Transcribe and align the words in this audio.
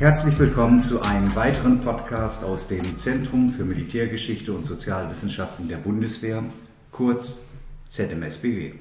Herzlich 0.00 0.38
willkommen 0.38 0.80
zu 0.80 1.02
einem 1.02 1.36
weiteren 1.36 1.82
Podcast 1.82 2.42
aus 2.42 2.68
dem 2.68 2.96
Zentrum 2.96 3.50
für 3.50 3.66
Militärgeschichte 3.66 4.50
und 4.50 4.64
Sozialwissenschaften 4.64 5.68
der 5.68 5.76
Bundeswehr, 5.76 6.42
kurz 6.90 7.42
ZMSBW. 7.86 8.72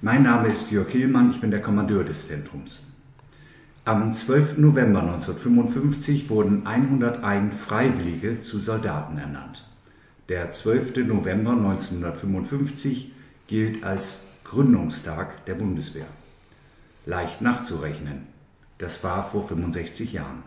Mein 0.00 0.24
Name 0.24 0.48
ist 0.48 0.72
Jörg 0.72 0.88
Hillmann, 0.88 1.30
ich 1.30 1.40
bin 1.40 1.52
der 1.52 1.62
Kommandeur 1.62 2.02
des 2.02 2.26
Zentrums. 2.26 2.80
Am 3.84 4.12
12. 4.12 4.58
November 4.58 5.02
1955 5.02 6.28
wurden 6.28 6.66
101 6.66 7.54
Freiwillige 7.54 8.40
zu 8.40 8.58
Soldaten 8.58 9.18
ernannt. 9.18 9.64
Der 10.28 10.50
12. 10.50 11.06
November 11.06 11.52
1955 11.52 13.12
gilt 13.46 13.84
als 13.84 14.24
Gründungstag 14.42 15.46
der 15.46 15.54
Bundeswehr. 15.54 16.08
Leicht 17.06 17.42
nachzurechnen. 17.42 18.31
Das 18.82 19.04
war 19.04 19.22
vor 19.22 19.46
65 19.46 20.12
Jahren. 20.12 20.42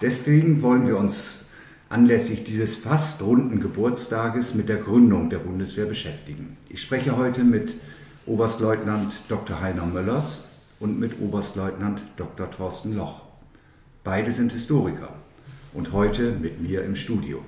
Deswegen 0.00 0.62
wollen 0.62 0.86
wir 0.86 0.96
uns 0.96 1.44
anlässlich 1.90 2.42
dieses 2.44 2.74
fast 2.76 3.20
runden 3.20 3.60
Geburtstages 3.60 4.54
mit 4.54 4.70
der 4.70 4.78
Gründung 4.78 5.28
der 5.28 5.40
Bundeswehr 5.40 5.84
beschäftigen. 5.84 6.56
Ich 6.70 6.80
spreche 6.80 7.18
heute 7.18 7.44
mit 7.44 7.74
Oberstleutnant 8.24 9.20
Dr. 9.28 9.60
Heiner 9.60 9.84
Möllers 9.84 10.44
und 10.78 10.98
mit 10.98 11.20
Oberstleutnant 11.20 12.02
Dr. 12.16 12.50
Thorsten 12.50 12.96
Loch. 12.96 13.20
Beide 14.04 14.32
sind 14.32 14.52
Historiker 14.52 15.14
und 15.74 15.92
heute 15.92 16.32
mit 16.32 16.62
mir 16.62 16.82
im 16.82 16.96
Studio. 16.96 17.44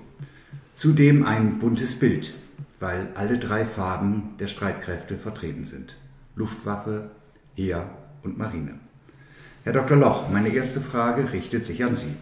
Zudem 0.74 1.24
ein 1.24 1.58
buntes 1.58 1.98
Bild, 1.98 2.34
weil 2.80 3.08
alle 3.14 3.38
drei 3.38 3.64
Farben 3.64 4.34
der 4.38 4.48
Streitkräfte 4.48 5.16
vertreten 5.16 5.64
sind. 5.64 5.96
Luftwaffe, 6.36 7.12
Heer 7.54 7.88
und 8.22 8.36
Marine. 8.36 8.78
Herr 9.64 9.72
Dr. 9.72 9.96
Loch, 9.96 10.28
meine 10.28 10.48
erste 10.48 10.80
Frage 10.80 11.32
richtet 11.32 11.64
sich 11.64 11.84
an 11.84 11.94
Sie. 11.94 12.16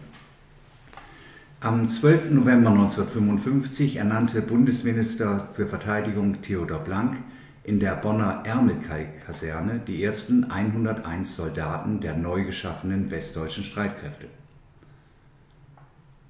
Am 1.59 1.89
12. 1.89 2.29
November 2.29 2.69
1955 2.69 3.95
ernannte 3.95 4.43
Bundesminister 4.43 5.47
für 5.55 5.65
Verteidigung 5.65 6.43
Theodor 6.43 6.77
Blank 6.77 7.17
in 7.63 7.79
der 7.79 7.95
Bonner 7.95 8.43
Ärmelkai-Kaserne 8.45 9.81
die 9.87 10.03
ersten 10.03 10.51
101 10.51 11.35
Soldaten 11.35 11.99
der 11.99 12.15
neu 12.15 12.45
geschaffenen 12.45 13.09
westdeutschen 13.09 13.63
Streitkräfte. 13.63 14.27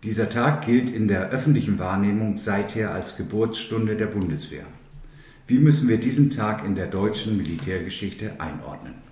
Dieser 0.03 0.29
Tag 0.29 0.65
gilt 0.65 0.89
in 0.89 1.09
der 1.09 1.29
öffentlichen 1.31 1.77
Wahrnehmung 1.77 2.37
seither 2.37 2.93
als 2.93 3.17
Geburtsstunde 3.17 3.97
der 3.97 4.07
Bundeswehr. 4.07 4.63
Wie 5.45 5.59
müssen 5.59 5.89
wir 5.89 5.97
diesen 5.97 6.29
Tag 6.29 6.63
in 6.63 6.75
der 6.75 6.87
deutschen 6.87 7.35
Militärgeschichte 7.35 8.39
einordnen? 8.39 9.10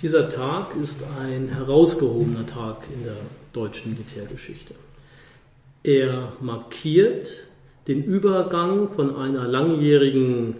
Dieser 0.00 0.28
Tag 0.28 0.76
ist 0.80 1.02
ein 1.20 1.48
herausgehobener 1.48 2.46
Tag 2.46 2.84
in 2.94 3.02
der 3.02 3.16
deutschen 3.52 3.94
Militärgeschichte. 3.94 4.74
Er 5.82 6.34
markiert 6.40 7.48
den 7.88 8.04
Übergang 8.04 8.88
von 8.88 9.16
einer 9.16 9.48
langjährigen 9.48 10.54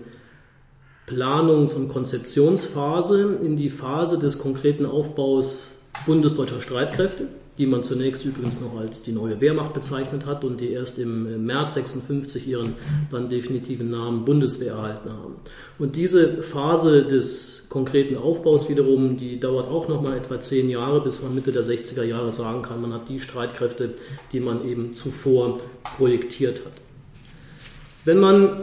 Planungs- 1.06 1.74
und 1.74 1.88
Konzeptionsphase 1.88 3.38
in 3.40 3.56
die 3.56 3.70
Phase 3.70 4.18
des 4.18 4.40
konkreten 4.40 4.84
Aufbaus 4.84 5.70
bundesdeutscher 6.04 6.60
Streitkräfte 6.60 7.28
die 7.58 7.66
man 7.66 7.82
zunächst 7.82 8.24
übrigens 8.24 8.60
noch 8.60 8.78
als 8.78 9.02
die 9.02 9.12
neue 9.12 9.40
Wehrmacht 9.40 9.74
bezeichnet 9.74 10.26
hat 10.26 10.44
und 10.44 10.60
die 10.60 10.70
erst 10.70 10.98
im 10.98 11.44
März 11.44 11.74
56 11.74 12.46
ihren 12.46 12.74
dann 13.10 13.28
definitiven 13.28 13.90
Namen 13.90 14.24
Bundeswehr 14.24 14.74
erhalten 14.74 15.10
haben. 15.10 15.34
Und 15.78 15.96
diese 15.96 16.40
Phase 16.42 17.04
des 17.04 17.66
konkreten 17.68 18.16
Aufbaus 18.16 18.68
wiederum, 18.68 19.16
die 19.16 19.40
dauert 19.40 19.68
auch 19.68 19.88
noch 19.88 20.00
mal 20.00 20.16
etwa 20.16 20.40
zehn 20.40 20.70
Jahre, 20.70 21.00
bis 21.02 21.20
man 21.20 21.34
Mitte 21.34 21.52
der 21.52 21.64
60er 21.64 22.04
Jahre 22.04 22.32
sagen 22.32 22.62
kann, 22.62 22.80
man 22.80 22.92
hat 22.92 23.08
die 23.08 23.20
Streitkräfte, 23.20 23.94
die 24.32 24.40
man 24.40 24.66
eben 24.66 24.94
zuvor 24.94 25.60
projektiert 25.96 26.62
hat. 26.64 26.72
Wenn 28.04 28.20
man 28.20 28.62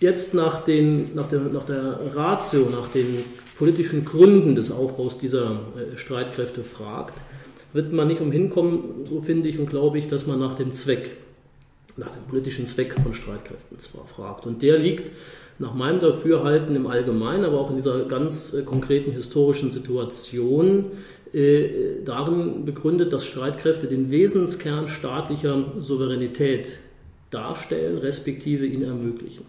jetzt 0.00 0.34
nach, 0.34 0.62
den, 0.62 1.14
nach, 1.14 1.28
der, 1.28 1.40
nach 1.40 1.64
der 1.64 1.98
Ratio, 2.14 2.68
nach 2.70 2.88
den 2.88 3.24
politischen 3.58 4.04
Gründen 4.04 4.54
des 4.54 4.70
Aufbaus 4.70 5.18
dieser 5.18 5.60
äh, 5.76 5.96
Streitkräfte 5.96 6.62
fragt, 6.62 7.14
wird 7.72 7.92
man 7.92 8.08
nicht 8.08 8.20
umhin 8.20 8.50
kommen, 8.50 9.04
so 9.04 9.20
finde 9.20 9.48
ich 9.48 9.58
und 9.58 9.68
glaube 9.68 9.98
ich, 9.98 10.08
dass 10.08 10.26
man 10.26 10.38
nach 10.40 10.54
dem 10.54 10.74
Zweck, 10.74 11.16
nach 11.96 12.10
dem 12.10 12.22
politischen 12.24 12.66
Zweck 12.66 12.94
von 12.94 13.14
Streitkräften 13.14 13.78
zwar 13.78 14.06
fragt. 14.06 14.46
Und 14.46 14.62
der 14.62 14.78
liegt 14.78 15.12
nach 15.58 15.74
meinem 15.74 16.00
Dafürhalten 16.00 16.74
im 16.76 16.86
Allgemeinen, 16.86 17.44
aber 17.44 17.60
auch 17.60 17.70
in 17.70 17.76
dieser 17.76 18.04
ganz 18.04 18.54
äh, 18.54 18.62
konkreten 18.62 19.12
historischen 19.12 19.72
Situation 19.72 20.86
äh, 21.32 22.02
darin 22.04 22.64
begründet, 22.64 23.12
dass 23.12 23.26
Streitkräfte 23.26 23.86
den 23.86 24.10
Wesenskern 24.10 24.88
staatlicher 24.88 25.72
Souveränität 25.80 26.68
darstellen, 27.30 27.98
respektive 27.98 28.66
ihn 28.66 28.82
ermöglichen. 28.82 29.44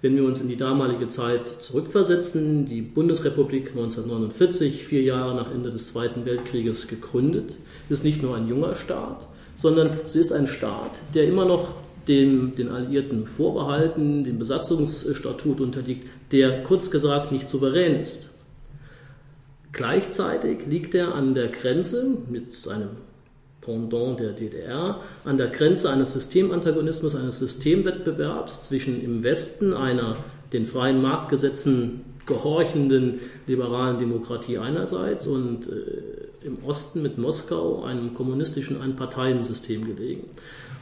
Wenn 0.00 0.14
wir 0.14 0.24
uns 0.24 0.40
in 0.40 0.48
die 0.48 0.56
damalige 0.56 1.08
Zeit 1.08 1.60
zurückversetzen, 1.60 2.66
die 2.66 2.82
Bundesrepublik 2.82 3.70
1949, 3.70 4.84
vier 4.84 5.02
Jahre 5.02 5.34
nach 5.34 5.50
Ende 5.50 5.72
des 5.72 5.92
Zweiten 5.92 6.24
Weltkrieges 6.24 6.86
gegründet, 6.86 7.54
ist 7.88 8.04
nicht 8.04 8.22
nur 8.22 8.36
ein 8.36 8.48
junger 8.48 8.76
Staat, 8.76 9.26
sondern 9.56 9.90
sie 10.06 10.20
ist 10.20 10.32
ein 10.32 10.46
Staat, 10.46 10.92
der 11.14 11.24
immer 11.24 11.44
noch 11.44 11.72
dem, 12.06 12.54
den 12.54 12.68
Alliierten 12.68 13.26
vorbehalten, 13.26 14.22
dem 14.22 14.38
Besatzungsstatut 14.38 15.60
unterliegt, 15.60 16.06
der 16.30 16.62
kurz 16.62 16.92
gesagt 16.92 17.32
nicht 17.32 17.50
souverän 17.50 18.00
ist. 18.00 18.28
Gleichzeitig 19.72 20.66
liegt 20.66 20.94
er 20.94 21.14
an 21.14 21.34
der 21.34 21.48
Grenze 21.48 22.16
mit 22.30 22.52
seinem 22.52 22.90
Pendant 23.68 24.18
der 24.18 24.32
DDR, 24.32 25.02
an 25.26 25.36
der 25.36 25.48
Grenze 25.48 25.90
eines 25.90 26.14
Systemantagonismus, 26.14 27.14
eines 27.14 27.38
Systemwettbewerbs 27.38 28.62
zwischen 28.62 29.04
im 29.04 29.22
Westen 29.22 29.74
einer 29.74 30.16
den 30.54 30.64
freien 30.64 31.02
Marktgesetzen 31.02 32.00
gehorchenden 32.24 33.20
liberalen 33.46 33.98
Demokratie 33.98 34.56
einerseits 34.56 35.26
und 35.26 35.68
äh, 35.68 36.46
im 36.46 36.64
Osten 36.64 37.02
mit 37.02 37.18
Moskau 37.18 37.82
einem 37.82 38.14
kommunistischen 38.14 38.80
Einparteiensystem 38.80 39.84
gelegen. 39.84 40.24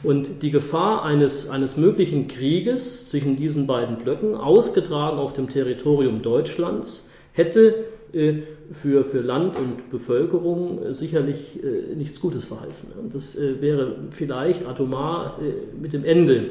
Und 0.03 0.41
die 0.41 0.51
Gefahr 0.51 1.03
eines, 1.03 1.49
eines 1.49 1.75
möglichen 1.75 2.29
Krieges 2.29 3.09
zwischen 3.09 3.35
diesen 3.35 3.67
beiden 3.67 3.97
Blöcken, 3.97 4.35
ausgetragen 4.35 5.17
auf 5.17 5.33
dem 5.33 5.49
Territorium 5.49 6.21
Deutschlands, 6.21 7.09
hätte 7.37 7.85
äh, 8.13 8.33
für, 8.71 9.05
für 9.05 9.21
Land 9.21 9.57
und 9.57 9.89
Bevölkerung 9.89 10.83
äh, 10.83 10.93
sicherlich 10.93 11.63
äh, 11.63 11.95
nichts 11.95 12.19
Gutes 12.19 12.45
verheißen. 12.45 12.91
Das 13.13 13.37
wäre 13.37 13.95
vielleicht 14.11 14.65
atomar 14.65 15.39
mit 15.79 15.93
dem 15.93 16.03
Ende 16.03 16.45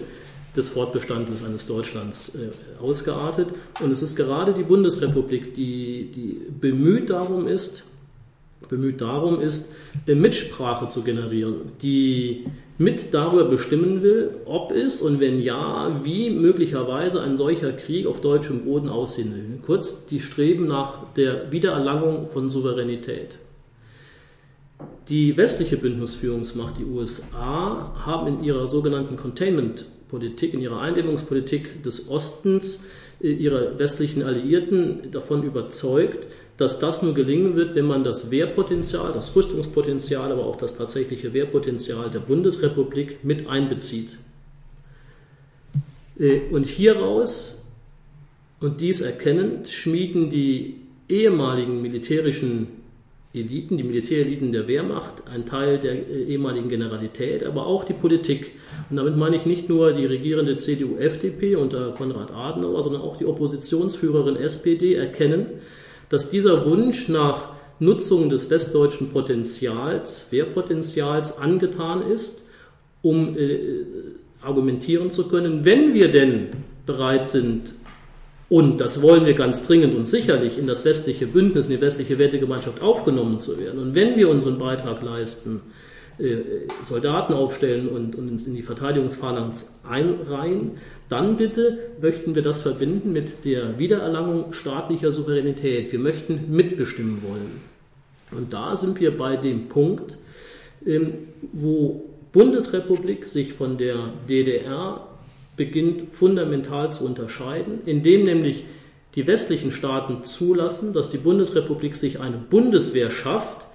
des 0.56 0.70
Fortbestandes 0.70 1.44
eines 1.44 1.66
Deutschlands 1.66 2.38
ausgeartet. 2.80 3.48
Und 3.82 3.91
es 3.91 4.00
ist 4.00 4.16
gerade 4.16 4.54
die 4.54 4.62
Bundesrepublik, 4.62 5.54
die, 5.54 6.10
die 6.14 6.41
bemüht 6.50 7.10
darum 7.10 7.46
ist, 7.46 7.82
bemüht 8.69 9.00
darum 9.00 9.41
ist, 9.41 9.72
Mitsprache 10.06 10.89
zu 10.89 11.03
generieren, 11.03 11.72
die 11.83 12.44
mit 12.78 13.15
darüber 13.15 13.44
bestimmen 13.44 14.03
will, 14.03 14.33
ob 14.44 14.72
es 14.72 15.00
und 15.00 15.21
wenn 15.21 15.41
ja, 15.41 16.00
wie 16.05 16.31
möglicherweise 16.31 17.22
ein 17.22 17.37
solcher 17.37 17.72
Krieg 17.72 18.06
auf 18.06 18.21
deutschem 18.21 18.65
Boden 18.65 18.89
aussehen 18.89 19.35
will. 19.35 19.58
Kurz, 19.62 20.06
die 20.06 20.20
streben 20.20 20.67
nach 20.67 21.12
der 21.14 21.53
Wiedererlangung 21.53 22.26
von 22.26 22.50
Souveränität. 22.50 23.38
Die 25.09 25.37
westliche 25.37 25.79
Bündnisführungsmacht, 25.79 26.79
die 26.79 26.85
USA, 26.85 27.94
haben 28.05 28.26
in 28.26 28.44
ihrer 28.44 28.67
sogenannten 28.67 29.17
Containment-Politik, 29.17 30.52
in 30.52 30.61
ihrer 30.61 30.81
Eindämmungspolitik 30.81 31.82
des 31.82 32.11
Ostens, 32.11 32.85
ihre 33.20 33.78
westlichen 33.78 34.22
Alliierten 34.22 35.10
davon 35.10 35.42
überzeugt, 35.42 36.26
dass 36.56 36.78
das 36.78 37.02
nur 37.02 37.14
gelingen 37.14 37.56
wird, 37.56 37.74
wenn 37.74 37.86
man 37.86 38.04
das 38.04 38.30
Wehrpotenzial, 38.30 39.12
das 39.12 39.34
Rüstungspotenzial, 39.36 40.32
aber 40.32 40.46
auch 40.46 40.56
das 40.56 40.76
tatsächliche 40.76 41.32
Wehrpotenzial 41.32 42.10
der 42.10 42.20
Bundesrepublik 42.20 43.24
mit 43.24 43.46
einbezieht. 43.46 44.10
Äh, 46.18 46.40
und 46.50 46.66
hieraus, 46.66 47.66
und 48.60 48.80
dies 48.80 49.00
erkennend, 49.00 49.68
schmieden 49.68 50.30
die 50.30 50.76
ehemaligen 51.08 51.82
militärischen 51.82 52.68
Eliten, 53.41 53.77
die 53.77 53.83
Militäreliten 53.83 54.53
der 54.53 54.69
Wehrmacht, 54.69 55.23
ein 55.33 55.47
Teil 55.47 55.79
der 55.79 55.93
äh, 55.93 56.25
ehemaligen 56.25 56.69
Generalität, 56.69 57.44
aber 57.44 57.67
auch 57.67 57.85
die 57.85 57.93
Politik. 57.93 58.53
Und 58.91 58.97
damit 58.97 59.17
meine 59.17 59.37
ich 59.37 59.47
nicht 59.47 59.69
nur 59.69 59.93
die 59.93 60.06
regierende 60.06 60.59
CDU-FDP 60.59 61.56
unter 61.56 61.91
Konrad 61.93 62.31
Adenauer, 62.33 62.83
sondern 62.83 63.03
auch 63.03 63.17
die 63.17 63.27
Oppositionsführerin 63.27 64.37
SPD 64.37 64.94
erkennen, 64.94 65.47
dass 66.09 66.31
dieser 66.31 66.65
Wunsch 66.65 67.09
nach 67.09 67.50
Nutzung 67.79 68.31
des 68.31 68.49
westdeutschen 68.50 69.11
Potenzials, 69.11 70.29
Wehrpotenzials 70.31 71.38
angetan 71.38 72.03
ist, 72.11 72.47
um 73.03 73.37
äh, 73.37 73.59
argumentieren 74.41 75.11
zu 75.11 75.29
können, 75.29 75.65
wenn 75.65 75.93
wir 75.93 76.11
denn 76.11 76.49
bereit 76.87 77.29
sind, 77.29 77.75
und 78.48 78.81
das 78.81 79.02
wollen 79.02 79.26
wir 79.26 79.34
ganz 79.34 79.66
dringend 79.66 79.94
und 79.94 80.06
sicherlich 80.06 80.58
in 80.58 80.66
das 80.66 80.84
westliche 80.84 81.26
Bündnis, 81.26 81.66
in 81.66 81.76
die 81.76 81.81
westliche 81.81 82.19
Wertegemeinschaft 82.19 82.81
aufgenommen 82.81 83.40
zu 83.40 83.58
werden. 83.58 83.81
Und 83.81 83.94
wenn 83.94 84.16
wir 84.16 84.28
unseren 84.28 84.58
Beitrag 84.58 85.02
leisten, 85.02 85.62
äh, 86.19 86.37
Soldaten 86.82 87.34
aufstellen 87.34 87.88
und, 87.88 88.14
uns 88.14 88.46
in 88.46 88.54
die 88.54 88.62
Verteidigungsphalanx 88.62 89.72
einreihen, 89.87 90.72
dann 91.08 91.37
bitte 91.37 91.78
möchten 92.00 92.34
wir 92.34 92.43
das 92.43 92.62
verbinden 92.62 93.12
mit 93.12 93.44
der 93.44 93.78
Wiedererlangung 93.78 94.52
staatlicher 94.52 95.12
Souveränität. 95.12 95.92
Wir 95.92 95.99
möchten 95.99 96.46
mitbestimmen 96.50 97.22
wollen. 97.22 97.60
Und 98.31 98.54
da 98.54 98.76
sind 98.76 99.00
wir 99.00 99.16
bei 99.16 99.37
dem 99.37 99.69
Punkt, 99.69 100.16
ähm, 100.87 101.12
wo 101.52 102.04
Bundesrepublik 102.32 103.26
sich 103.26 103.52
von 103.52 103.76
der 103.76 104.10
DDR 104.28 105.06
beginnt 105.56 106.03
fundamental 106.03 106.93
zu 106.93 107.05
unterscheiden, 107.05 107.81
indem 107.87 108.25
nämlich 108.25 108.64
die 109.14 109.26
westlichen 109.26 109.70
Staaten 109.70 110.25
zulassen, 110.25 110.93
dass 110.93 111.08
die 111.08 111.19
Bundesrepublik 111.19 111.97
sich 111.97 112.20
eine 112.20 112.37
Bundeswehr 112.37 113.11
schafft, 113.11 113.67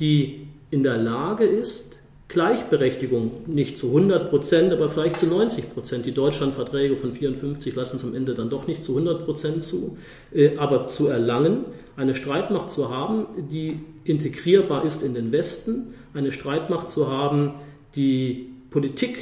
die 0.00 0.48
in 0.70 0.82
der 0.82 0.98
Lage 0.98 1.44
ist, 1.44 1.96
Gleichberechtigung 2.32 3.30
nicht 3.46 3.76
zu 3.76 3.88
100 3.88 4.30
Prozent, 4.30 4.72
aber 4.72 4.88
vielleicht 4.88 5.18
zu 5.18 5.26
90 5.26 5.74
Prozent. 5.74 6.06
Die 6.06 6.12
Deutschlandverträge 6.12 6.96
von 6.96 7.12
54 7.12 7.74
lassen 7.76 7.96
es 7.96 8.04
am 8.04 8.14
Ende 8.14 8.32
dann 8.32 8.48
doch 8.48 8.66
nicht 8.66 8.82
zu 8.82 8.92
100 8.92 9.24
Prozent 9.24 9.62
zu, 9.62 9.98
äh, 10.34 10.56
aber 10.56 10.88
zu 10.88 11.08
erlangen, 11.08 11.66
eine 11.94 12.14
Streitmacht 12.14 12.72
zu 12.72 12.88
haben, 12.88 13.26
die 13.50 13.80
integrierbar 14.04 14.86
ist 14.86 15.02
in 15.02 15.12
den 15.12 15.30
Westen, 15.30 15.92
eine 16.14 16.32
Streitmacht 16.32 16.90
zu 16.90 17.10
haben, 17.10 17.52
die 17.96 18.48
Politik 18.70 19.18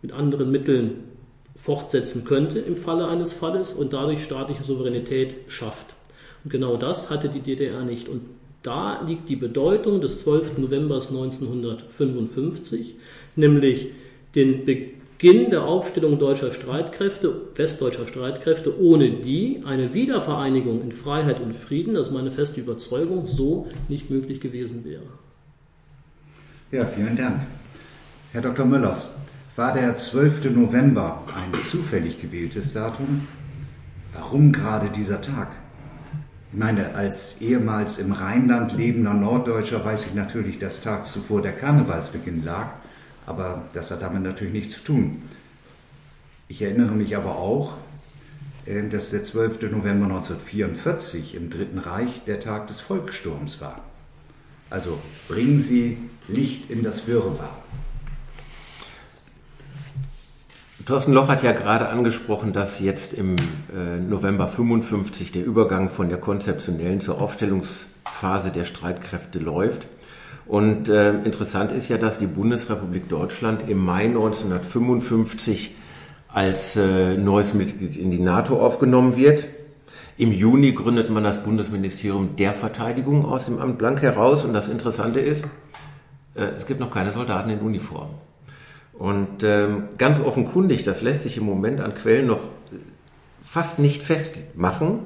mit 0.00 0.12
anderen 0.12 0.50
Mitteln 0.50 1.07
fortsetzen 1.58 2.24
könnte 2.24 2.60
im 2.60 2.76
Falle 2.76 3.08
eines 3.08 3.32
Falles 3.32 3.72
und 3.72 3.92
dadurch 3.92 4.22
staatliche 4.22 4.64
Souveränität 4.64 5.34
schafft. 5.48 5.86
Und 6.44 6.50
genau 6.50 6.76
das 6.76 7.10
hatte 7.10 7.28
die 7.28 7.40
DDR 7.40 7.84
nicht. 7.84 8.08
Und 8.08 8.22
da 8.62 9.02
liegt 9.02 9.28
die 9.28 9.36
Bedeutung 9.36 10.00
des 10.00 10.20
12. 10.20 10.58
November 10.58 10.94
1955, 10.94 12.94
nämlich 13.36 13.88
den 14.34 14.64
Beginn 14.64 15.50
der 15.50 15.64
Aufstellung 15.64 16.18
deutscher 16.18 16.52
Streitkräfte, 16.52 17.34
westdeutscher 17.56 18.06
Streitkräfte, 18.06 18.80
ohne 18.80 19.10
die 19.10 19.62
eine 19.64 19.94
Wiedervereinigung 19.94 20.82
in 20.82 20.92
Freiheit 20.92 21.40
und 21.40 21.54
Frieden, 21.54 21.94
das 21.94 22.08
ist 22.08 22.14
meine 22.14 22.30
feste 22.30 22.60
Überzeugung, 22.60 23.26
so 23.26 23.68
nicht 23.88 24.10
möglich 24.10 24.40
gewesen 24.40 24.84
wäre. 24.84 25.02
Ja, 26.70 26.84
vielen 26.84 27.16
Dank. 27.16 27.40
Herr 28.32 28.42
Dr. 28.42 28.66
Müllers, 28.66 29.14
war 29.58 29.72
der 29.72 29.96
12. 29.96 30.52
November 30.52 31.24
ein 31.34 31.58
zufällig 31.58 32.20
gewähltes 32.20 32.74
Datum? 32.74 33.26
Warum 34.12 34.52
gerade 34.52 34.88
dieser 34.88 35.20
Tag? 35.20 35.48
Ich 36.52 36.58
meine, 36.58 36.94
als 36.94 37.40
ehemals 37.40 37.98
im 37.98 38.12
Rheinland 38.12 38.76
lebender 38.76 39.14
Norddeutscher 39.14 39.84
weiß 39.84 40.06
ich 40.06 40.14
natürlich, 40.14 40.60
dass 40.60 40.80
tags 40.82 41.12
zuvor 41.12 41.42
der 41.42 41.54
Karnevalsbeginn 41.54 42.44
lag, 42.44 42.68
aber 43.26 43.64
das 43.72 43.90
hat 43.90 44.00
damit 44.00 44.22
natürlich 44.22 44.52
nichts 44.52 44.74
zu 44.74 44.84
tun. 44.84 45.22
Ich 46.46 46.62
erinnere 46.62 46.92
mich 46.92 47.16
aber 47.16 47.36
auch, 47.36 47.78
äh, 48.64 48.88
dass 48.88 49.10
der 49.10 49.24
12. 49.24 49.72
November 49.72 50.06
1944 50.06 51.34
im 51.34 51.50
Dritten 51.50 51.80
Reich 51.80 52.22
der 52.28 52.38
Tag 52.38 52.68
des 52.68 52.80
Volkssturms 52.80 53.60
war. 53.60 53.80
Also 54.70 55.00
bringen 55.26 55.60
Sie 55.60 55.98
Licht 56.28 56.70
in 56.70 56.84
das 56.84 57.08
Wirrwarr. 57.08 57.56
Thorsten 60.88 61.12
Loch 61.12 61.28
hat 61.28 61.42
ja 61.42 61.52
gerade 61.52 61.90
angesprochen, 61.90 62.54
dass 62.54 62.80
jetzt 62.80 63.12
im 63.12 63.36
äh, 63.36 64.00
November 64.00 64.48
55 64.48 65.32
der 65.32 65.44
Übergang 65.44 65.90
von 65.90 66.08
der 66.08 66.16
konzeptionellen 66.16 67.02
zur 67.02 67.20
Aufstellungsphase 67.20 68.50
der 68.50 68.64
Streitkräfte 68.64 69.38
läuft. 69.38 69.86
Und 70.46 70.88
äh, 70.88 71.10
interessant 71.24 71.72
ist 71.72 71.90
ja, 71.90 71.98
dass 71.98 72.18
die 72.18 72.26
Bundesrepublik 72.26 73.06
Deutschland 73.10 73.68
im 73.68 73.84
Mai 73.84 74.04
1955 74.04 75.76
als 76.32 76.74
äh, 76.76 77.18
neues 77.18 77.52
Mitglied 77.52 77.94
in 77.94 78.10
die 78.10 78.18
NATO 78.18 78.58
aufgenommen 78.58 79.14
wird. 79.14 79.46
Im 80.16 80.32
Juni 80.32 80.72
gründet 80.72 81.10
man 81.10 81.22
das 81.22 81.44
Bundesministerium 81.44 82.34
der 82.36 82.54
Verteidigung 82.54 83.26
aus 83.26 83.44
dem 83.44 83.58
Amt 83.58 83.76
Blank 83.76 84.00
heraus. 84.00 84.42
Und 84.42 84.54
das 84.54 84.68
Interessante 84.68 85.20
ist, 85.20 85.44
äh, 86.34 86.44
es 86.56 86.64
gibt 86.64 86.80
noch 86.80 86.90
keine 86.90 87.12
Soldaten 87.12 87.50
in 87.50 87.60
Uniform. 87.60 88.08
Und 88.98 89.44
ähm, 89.44 89.84
ganz 89.96 90.20
offenkundig, 90.20 90.82
das 90.82 91.02
lässt 91.02 91.22
sich 91.22 91.36
im 91.36 91.44
Moment 91.44 91.80
an 91.80 91.94
Quellen 91.94 92.26
noch 92.26 92.40
fast 93.40 93.78
nicht 93.78 94.02
festmachen, 94.02 95.00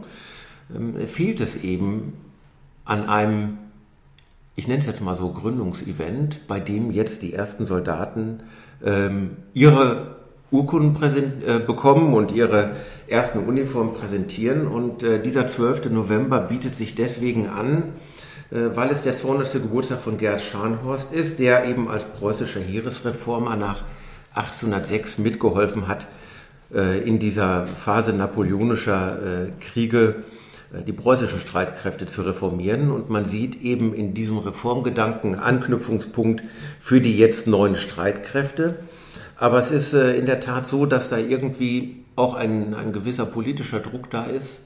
ähm, 0.75 1.07
fehlt 1.07 1.41
es 1.41 1.63
eben 1.63 2.15
an 2.87 3.07
einem, 3.07 3.59
ich 4.57 4.67
nenne 4.67 4.81
es 4.81 4.87
jetzt 4.87 5.03
mal 5.03 5.17
so, 5.17 5.29
Gründungsevent, 5.29 6.47
bei 6.49 6.59
dem 6.59 6.91
jetzt 6.91 7.21
die 7.21 7.35
ersten 7.35 7.67
Soldaten 7.67 8.41
ähm, 8.83 9.37
ihre 9.53 10.17
Urkunden 10.51 10.95
präsent, 10.95 11.45
äh, 11.45 11.59
bekommen 11.59 12.15
und 12.15 12.33
ihre 12.33 12.77
ersten 13.09 13.41
Uniformen 13.41 13.93
präsentieren. 13.93 14.67
Und 14.67 15.03
äh, 15.03 15.21
dieser 15.21 15.49
12. 15.49 15.91
November 15.91 16.41
bietet 16.41 16.75
sich 16.75 16.95
deswegen 16.95 17.49
an, 17.49 17.85
weil 18.55 18.91
es 18.91 19.01
der 19.01 19.15
200. 19.15 19.53
Geburtstag 19.55 19.99
von 19.99 20.19
Gerd 20.19 20.43
Scharnhorst 20.43 21.13
ist, 21.13 21.39
der 21.39 21.65
eben 21.65 21.89
als 21.89 22.05
preußischer 22.05 22.61
Heeresreformer 22.61 23.57
nach 23.57 23.83
1806 24.35 25.19
mitgeholfen 25.19 25.89
hat, 25.89 26.07
äh, 26.75 27.01
in 27.01 27.19
dieser 27.19 27.67
Phase 27.67 28.13
napoleonischer 28.13 29.19
äh, 29.19 29.51
Kriege 29.61 30.25
die 30.87 30.93
preußischen 30.95 31.39
Streitkräfte 31.39 32.07
zu 32.07 32.23
reformieren. 32.23 32.91
Und 32.91 33.11
man 33.11 33.27
sieht 33.27 33.61
eben 33.61 33.93
in 33.93 34.15
diesem 34.15 34.39
Reformgedanken 34.39 35.39
Anknüpfungspunkt 35.39 36.43
für 36.81 37.03
die 37.03 37.19
jetzt 37.19 37.47
neuen 37.47 37.77
Streitkräfte. 37.77 38.77
Aber 39.37 39.59
es 39.59 39.71
ist 39.71 39.93
in 39.93 40.25
der 40.25 40.41
Tat 40.41 40.67
so, 40.67 40.87
dass 40.87 41.11
da 41.11 41.19
irgendwie 41.19 42.05
auch 42.17 42.33
ein, 42.33 42.73
ein 42.73 42.95
gewisser 42.95 43.27
politischer 43.27 43.81
Druck 43.81 44.09
da 44.09 44.25
ist, 44.25 44.61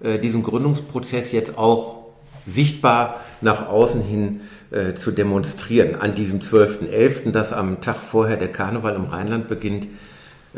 diesen 0.00 0.44
Gründungsprozess 0.44 1.32
jetzt 1.32 1.58
auch 1.58 1.99
sichtbar 2.46 3.20
nach 3.40 3.68
außen 3.68 4.02
hin 4.02 4.40
äh, 4.70 4.94
zu 4.94 5.10
demonstrieren. 5.10 5.96
An 5.96 6.14
diesem 6.14 6.40
12.11., 6.40 7.32
das 7.32 7.52
am 7.52 7.80
Tag 7.80 7.96
vorher 7.96 8.36
der 8.36 8.52
Karneval 8.52 8.94
im 8.94 9.04
Rheinland 9.04 9.48
beginnt, 9.48 9.88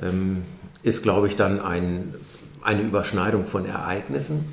ähm, 0.00 0.44
ist, 0.82 1.02
glaube 1.02 1.28
ich, 1.28 1.36
dann 1.36 1.60
ein, 1.60 2.14
eine 2.62 2.82
Überschneidung 2.82 3.44
von 3.44 3.66
Ereignissen. 3.66 4.52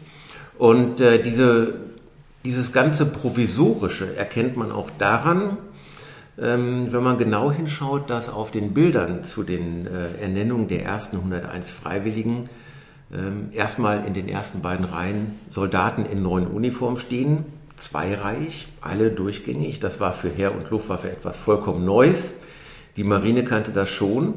Und 0.58 1.00
äh, 1.02 1.22
diese, 1.22 1.76
dieses 2.46 2.72
ganze 2.72 3.06
Provisorische 3.06 4.16
erkennt 4.16 4.58
man 4.58 4.72
auch 4.72 4.90
daran, 4.98 5.58
ähm, 6.42 6.92
wenn 6.92 7.04
man 7.04 7.18
genau 7.18 7.52
hinschaut, 7.52 8.10
dass 8.10 8.30
auf 8.30 8.52
den 8.52 8.74
Bildern 8.74 9.24
zu 9.24 9.44
den 9.44 9.88
äh, 9.88 10.22
Ernennungen 10.22 10.68
der 10.68 10.84
ersten 10.84 11.18
101 11.18 11.70
Freiwilligen 11.70 12.50
erstmal 13.54 14.06
in 14.06 14.14
den 14.14 14.30
ersten 14.30 14.62
beiden 14.62 14.86
Reihen 14.86 15.40
Soldaten 15.50 16.06
in 16.06 16.22
neuen 16.22 16.46
Uniformen 16.46 16.98
stehen, 16.98 17.46
zweireich, 17.78 18.68
alle 18.82 19.10
durchgängig. 19.10 19.80
Das 19.80 20.00
war 20.00 20.12
für 20.12 20.30
Heer 20.30 20.54
und 20.54 20.70
Luftwaffe 20.70 21.10
etwas 21.10 21.42
vollkommen 21.42 21.86
Neues. 21.86 22.34
Die 22.98 23.04
Marine 23.04 23.44
kannte 23.44 23.72
das 23.72 23.90
schon. 23.90 24.36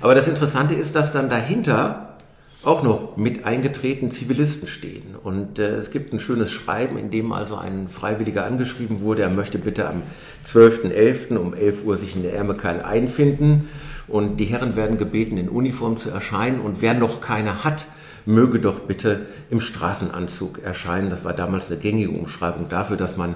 Aber 0.00 0.14
das 0.14 0.28
Interessante 0.28 0.74
ist, 0.74 0.94
dass 0.94 1.12
dann 1.12 1.28
dahinter 1.28 2.14
auch 2.62 2.82
noch 2.82 3.16
mit 3.16 3.44
eingetreten 3.44 4.10
Zivilisten 4.10 4.68
stehen. 4.68 5.14
Und 5.22 5.58
äh, 5.58 5.76
es 5.76 5.90
gibt 5.90 6.12
ein 6.12 6.18
schönes 6.18 6.50
Schreiben, 6.50 6.96
in 6.96 7.10
dem 7.10 7.32
also 7.32 7.56
ein 7.56 7.88
Freiwilliger 7.88 8.46
angeschrieben 8.46 9.00
wurde, 9.00 9.22
er 9.22 9.30
möchte 9.30 9.58
bitte 9.58 9.86
am 9.86 10.02
12.11. 10.46 11.36
um 11.36 11.52
11 11.52 11.84
Uhr 11.84 11.98
sich 11.98 12.16
in 12.16 12.22
der 12.22 12.34
Ärmekeil 12.34 12.82
einfinden. 12.82 13.68
Und 14.06 14.38
die 14.38 14.44
Herren 14.44 14.76
werden 14.76 14.98
gebeten, 14.98 15.36
in 15.36 15.48
Uniform 15.48 15.98
zu 15.98 16.10
erscheinen. 16.10 16.60
Und 16.60 16.80
wer 16.80 16.94
noch 16.94 17.20
keine 17.20 17.64
hat, 17.64 17.86
möge 18.26 18.60
doch 18.60 18.80
bitte 18.80 19.26
im 19.50 19.60
Straßenanzug 19.60 20.62
erscheinen. 20.62 21.10
Das 21.10 21.24
war 21.24 21.32
damals 21.32 21.70
eine 21.70 21.78
gängige 21.78 22.10
Umschreibung 22.10 22.68
dafür, 22.68 22.96
dass 22.96 23.16
man 23.16 23.34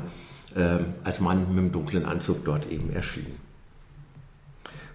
äh, 0.55 0.79
als 1.05 1.21
Mann 1.21 1.49
mit 1.49 1.59
dem 1.59 1.73
dunklen 1.73 2.05
Anzug 2.05 2.45
dort 2.45 2.71
eben 2.71 2.93
erschien. 2.93 3.27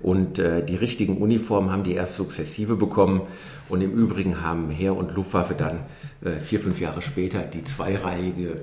Und 0.02 0.38
äh, 0.38 0.66
die 0.66 0.76
richtigen 0.76 1.18
Uniformen 1.18 1.72
haben 1.72 1.84
die 1.84 1.94
erst 1.94 2.16
sukzessive 2.16 2.76
bekommen. 2.76 3.22
Und 3.70 3.82
im 3.82 3.94
Übrigen 3.94 4.42
haben 4.42 4.70
Heer 4.70 4.96
und 4.96 5.16
Luftwaffe 5.16 5.54
dann 5.54 5.80
äh, 6.22 6.40
vier, 6.40 6.60
fünf 6.60 6.80
Jahre 6.82 7.02
später 7.02 7.42
die 7.42 7.64
zweireihige, 7.64 8.62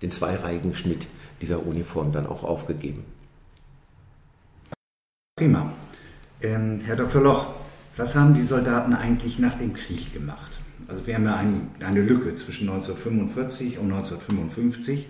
den 0.00 0.10
zweireihigen 0.10 0.74
Schnitt 0.74 1.06
dieser 1.42 1.64
Uniform 1.64 2.12
dann 2.12 2.26
auch 2.26 2.42
aufgegeben. 2.42 3.04
Prima. 5.36 5.72
Ähm, 6.40 6.80
Herr 6.84 6.96
Dr. 6.96 7.20
Loch, 7.20 7.48
was 7.96 8.14
haben 8.14 8.32
die 8.32 8.42
Soldaten 8.42 8.94
eigentlich 8.94 9.38
nach 9.38 9.58
dem 9.58 9.74
Krieg 9.74 10.12
gemacht? 10.12 10.57
Also 10.88 11.06
wir 11.06 11.14
haben 11.14 11.24
ja 11.24 11.36
ein, 11.36 11.70
eine 11.80 12.02
Lücke 12.02 12.34
zwischen 12.34 12.68
1945 12.68 13.78
und 13.78 13.92
1955. 13.92 15.06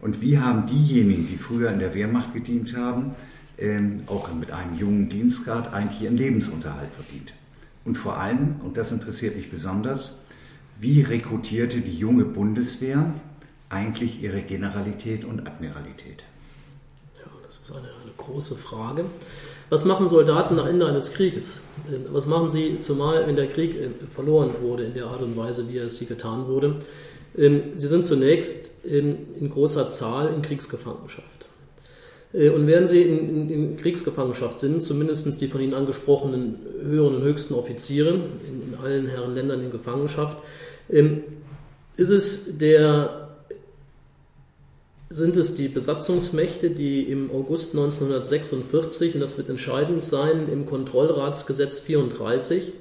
Und 0.00 0.22
wie 0.22 0.38
haben 0.38 0.66
diejenigen, 0.66 1.26
die 1.26 1.36
früher 1.36 1.70
in 1.70 1.80
der 1.80 1.94
Wehrmacht 1.94 2.32
gedient 2.32 2.76
haben, 2.76 3.16
ähm, 3.58 4.04
auch 4.06 4.32
mit 4.32 4.52
einem 4.52 4.78
jungen 4.78 5.08
Dienstgrad 5.08 5.74
eigentlich 5.74 6.02
ihren 6.02 6.16
Lebensunterhalt 6.16 6.90
verdient? 6.92 7.34
Und 7.84 7.96
vor 7.96 8.18
allem, 8.18 8.60
und 8.62 8.76
das 8.76 8.92
interessiert 8.92 9.36
mich 9.36 9.50
besonders, 9.50 10.22
wie 10.78 11.02
rekrutierte 11.02 11.80
die 11.80 11.96
junge 11.96 12.24
Bundeswehr 12.24 13.12
eigentlich 13.68 14.22
ihre 14.22 14.42
Generalität 14.42 15.24
und 15.24 15.46
Admiralität? 15.46 16.24
Ja, 17.16 17.30
das 17.46 17.56
ist 17.56 17.70
eine, 17.70 17.88
eine 18.02 18.12
große 18.16 18.54
Frage. 18.54 19.04
Was 19.70 19.84
machen 19.84 20.08
Soldaten 20.08 20.56
nach 20.56 20.66
Ende 20.66 20.86
eines 20.86 21.12
Krieges? 21.12 21.60
Ähm, 21.88 22.06
was 22.10 22.26
machen 22.26 22.50
sie, 22.50 22.80
zumal 22.80 23.26
wenn 23.26 23.36
der 23.36 23.46
Krieg 23.46 23.76
äh, 23.76 23.88
verloren 24.12 24.50
wurde, 24.60 24.82
in 24.84 24.94
der 24.94 25.06
Art 25.06 25.22
und 25.22 25.36
Weise, 25.36 25.68
wie 25.68 25.78
es 25.78 25.96
sie 25.96 26.06
getan 26.06 26.48
wurde? 26.48 26.76
Ähm, 27.38 27.62
sie 27.76 27.86
sind 27.86 28.04
zunächst 28.04 28.72
ähm, 28.84 29.10
in 29.38 29.48
großer 29.48 29.88
Zahl 29.88 30.34
in 30.34 30.42
Kriegsgefangenschaft. 30.42 31.46
Äh, 32.32 32.50
und 32.50 32.66
während 32.66 32.88
sie 32.88 33.02
in, 33.02 33.76
Kriegsgefangenschaft 33.76 34.58
sind, 34.58 34.82
zumindest 34.82 35.40
die 35.40 35.46
von 35.46 35.60
Ihnen 35.60 35.74
angesprochenen 35.74 36.56
höheren 36.82 37.14
und 37.14 37.22
höchsten 37.22 37.54
Offiziere 37.54 38.10
in, 38.10 38.72
in 38.72 38.74
allen 38.82 39.06
Herrenländern 39.06 39.62
in 39.62 39.70
Gefangenschaft, 39.70 40.38
ist 41.96 42.10
es 42.10 42.58
der 42.58 43.29
sind 45.12 45.36
es 45.36 45.56
die 45.56 45.66
Besatzungsmächte, 45.66 46.70
die 46.70 47.02
im 47.02 47.32
August 47.32 47.74
1946, 47.74 49.16
und 49.16 49.20
das 49.20 49.36
wird 49.36 49.48
entscheidend 49.48 50.04
sein, 50.04 50.48
im 50.48 50.66
Kontrollratsgesetz 50.66 51.80
34, 51.80 52.72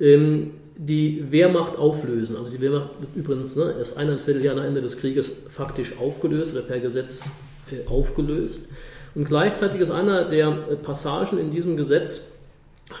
ähm, 0.00 0.52
die 0.78 1.30
Wehrmacht 1.30 1.76
auflösen. 1.76 2.36
Also 2.36 2.50
die 2.50 2.60
Wehrmacht 2.62 2.88
wird 3.00 3.10
übrigens 3.14 3.54
ne, 3.54 3.74
erst 3.76 3.98
eineinviertel 3.98 4.42
Jahr 4.42 4.54
nach 4.54 4.64
Ende 4.64 4.80
des 4.80 4.98
Krieges 4.98 5.30
faktisch 5.48 5.98
aufgelöst 5.98 6.54
oder 6.54 6.62
per 6.62 6.80
Gesetz 6.80 7.32
äh, 7.70 7.86
aufgelöst. 7.86 8.68
Und 9.14 9.26
gleichzeitig 9.26 9.80
ist 9.80 9.90
einer 9.90 10.24
der 10.24 10.48
äh, 10.48 10.76
Passagen 10.76 11.36
in 11.36 11.50
diesem 11.50 11.76
Gesetz 11.76 12.28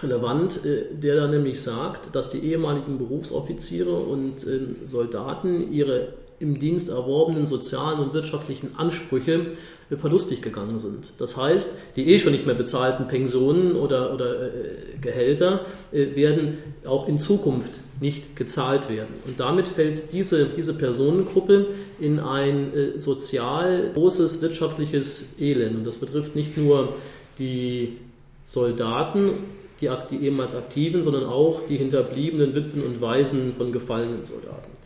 relevant, 0.02 0.64
äh, 0.66 0.84
der 0.92 1.16
da 1.16 1.26
nämlich 1.28 1.62
sagt, 1.62 2.14
dass 2.14 2.28
die 2.28 2.40
ehemaligen 2.40 2.98
Berufsoffiziere 2.98 3.94
und 3.94 4.46
ähm, 4.46 4.76
Soldaten 4.84 5.72
ihre 5.72 6.08
im 6.40 6.58
Dienst 6.58 6.88
erworbenen 6.88 7.46
sozialen 7.46 7.98
und 8.00 8.14
wirtschaftlichen 8.14 8.76
Ansprüche 8.76 9.52
äh, 9.90 9.96
verlustig 9.96 10.42
gegangen 10.42 10.78
sind. 10.78 11.12
Das 11.18 11.36
heißt, 11.36 11.78
die 11.96 12.08
eh 12.08 12.18
schon 12.18 12.32
nicht 12.32 12.46
mehr 12.46 12.54
bezahlten 12.54 13.08
Pensionen 13.08 13.74
oder, 13.76 14.14
oder 14.14 14.46
äh, 14.46 14.50
Gehälter 15.00 15.66
äh, 15.92 16.14
werden 16.14 16.58
auch 16.86 17.08
in 17.08 17.18
Zukunft 17.18 17.72
nicht 18.00 18.36
gezahlt 18.36 18.88
werden. 18.88 19.14
Und 19.26 19.40
damit 19.40 19.66
fällt 19.66 20.12
diese, 20.12 20.46
diese 20.46 20.74
Personengruppe 20.74 21.66
in 21.98 22.20
ein 22.20 22.74
äh, 22.74 22.98
sozial 22.98 23.90
großes 23.94 24.40
wirtschaftliches 24.40 25.30
Elend. 25.40 25.76
Und 25.76 25.86
das 25.86 25.96
betrifft 25.96 26.36
nicht 26.36 26.56
nur 26.56 26.94
die 27.38 27.96
Soldaten, 28.44 29.30
die, 29.80 29.90
die 30.10 30.24
ehemals 30.24 30.54
Aktiven, 30.54 31.02
sondern 31.02 31.24
auch 31.24 31.62
die 31.68 31.76
hinterbliebenen 31.76 32.54
Witwen 32.54 32.82
und 32.82 33.00
Waisen 33.00 33.52
von 33.54 33.72
gefallenen 33.72 34.24
Soldaten. 34.24 34.77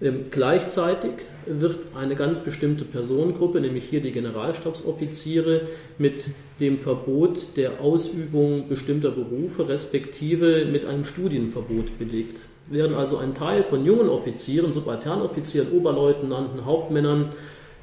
Ähm, 0.00 0.26
gleichzeitig 0.30 1.12
wird 1.46 1.78
eine 1.94 2.16
ganz 2.16 2.40
bestimmte 2.40 2.84
Personengruppe, 2.84 3.60
nämlich 3.60 3.84
hier 3.84 4.00
die 4.00 4.12
Generalstabsoffiziere, 4.12 5.62
mit 5.98 6.30
dem 6.60 6.78
Verbot 6.78 7.56
der 7.56 7.80
Ausübung 7.80 8.68
bestimmter 8.68 9.10
Berufe 9.10 9.68
respektive 9.68 10.66
mit 10.66 10.84
einem 10.84 11.04
Studienverbot 11.04 11.98
belegt. 11.98 12.40
Während 12.68 12.96
also 12.96 13.18
ein 13.18 13.34
Teil 13.34 13.62
von 13.62 13.84
jungen 13.84 14.08
Offizieren, 14.08 14.72
Subalternoffizieren, 14.72 15.70
Oberleutnanten, 15.70 16.64
Hauptmännern, 16.64 17.30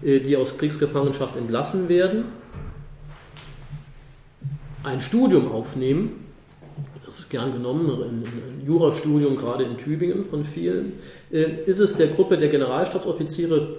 äh, 0.03 0.19
die 0.19 0.35
aus 0.35 0.57
Kriegsgefangenschaft 0.57 1.37
entlassen 1.37 1.89
werden, 1.89 2.25
ein 4.83 4.99
Studium 4.99 5.51
aufnehmen, 5.51 6.22
das 7.05 7.19
ist 7.19 7.29
gern 7.29 7.51
genommen, 7.51 7.89
ein 7.89 8.65
Jurastudium 8.65 9.35
gerade 9.35 9.63
in 9.63 9.77
Tübingen 9.77 10.23
von 10.25 10.45
vielen, 10.45 10.93
äh, 11.31 11.63
ist 11.65 11.79
es 11.79 11.97
der 11.97 12.07
Gruppe 12.07 12.37
der 12.37 12.49
Generalstabsoffiziere 12.49 13.77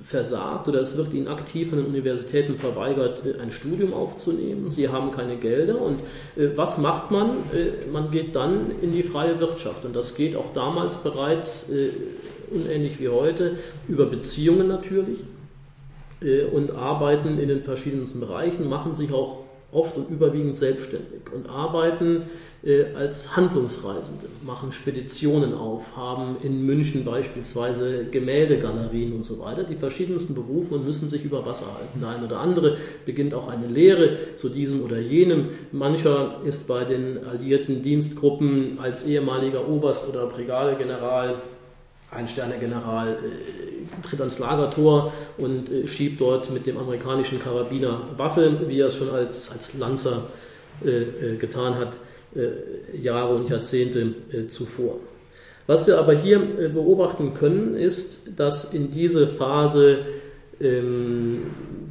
versagt 0.00 0.66
oder 0.66 0.80
es 0.80 0.96
wird 0.96 1.12
ihnen 1.12 1.28
aktiv 1.28 1.68
von 1.68 1.78
den 1.78 1.86
Universitäten 1.86 2.56
verweigert, 2.56 3.24
äh, 3.26 3.40
ein 3.40 3.50
Studium 3.50 3.92
aufzunehmen. 3.92 4.70
Sie 4.70 4.88
haben 4.88 5.10
keine 5.10 5.36
Gelder 5.36 5.80
und 5.80 6.00
äh, 6.36 6.56
was 6.56 6.78
macht 6.78 7.10
man? 7.10 7.30
Man 7.92 8.10
geht 8.10 8.36
dann 8.36 8.70
in 8.80 8.92
die 8.92 9.02
freie 9.02 9.40
Wirtschaft 9.40 9.84
und 9.84 9.94
das 9.94 10.14
geht 10.14 10.36
auch 10.36 10.52
damals 10.54 10.98
bereits, 10.98 11.70
unähnlich 12.50 13.00
wie 13.00 13.08
heute, 13.08 13.56
über 13.88 14.06
Beziehungen 14.06 14.68
natürlich 14.68 15.18
und 16.52 16.74
arbeiten 16.74 17.38
in 17.38 17.48
den 17.48 17.62
verschiedensten 17.62 18.20
Bereichen, 18.20 18.68
machen 18.68 18.94
sich 18.94 19.12
auch 19.12 19.44
oft 19.72 19.96
und 19.96 20.10
überwiegend 20.10 20.56
selbstständig 20.56 21.32
und 21.32 21.48
arbeiten 21.48 22.22
äh, 22.62 22.92
als 22.94 23.36
Handlungsreisende, 23.36 24.26
machen 24.44 24.72
Speditionen 24.72 25.54
auf, 25.54 25.96
haben 25.96 26.36
in 26.42 26.64
München 26.66 27.04
beispielsweise 27.04 28.06
Gemäldegalerien 28.10 29.12
und 29.12 29.24
so 29.24 29.38
weiter, 29.38 29.64
die 29.64 29.76
verschiedensten 29.76 30.34
Berufe 30.34 30.74
und 30.74 30.84
müssen 30.84 31.08
sich 31.08 31.24
über 31.24 31.46
Wasser 31.46 31.66
halten. 31.66 32.00
Der 32.00 32.10
eine 32.10 32.26
oder 32.26 32.40
andere 32.40 32.76
beginnt 33.06 33.32
auch 33.32 33.48
eine 33.48 33.66
Lehre 33.66 34.34
zu 34.34 34.48
diesem 34.48 34.82
oder 34.82 34.98
jenem. 34.98 35.50
Mancher 35.72 36.40
ist 36.44 36.66
bei 36.68 36.84
den 36.84 37.24
alliierten 37.24 37.82
Dienstgruppen 37.82 38.78
als 38.80 39.06
ehemaliger 39.06 39.68
Oberst 39.68 40.08
oder 40.08 40.26
Brigadegeneral 40.26 41.36
ein 42.10 42.26
Sternegeneral 42.26 43.08
äh, 43.08 44.06
tritt 44.06 44.20
ans 44.20 44.38
Lagertor 44.38 45.12
und 45.38 45.70
äh, 45.70 45.86
schiebt 45.86 46.20
dort 46.20 46.50
mit 46.50 46.66
dem 46.66 46.76
amerikanischen 46.76 47.40
Karabiner 47.40 48.00
Waffe, 48.16 48.68
wie 48.68 48.80
er 48.80 48.88
es 48.88 48.96
schon 48.96 49.10
als, 49.10 49.52
als 49.52 49.78
Lanzer 49.78 50.24
äh, 50.84 51.02
äh 51.02 51.36
getan 51.36 51.76
hat, 51.76 51.98
äh, 52.34 52.96
Jahre 52.96 53.34
und 53.34 53.48
Jahrzehnte 53.48 54.14
äh, 54.32 54.48
zuvor. 54.48 54.96
Was 55.66 55.86
wir 55.86 55.98
aber 55.98 56.14
hier 56.14 56.40
beobachten 56.40 57.34
können, 57.34 57.76
ist, 57.76 58.30
dass 58.36 58.74
in 58.74 58.90
diese 58.90 59.28
Phase 59.28 60.00
ähm, 60.60 61.42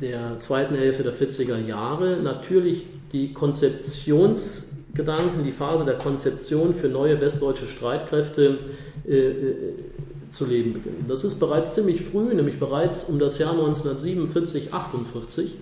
der 0.02 0.38
zweiten 0.40 0.76
Hälfte 0.76 1.04
der 1.04 1.14
40er 1.14 1.66
Jahre 1.66 2.18
natürlich 2.22 2.84
die 3.14 3.32
Konzeptionsgedanken, 3.32 5.46
die 5.46 5.54
Phase 5.54 5.86
der 5.86 5.98
Konzeption 5.98 6.74
für 6.74 6.90
neue 6.90 7.22
westdeutsche 7.22 7.70
Streitkräfte 7.70 8.58
zu 10.32 10.46
leben 10.46 10.74
beginnen. 10.74 11.06
Das 11.08 11.24
ist 11.24 11.40
bereits 11.40 11.76
ziemlich 11.76 12.02
früh, 12.02 12.34
nämlich 12.34 12.60
bereits 12.60 13.06
um 13.06 13.20
das 13.20 13.40
Jahr 13.40 13.52
1947, 13.52 14.74
48, 14.74 15.56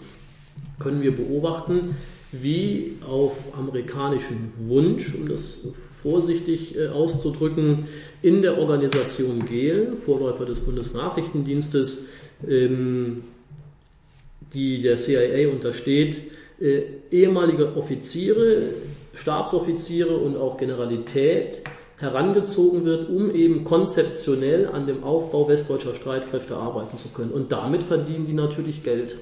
können 0.80 1.02
wir 1.02 1.16
beobachten, 1.16 1.96
wie 2.32 2.98
auf 3.08 3.36
amerikanischen 3.58 4.52
Wunsch, 4.58 5.14
um 5.16 5.28
das 5.30 5.70
vorsichtig 6.02 6.78
äh, 6.78 6.88
auszudrücken, 6.88 7.86
in 8.22 8.42
der 8.42 8.58
Organisation 8.58 9.46
GEL, 9.46 9.96
Vorläufer 9.98 10.46
des 10.46 10.60
Bundesnachrichtendienstes, 10.60 12.06
ähm, 12.48 13.24
die 14.54 14.82
der 14.82 14.98
CIA 14.98 15.50
untersteht, 15.50 16.22
äh, 16.60 16.82
ehemalige 17.12 17.76
Offiziere, 17.76 18.74
Stabsoffiziere 19.14 20.18
und 20.18 20.38
auch 20.38 20.58
Generalität 20.58 21.62
herangezogen 21.98 22.86
wird, 22.86 23.10
um 23.10 23.34
eben 23.34 23.64
konzeptionell 23.64 24.68
an 24.68 24.86
dem 24.86 25.04
Aufbau 25.04 25.48
westdeutscher 25.48 25.96
Streitkräfte 25.96 26.56
arbeiten 26.56 26.98
zu 26.98 27.10
können. 27.10 27.32
Und 27.32 27.52
damit 27.52 27.84
verdienen 27.84 28.28
die 28.28 28.34
natürlich 28.34 28.84
Geld. 28.84 29.18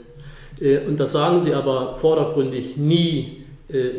Äh, 0.59 0.79
und 0.85 0.99
das 0.99 1.13
sagen 1.13 1.39
sie 1.39 1.53
aber 1.53 1.91
vordergründig 1.91 2.77
nie 2.77 3.43
äh, 3.69 3.89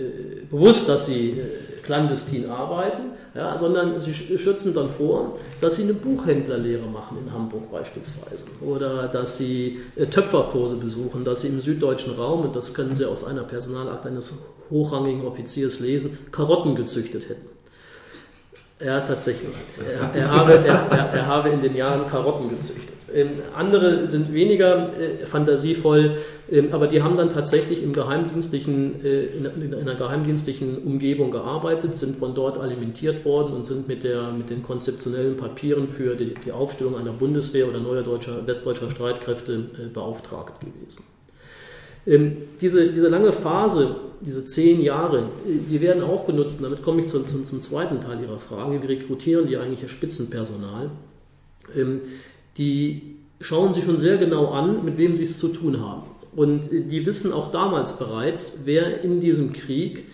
bewusst, 0.51 0.89
dass 0.89 1.07
sie 1.07 1.31
äh, 1.31 1.81
clandestin 1.83 2.51
arbeiten, 2.51 3.13
ja, 3.35 3.57
sondern 3.57 3.99
sie 4.01 4.13
schützen 4.13 4.75
dann 4.75 4.89
vor, 4.89 5.39
dass 5.61 5.77
sie 5.77 5.85
eine 5.85 5.95
Buchhändlerlehre 5.95 6.87
machen 6.87 7.19
in 7.25 7.33
Hamburg 7.33 7.71
beispielsweise 7.71 8.45
oder 8.61 9.07
dass 9.07 9.39
sie 9.39 9.79
Töpferkurse 10.11 10.77
besuchen, 10.77 11.23
dass 11.23 11.43
sie 11.43 11.49
im 11.49 11.61
süddeutschen 11.61 12.15
Raum, 12.15 12.41
und 12.43 12.57
das 12.57 12.75
können 12.75 12.97
sie 12.97 13.05
aus 13.05 13.25
einer 13.25 13.45
Personalakte 13.45 14.09
eines 14.09 14.39
hochrangigen 14.69 15.25
Offiziers 15.25 15.79
lesen, 15.79 16.19
Karotten 16.33 16.75
gezüchtet 16.75 17.29
hätten. 17.29 17.56
Ja, 18.85 19.01
tatsächlich. 19.01 19.55
Er, 19.89 20.21
er, 20.21 20.31
habe, 20.31 20.53
er, 20.53 20.91
er, 20.91 21.27
habe 21.27 21.49
in 21.49 21.63
den 21.63 21.75
Jahren 21.75 22.09
Karotten 22.11 22.51
gezüchtet. 22.51 22.95
Ähm, 23.15 23.31
andere 23.57 24.07
sind 24.07 24.35
weniger 24.35 24.91
äh, 25.01 25.25
fantasievoll, 25.25 26.17
ähm, 26.51 26.69
aber 26.73 26.87
die 26.87 27.03
haben 27.03 27.17
dann 27.17 27.31
tatsächlich 27.31 27.83
im 27.83 27.95
geheimdienstlichen, 27.95 29.03
äh, 29.03 29.27
in, 29.27 29.47
in, 29.63 29.75
einer 29.75 29.95
geheimdienstlichen 29.95 30.83
Umgebung 30.83 31.31
gearbeitet, 31.31 31.97
sind 31.97 32.17
von 32.17 32.35
dort 32.35 32.59
alimentiert 32.59 33.25
worden 33.25 33.55
und 33.55 33.65
sind 33.65 33.89
mit, 33.89 34.05
der, 34.05 34.33
mit 34.33 34.51
den 34.51 34.63
konzeptionellen 34.63 35.39
Papieren 35.39 35.89
für 35.89 36.15
die, 36.15 36.35
die 36.35 36.53
Aufstellung 36.53 36.97
einer 36.97 37.13
Bundeswehr 37.13 37.67
oder 37.69 37.81
neuer 37.81 38.03
deutscher, 38.03 38.47
westdeutscher 38.47 38.91
Streitkräfte 38.91 39.53
äh, 39.55 39.87
beauftragt 39.87 40.61
gewesen. 40.61 41.05
Ähm, 42.07 42.37
diese, 42.61 42.89
diese 42.89 43.09
lange 43.09 43.33
Phase, 43.33 43.97
diese 44.21 44.45
zehn 44.45 44.81
Jahre, 44.81 45.29
die 45.45 45.81
werden 45.81 46.03
auch 46.03 46.27
genutzt, 46.27 46.61
damit 46.63 46.83
komme 46.83 47.01
ich 47.01 47.09
zum, 47.09 47.27
zum, 47.27 47.45
zum 47.45 47.61
zweiten 47.61 48.01
Teil 48.01 48.21
Ihrer 48.23 48.39
Frage, 48.39 48.83
wie 48.83 48.87
rekrutieren 48.87 49.47
die 49.47 49.57
eigentlich 49.57 49.91
Spitzenpersonal? 49.91 50.91
Ähm, 51.77 52.01
die 52.57 53.17
schauen 53.41 53.73
sich 53.73 53.85
schon 53.85 53.99
sehr 53.99 54.17
genau 54.17 54.47
an, 54.53 54.85
mit 54.85 54.99
wem 54.99 55.15
sie 55.15 55.25
es 55.25 55.39
zu 55.39 55.49
tun 55.49 55.81
haben. 55.81 56.03
Und 56.35 56.71
die 56.71 57.05
wissen 57.07 57.33
auch 57.33 57.51
damals 57.51 57.99
bereits, 57.99 58.63
wer 58.65 59.03
in 59.03 59.21
diesem 59.21 59.53
Krieg 59.53 60.05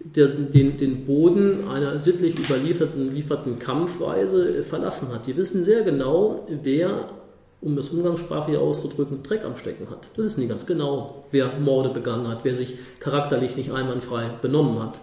den, 0.00 0.76
den 0.76 1.04
Boden 1.04 1.68
einer 1.68 1.98
sittlich 1.98 2.38
überlieferten 2.38 3.08
lieferten 3.08 3.58
Kampfweise 3.58 4.62
verlassen 4.62 5.12
hat. 5.12 5.26
Die 5.26 5.36
wissen 5.36 5.64
sehr 5.64 5.82
genau, 5.82 6.46
wer, 6.62 7.08
um 7.60 7.76
das 7.76 7.90
umgangssprachlich 7.90 8.56
auszudrücken, 8.56 9.22
Dreck 9.22 9.44
am 9.44 9.56
Stecken 9.56 9.88
hat. 9.90 10.08
Das 10.16 10.24
wissen 10.24 10.42
die 10.42 10.48
ganz 10.48 10.66
genau, 10.66 11.24
wer 11.30 11.58
Morde 11.58 11.88
begangen 11.88 12.28
hat, 12.28 12.44
wer 12.44 12.54
sich 12.54 12.76
charakterlich 13.00 13.56
nicht 13.56 13.72
einwandfrei 13.72 14.30
benommen 14.42 14.82
hat. 14.82 14.94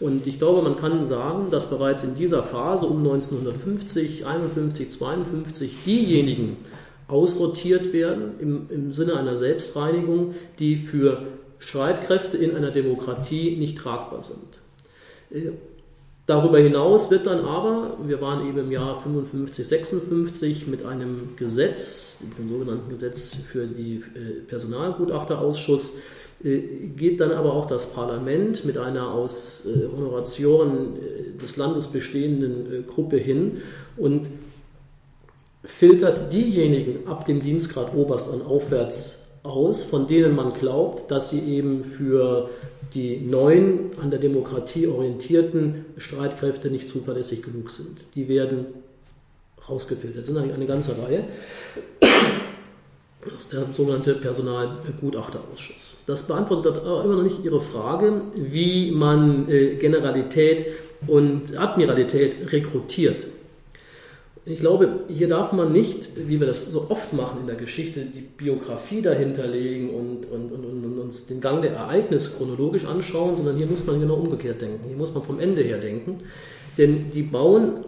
Und 0.00 0.26
ich 0.26 0.38
glaube, 0.38 0.62
man 0.62 0.76
kann 0.76 1.04
sagen, 1.06 1.50
dass 1.50 1.68
bereits 1.68 2.04
in 2.04 2.14
dieser 2.14 2.42
Phase 2.42 2.86
um 2.86 2.98
1950, 2.98 4.26
51, 4.26 4.90
52 4.90 5.76
diejenigen 5.84 6.56
aussortiert 7.06 7.92
werden 7.92 8.32
im, 8.40 8.70
im 8.70 8.92
Sinne 8.94 9.16
einer 9.16 9.36
Selbstreinigung, 9.36 10.34
die 10.58 10.76
für 10.76 11.26
Streitkräfte 11.58 12.38
in 12.38 12.56
einer 12.56 12.70
Demokratie 12.70 13.56
nicht 13.56 13.76
tragbar 13.76 14.22
sind. 14.22 14.58
Äh, 16.30 16.32
darüber 16.32 16.58
hinaus 16.58 17.10
wird 17.10 17.26
dann 17.26 17.44
aber, 17.44 17.96
wir 18.06 18.20
waren 18.20 18.46
eben 18.48 18.58
im 18.58 18.72
Jahr 18.72 19.00
55, 19.00 19.66
56 19.66 20.66
mit 20.66 20.84
einem 20.84 21.30
Gesetz, 21.36 22.22
dem 22.38 22.48
sogenannten 22.48 22.88
Gesetz 22.88 23.34
für 23.34 23.66
die 23.66 23.96
äh, 23.96 24.40
Personalgutachterausschuss, 24.46 25.98
äh, 26.44 26.60
geht 26.96 27.20
dann 27.20 27.32
aber 27.32 27.52
auch 27.52 27.66
das 27.66 27.92
Parlament 27.92 28.64
mit 28.64 28.78
einer 28.78 29.12
aus 29.12 29.66
Honoratioren 29.96 30.94
des 31.42 31.56
Landes 31.56 31.88
bestehenden 31.88 32.86
Gruppe 32.86 33.16
hin 33.16 33.58
und 33.96 34.28
filtert 35.64 36.32
diejenigen 36.32 37.06
ab 37.06 37.26
dem 37.26 37.42
Dienstgrad 37.42 37.94
Oberst 37.94 38.32
an 38.32 38.40
aufwärts 38.40 39.19
aus, 39.42 39.84
von 39.84 40.06
denen 40.06 40.34
man 40.34 40.52
glaubt, 40.52 41.10
dass 41.10 41.30
sie 41.30 41.40
eben 41.40 41.84
für 41.84 42.50
die 42.94 43.20
neuen, 43.20 43.98
an 44.00 44.10
der 44.10 44.18
Demokratie 44.18 44.86
orientierten 44.86 45.86
Streitkräfte 45.96 46.70
nicht 46.70 46.88
zuverlässig 46.88 47.42
genug 47.42 47.70
sind. 47.70 47.98
Die 48.14 48.28
werden 48.28 48.66
rausgefiltert. 49.68 50.22
Das 50.22 50.26
sind 50.26 50.38
eine 50.38 50.66
ganze 50.66 50.96
Reihe. 51.02 51.24
Das 53.22 53.34
ist 53.34 53.52
der 53.52 53.66
sogenannte 53.72 54.14
Personalgutachterausschuss. 54.14 55.98
Das 56.06 56.26
beantwortet 56.26 56.78
aber 56.78 57.04
immer 57.04 57.16
noch 57.16 57.22
nicht 57.22 57.44
Ihre 57.44 57.60
Frage, 57.60 58.22
wie 58.34 58.90
man 58.90 59.48
äh, 59.48 59.76
Generalität 59.76 60.64
und 61.06 61.56
Admiralität 61.58 62.50
rekrutiert. 62.52 63.26
Ich 64.46 64.60
glaube, 64.60 65.04
hier 65.08 65.28
darf 65.28 65.52
man 65.52 65.70
nicht, 65.70 66.12
wie 66.16 66.40
wir 66.40 66.46
das 66.46 66.72
so 66.72 66.86
oft 66.88 67.12
machen 67.12 67.40
in 67.42 67.46
der 67.46 67.56
Geschichte, 67.56 68.06
die 68.06 68.22
Biografie 68.22 69.02
dahinterlegen 69.02 69.90
und, 69.90 70.30
und, 70.30 70.50
und, 70.50 70.64
und, 70.64 70.98
uns 70.98 71.26
den 71.26 71.42
Gang 71.42 71.60
der 71.60 71.72
Ereignisse 71.72 72.36
chronologisch 72.36 72.86
anschauen, 72.86 73.36
sondern 73.36 73.56
hier 73.58 73.66
muss 73.66 73.86
man 73.86 74.00
genau 74.00 74.14
umgekehrt 74.14 74.62
denken. 74.62 74.88
Hier 74.88 74.96
muss 74.96 75.12
man 75.12 75.22
vom 75.22 75.40
Ende 75.40 75.60
her 75.60 75.76
denken. 75.78 76.16
Denn 76.78 77.10
die 77.10 77.22
bauen 77.22 77.84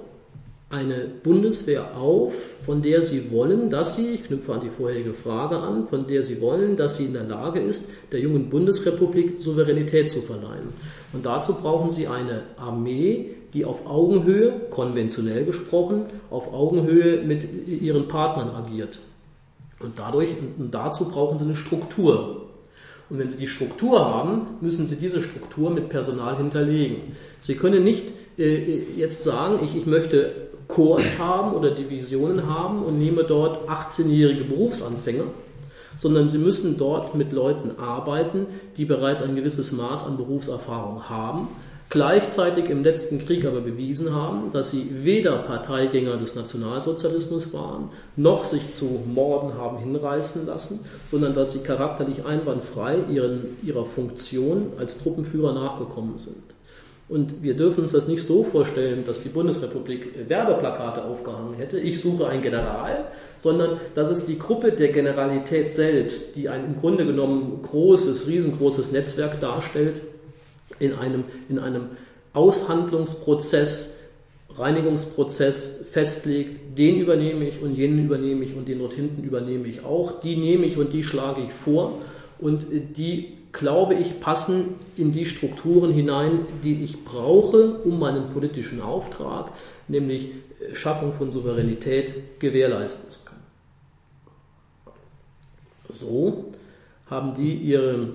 eine 0.72 1.06
Bundeswehr 1.22 1.98
auf, 1.98 2.32
von 2.64 2.80
der 2.80 3.02
sie 3.02 3.30
wollen, 3.30 3.68
dass 3.68 3.96
sie, 3.96 4.14
ich 4.14 4.24
knüpfe 4.24 4.54
an 4.54 4.62
die 4.62 4.70
vorherige 4.70 5.12
Frage 5.12 5.58
an, 5.58 5.86
von 5.86 6.06
der 6.06 6.22
sie 6.22 6.40
wollen, 6.40 6.78
dass 6.78 6.96
sie 6.96 7.04
in 7.04 7.12
der 7.12 7.24
Lage 7.24 7.60
ist, 7.60 7.90
der 8.10 8.20
jungen 8.20 8.48
Bundesrepublik 8.48 9.40
Souveränität 9.40 10.10
zu 10.10 10.22
verleihen. 10.22 10.70
Und 11.12 11.26
dazu 11.26 11.56
brauchen 11.56 11.90
sie 11.90 12.08
eine 12.08 12.44
Armee, 12.56 13.32
die 13.52 13.66
auf 13.66 13.86
Augenhöhe, 13.86 14.62
konventionell 14.70 15.44
gesprochen, 15.44 16.06
auf 16.30 16.54
Augenhöhe 16.54 17.22
mit 17.22 17.46
ihren 17.68 18.08
Partnern 18.08 18.48
agiert. 18.48 18.98
Und 19.78 19.98
dadurch, 19.98 20.30
und 20.58 20.72
dazu 20.72 21.10
brauchen 21.10 21.38
sie 21.38 21.44
eine 21.44 21.56
Struktur. 21.56 22.46
Und 23.10 23.18
wenn 23.18 23.28
Sie 23.28 23.36
die 23.36 23.48
Struktur 23.48 24.02
haben, 24.02 24.46
müssen 24.62 24.86
Sie 24.86 24.96
diese 24.96 25.22
Struktur 25.22 25.68
mit 25.68 25.90
Personal 25.90 26.38
hinterlegen. 26.38 26.96
Sie 27.40 27.56
können 27.56 27.84
nicht 27.84 28.04
äh, 28.38 28.84
jetzt 28.96 29.22
sagen, 29.22 29.60
ich, 29.62 29.76
ich 29.76 29.84
möchte 29.84 30.41
Korps 30.72 31.18
haben 31.18 31.54
oder 31.54 31.70
Divisionen 31.70 32.48
haben 32.48 32.82
und 32.82 32.98
nehme 32.98 33.24
dort 33.24 33.68
18-jährige 33.68 34.44
Berufsanfänger, 34.44 35.24
sondern 35.98 36.28
Sie 36.28 36.38
müssen 36.38 36.78
dort 36.78 37.14
mit 37.14 37.32
Leuten 37.32 37.78
arbeiten, 37.78 38.46
die 38.78 38.86
bereits 38.86 39.22
ein 39.22 39.36
gewisses 39.36 39.72
Maß 39.72 40.06
an 40.06 40.16
Berufserfahrung 40.16 41.10
haben, 41.10 41.48
gleichzeitig 41.90 42.70
im 42.70 42.82
letzten 42.82 43.18
Krieg 43.18 43.44
aber 43.44 43.60
bewiesen 43.60 44.14
haben, 44.14 44.50
dass 44.50 44.70
sie 44.70 45.04
weder 45.04 45.36
Parteigänger 45.38 46.16
des 46.16 46.34
Nationalsozialismus 46.34 47.52
waren, 47.52 47.90
noch 48.16 48.44
sich 48.44 48.72
zu 48.72 49.02
Morden 49.06 49.58
haben 49.58 49.76
hinreißen 49.76 50.46
lassen, 50.46 50.80
sondern 51.06 51.34
dass 51.34 51.52
sie 51.52 51.62
charakterlich 51.62 52.24
einwandfrei 52.24 53.04
ihren, 53.10 53.58
ihrer 53.62 53.84
Funktion 53.84 54.72
als 54.78 55.02
Truppenführer 55.02 55.52
nachgekommen 55.52 56.16
sind. 56.16 56.51
Und 57.12 57.42
wir 57.42 57.54
dürfen 57.54 57.82
uns 57.82 57.92
das 57.92 58.08
nicht 58.08 58.22
so 58.22 58.42
vorstellen, 58.42 59.04
dass 59.04 59.22
die 59.22 59.28
Bundesrepublik 59.28 60.30
Werbeplakate 60.30 61.04
aufgehangen 61.04 61.52
hätte, 61.58 61.78
ich 61.78 62.00
suche 62.00 62.26
einen 62.26 62.40
General, 62.40 63.04
sondern 63.36 63.78
das 63.94 64.08
ist 64.08 64.28
die 64.28 64.38
Gruppe 64.38 64.72
der 64.72 64.88
Generalität 64.92 65.74
selbst, 65.74 66.36
die 66.36 66.48
ein 66.48 66.64
im 66.64 66.76
Grunde 66.78 67.04
genommen 67.04 67.60
großes, 67.60 68.28
riesengroßes 68.28 68.92
Netzwerk 68.92 69.42
darstellt, 69.42 70.00
in 70.78 70.94
einem, 70.94 71.24
in 71.50 71.58
einem 71.58 71.88
Aushandlungsprozess, 72.32 74.04
Reinigungsprozess 74.48 75.84
festlegt, 75.90 76.78
den 76.78 76.98
übernehme 76.98 77.46
ich 77.46 77.60
und 77.60 77.74
jenen 77.74 78.06
übernehme 78.06 78.42
ich 78.42 78.56
und 78.56 78.66
den 78.66 78.78
dort 78.78 78.94
hinten 78.94 79.22
übernehme 79.22 79.68
ich 79.68 79.84
auch, 79.84 80.18
die 80.22 80.36
nehme 80.36 80.64
ich 80.64 80.78
und 80.78 80.94
die 80.94 81.04
schlage 81.04 81.42
ich 81.42 81.52
vor. 81.52 81.98
Und 82.38 82.64
die, 82.96 83.34
glaube 83.52 83.94
ich, 83.94 84.20
passen 84.20 84.76
in 84.96 85.12
die 85.12 85.26
Strukturen 85.26 85.92
hinein, 85.92 86.46
die 86.64 86.82
ich 86.82 87.04
brauche, 87.04 87.74
um 87.80 87.98
meinen 87.98 88.30
politischen 88.30 88.80
Auftrag, 88.80 89.52
nämlich 89.88 90.30
Schaffung 90.72 91.12
von 91.12 91.30
Souveränität, 91.30 92.40
gewährleisten 92.40 93.10
zu 93.10 93.24
können. 93.24 93.42
So 95.90 96.52
haben 97.10 97.34
die 97.34 97.54
ihre 97.54 98.08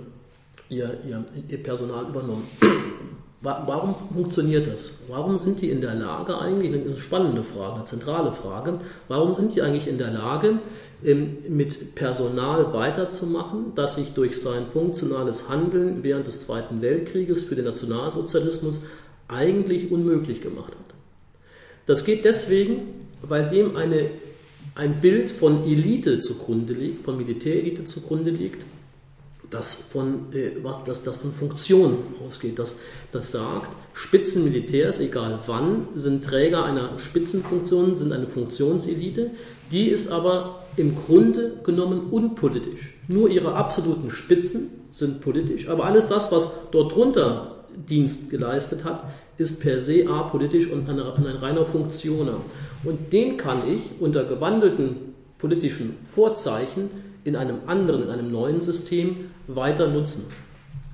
ihr, 0.69 0.97
ihr, 1.05 1.23
ihr 1.47 1.63
Personal 1.63 2.05
übernommen. 2.05 2.47
Warum 3.41 3.95
funktioniert 3.95 4.67
das? 4.67 5.03
Warum 5.07 5.37
sind 5.37 5.61
die 5.61 5.69
in 5.69 5.79
der 5.79 5.93
Lage, 5.93 6.37
eigentlich, 6.39 6.73
eine 6.73 6.97
spannende 6.97 7.43
Frage, 7.43 7.75
eine 7.75 7.83
zentrale 7.83 8.33
Frage, 8.33 8.79
warum 9.07 9.31
sind 9.31 9.55
die 9.55 9.61
eigentlich 9.61 9.87
in 9.87 9.99
der 9.99 10.09
Lage, 10.09 10.57
mit 11.01 11.95
Personal 11.95 12.73
weiterzumachen, 12.73 13.73
das 13.75 13.95
sich 13.95 14.13
durch 14.13 14.41
sein 14.41 14.67
funktionales 14.67 15.47
Handeln 15.47 16.03
während 16.03 16.27
des 16.27 16.41
Zweiten 16.41 16.81
Weltkrieges 16.81 17.43
für 17.43 17.55
den 17.55 17.65
Nationalsozialismus 17.65 18.83
eigentlich 19.27 19.91
unmöglich 19.91 20.41
gemacht 20.41 20.71
hat? 20.71 20.95
Das 21.85 22.03
geht 22.03 22.25
deswegen, 22.25 22.79
weil 23.21 23.47
dem 23.49 23.75
eine, 23.75 24.09
ein 24.75 24.99
Bild 24.99 25.29
von 25.29 25.63
Elite 25.65 26.19
zugrunde 26.19 26.73
liegt, 26.73 27.03
von 27.05 27.17
Militärelite 27.17 27.83
zugrunde 27.85 28.31
liegt, 28.31 28.65
das 29.49 29.75
von, 29.75 30.33
äh, 30.33 30.51
das, 30.85 31.03
das 31.03 31.17
von 31.17 31.31
Funktion 31.31 31.97
ausgeht, 32.25 32.59
das, 32.59 32.79
das 33.11 33.31
sagt, 33.31 33.67
Spitzenmilitärs, 33.93 34.99
egal 34.99 35.39
wann, 35.47 35.87
sind 35.95 36.25
Träger 36.25 36.65
einer 36.65 36.99
Spitzenfunktion, 36.99 37.95
sind 37.95 38.11
eine 38.11 38.27
Funktionselite, 38.27 39.31
die 39.71 39.87
ist 39.87 40.11
aber 40.11 40.63
im 40.75 40.95
Grunde 40.95 41.59
genommen 41.63 42.07
unpolitisch. 42.11 42.95
Nur 43.07 43.29
ihre 43.29 43.55
absoluten 43.55 44.11
Spitzen 44.11 44.69
sind 44.91 45.21
politisch, 45.21 45.67
aber 45.67 45.85
alles 45.85 46.07
das, 46.07 46.31
was 46.31 46.53
dort 46.71 46.93
drunter 46.93 47.65
Dienst 47.75 48.29
geleistet 48.29 48.83
hat, 48.83 49.03
ist 49.37 49.61
per 49.61 49.79
se 49.81 50.07
apolitisch 50.07 50.69
und 50.69 50.89
ein, 50.89 50.99
ein 50.99 51.35
reiner 51.37 51.65
Funktioner. 51.65 52.41
Und 52.83 53.13
den 53.13 53.37
kann 53.37 53.67
ich 53.67 53.81
unter 53.99 54.23
gewandelten 54.23 55.13
politischen 55.37 55.97
Vorzeichen 56.03 56.89
in 57.27 57.35
einem 57.35 57.57
anderen, 57.67 58.03
in 58.03 58.09
einem 58.09 58.31
neuen 58.31 58.61
System 58.61 59.17
weiter 59.47 59.87
nutzen. 59.87 60.31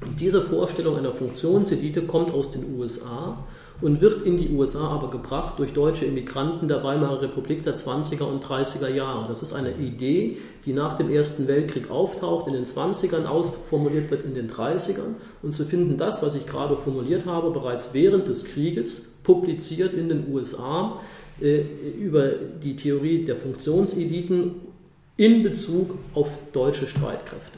Und 0.02 0.20
diese 0.20 0.42
Vorstellung 0.42 0.98
einer 0.98 1.12
Funktionselite 1.12 2.02
kommt 2.02 2.34
aus 2.34 2.52
den 2.52 2.76
USA 2.76 3.46
und 3.82 4.02
wird 4.02 4.24
in 4.24 4.38
die 4.38 4.50
USA 4.50 4.88
aber 4.90 5.10
gebracht 5.12 5.60
durch 5.60 5.74
deutsche 5.74 6.06
Immigranten 6.06 6.68
der 6.68 6.84
Weimarer 6.84 7.22
Republik 7.22 7.64
der 7.64 7.76
20er 7.76 8.24
und 8.24 8.44
30er 8.44 8.90
Jahre. 8.90 9.28
Das 9.28 9.44
ist 9.44 9.54
eine 9.54 9.74
Idee, 9.78 10.38
die 10.66 10.74
nach 10.74 10.98
dem 10.98 11.10
Ersten 11.10 11.48
Weltkrieg 11.48 11.92
auftaucht, 11.92 12.48
in 12.48 12.54
den 12.54 12.66
20ern 12.66 13.26
ausformuliert 13.26 14.10
wird 14.10 14.26
in 14.26 14.34
den 14.34 14.50
30ern. 14.50 15.16
Und 15.44 15.54
zu 15.54 15.66
finden 15.66 15.98
das, 15.98 16.24
was 16.24 16.36
ich 16.36 16.48
gerade 16.48 16.76
formuliert 16.76 17.26
habe, 17.26 17.52
bereits 17.52 17.94
während 17.94 18.28
des 18.28 18.46
Krieges 18.46 19.14
publiziert 19.24 19.94
in 19.94 20.10
den 20.10 20.34
USA 20.34 21.00
äh, 21.40 21.62
über 22.00 22.30
die 22.62 22.76
Theorie 22.76 23.24
der 23.24 23.38
Funktionseliten 23.38 24.73
in 25.18 25.44
Bezug 25.44 25.98
auf 26.14 26.38
deutsche 26.52 26.88
Streitkräfte. 26.88 27.58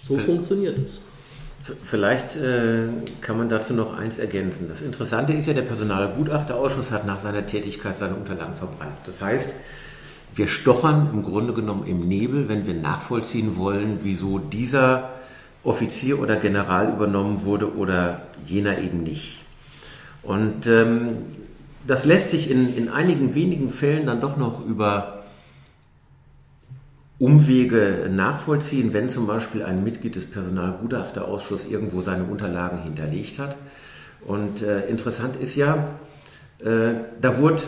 So 0.00 0.18
funktioniert 0.18 0.78
es. 0.78 1.02
Vielleicht 1.84 2.36
äh, 2.36 2.86
kann 3.20 3.38
man 3.38 3.48
dazu 3.48 3.74
noch 3.74 3.98
eins 3.98 4.18
ergänzen. 4.18 4.68
Das 4.68 4.80
Interessante 4.80 5.32
ist 5.32 5.46
ja, 5.48 5.52
der 5.52 5.62
Personalgutachterausschuss 5.62 6.92
hat 6.92 7.06
nach 7.06 7.18
seiner 7.18 7.44
Tätigkeit 7.44 7.98
seine 7.98 8.14
Unterlagen 8.14 8.54
verbrannt. 8.54 8.94
Das 9.04 9.20
heißt, 9.20 9.52
wir 10.36 10.46
stochern 10.46 11.10
im 11.12 11.22
Grunde 11.24 11.54
genommen 11.54 11.86
im 11.86 12.06
Nebel, 12.06 12.48
wenn 12.48 12.66
wir 12.66 12.74
nachvollziehen 12.74 13.56
wollen, 13.56 14.00
wieso 14.02 14.38
dieser 14.38 15.10
Offizier 15.64 16.20
oder 16.20 16.36
General 16.36 16.92
übernommen 16.92 17.44
wurde 17.44 17.74
oder 17.74 18.22
jener 18.44 18.78
eben 18.78 19.02
nicht. 19.02 19.40
Und 20.22 20.68
ähm, 20.68 21.16
das 21.84 22.04
lässt 22.04 22.30
sich 22.30 22.50
in, 22.50 22.76
in 22.76 22.88
einigen 22.88 23.34
wenigen 23.34 23.70
Fällen 23.70 24.06
dann 24.06 24.20
doch 24.20 24.36
noch 24.36 24.64
über 24.64 25.15
Umwege 27.18 28.10
nachvollziehen, 28.10 28.92
wenn 28.92 29.08
zum 29.08 29.26
Beispiel 29.26 29.62
ein 29.62 29.82
Mitglied 29.82 30.16
des 30.16 30.26
Personalgutachterausschusses 30.26 31.68
irgendwo 31.68 32.02
seine 32.02 32.24
Unterlagen 32.24 32.82
hinterlegt 32.82 33.38
hat. 33.38 33.56
Und 34.26 34.62
äh, 34.62 34.86
interessant 34.88 35.36
ist 35.36 35.56
ja, 35.56 35.88
äh, 36.62 36.94
da 37.20 37.38
wurde 37.38 37.62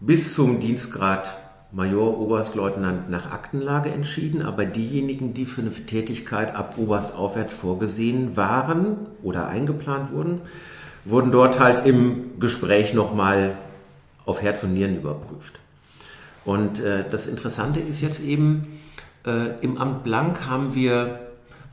bis 0.00 0.34
zum 0.34 0.60
Dienstgrad 0.60 1.36
Major, 1.70 2.18
Oberstleutnant 2.18 3.10
nach 3.10 3.30
Aktenlage 3.30 3.90
entschieden, 3.90 4.40
aber 4.40 4.64
diejenigen, 4.64 5.34
die 5.34 5.44
für 5.44 5.60
eine 5.60 5.70
Tätigkeit 5.70 6.54
ab 6.54 6.78
Oberst 6.78 7.14
aufwärts 7.14 7.52
vorgesehen 7.52 8.38
waren 8.38 8.96
oder 9.22 9.48
eingeplant 9.48 10.12
wurden, 10.12 10.40
wurden 11.04 11.30
dort 11.30 11.60
halt 11.60 11.86
im 11.86 12.38
Gespräch 12.40 12.94
nochmal 12.94 13.58
auf 14.24 14.40
Herz 14.40 14.62
und 14.62 14.72
Nieren 14.72 14.96
überprüft. 14.96 15.58
Und 16.46 16.80
äh, 16.80 17.04
das 17.10 17.26
Interessante 17.26 17.80
ist 17.80 18.00
jetzt 18.00 18.20
eben, 18.20 18.77
äh, 19.28 19.54
im 19.60 19.78
Amt 19.78 20.04
Blank 20.04 20.46
haben 20.46 20.74
wir 20.74 21.20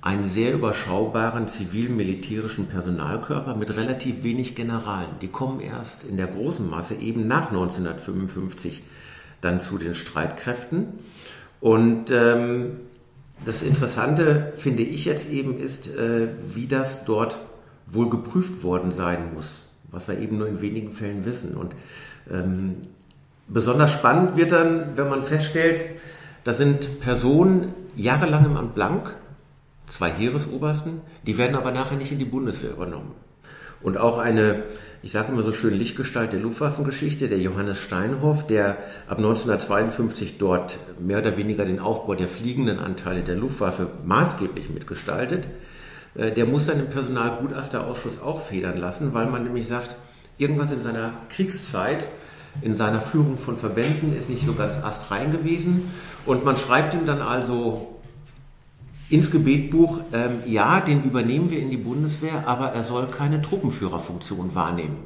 einen 0.01 0.29
sehr 0.29 0.53
überschaubaren 0.53 1.47
zivil-militärischen 1.47 2.67
Personalkörper 2.67 3.55
mit 3.55 3.75
relativ 3.75 4.21
wenig 4.21 4.53
Generalen. 4.53 5.09
Die 5.21 5.29
kommen 5.29 5.61
erst 5.61 6.03
in 6.03 6.17
der 6.17 6.27
großen 6.27 6.69
Masse 6.69 6.93
eben 6.93 7.27
nach 7.27 7.49
1955 7.49 8.83
dann 9.41 9.61
zu 9.61 9.79
den 9.79 9.95
Streitkräften. 9.95 10.99
Und 11.59 12.11
ähm, 12.11 12.81
das 13.45 13.63
Interessante 13.63 14.53
finde 14.57 14.83
ich 14.83 15.05
jetzt 15.05 15.29
eben 15.31 15.57
ist, 15.57 15.87
äh, 15.87 16.27
wie 16.53 16.67
das 16.67 17.05
dort 17.05 17.39
wohl 17.87 18.09
geprüft 18.09 18.63
worden 18.63 18.91
sein 18.91 19.33
muss, 19.33 19.63
was 19.91 20.07
wir 20.07 20.19
eben 20.19 20.37
nur 20.37 20.47
in 20.47 20.61
wenigen 20.61 20.91
Fällen 20.91 21.25
wissen. 21.25 21.55
Und 21.55 21.75
ähm, 22.31 22.75
besonders 23.47 23.91
spannend 23.91 24.35
wird 24.35 24.51
dann, 24.51 24.95
wenn 24.95 25.09
man 25.09 25.23
feststellt, 25.23 25.81
da 26.45 26.53
sind 26.53 27.01
Personen 27.01 27.73
jahrelang 27.95 28.45
im 28.45 28.55
Amt 28.55 28.75
blank, 28.75 29.15
zwei 29.87 30.11
Heeresobersten, 30.11 31.01
die 31.25 31.37
werden 31.37 31.55
aber 31.55 31.71
nachher 31.71 31.97
nicht 31.97 32.11
in 32.11 32.19
die 32.19 32.25
Bundeswehr 32.25 32.71
übernommen. 32.71 33.11
Und 33.81 33.97
auch 33.97 34.19
eine, 34.19 34.63
ich 35.01 35.11
sage 35.11 35.31
immer 35.31 35.43
so 35.43 35.51
schön, 35.51 35.73
Lichtgestalt 35.73 36.33
der 36.33 36.39
Luftwaffengeschichte, 36.39 37.29
der 37.29 37.39
Johannes 37.39 37.79
Steinhoff, 37.79 38.45
der 38.47 38.77
ab 39.07 39.17
1952 39.17 40.37
dort 40.37 40.77
mehr 40.99 41.19
oder 41.19 41.35
weniger 41.35 41.65
den 41.65 41.79
Aufbau 41.79 42.13
der 42.13 42.27
fliegenden 42.27 42.79
Anteile 42.79 43.23
der 43.23 43.35
Luftwaffe 43.35 43.89
maßgeblich 44.05 44.69
mitgestaltet, 44.69 45.47
äh, 46.13 46.31
der 46.31 46.45
muss 46.45 46.67
im 46.67 46.87
Personalgutachterausschuss 46.87 48.21
auch 48.21 48.39
federn 48.39 48.77
lassen, 48.77 49.13
weil 49.15 49.25
man 49.25 49.43
nämlich 49.43 49.67
sagt, 49.67 49.95
irgendwas 50.37 50.71
in 50.71 50.83
seiner 50.83 51.13
Kriegszeit, 51.29 52.07
in 52.61 52.75
seiner 52.75 53.01
Führung 53.01 53.37
von 53.37 53.57
Verbänden 53.57 54.17
ist 54.17 54.29
nicht 54.29 54.45
so 54.45 54.53
ganz 54.53 54.75
astrein 54.83 55.31
gewesen. 55.31 55.91
Und 56.25 56.45
man 56.45 56.57
schreibt 56.57 56.93
ihm 56.93 57.05
dann 57.05 57.21
also 57.21 57.99
ins 59.09 59.29
Gebetbuch, 59.29 59.99
ähm, 60.13 60.39
ja, 60.45 60.79
den 60.79 61.03
übernehmen 61.03 61.49
wir 61.49 61.59
in 61.59 61.69
die 61.69 61.77
Bundeswehr, 61.77 62.47
aber 62.47 62.71
er 62.71 62.83
soll 62.83 63.07
keine 63.07 63.41
Truppenführerfunktion 63.41 64.55
wahrnehmen. 64.55 64.97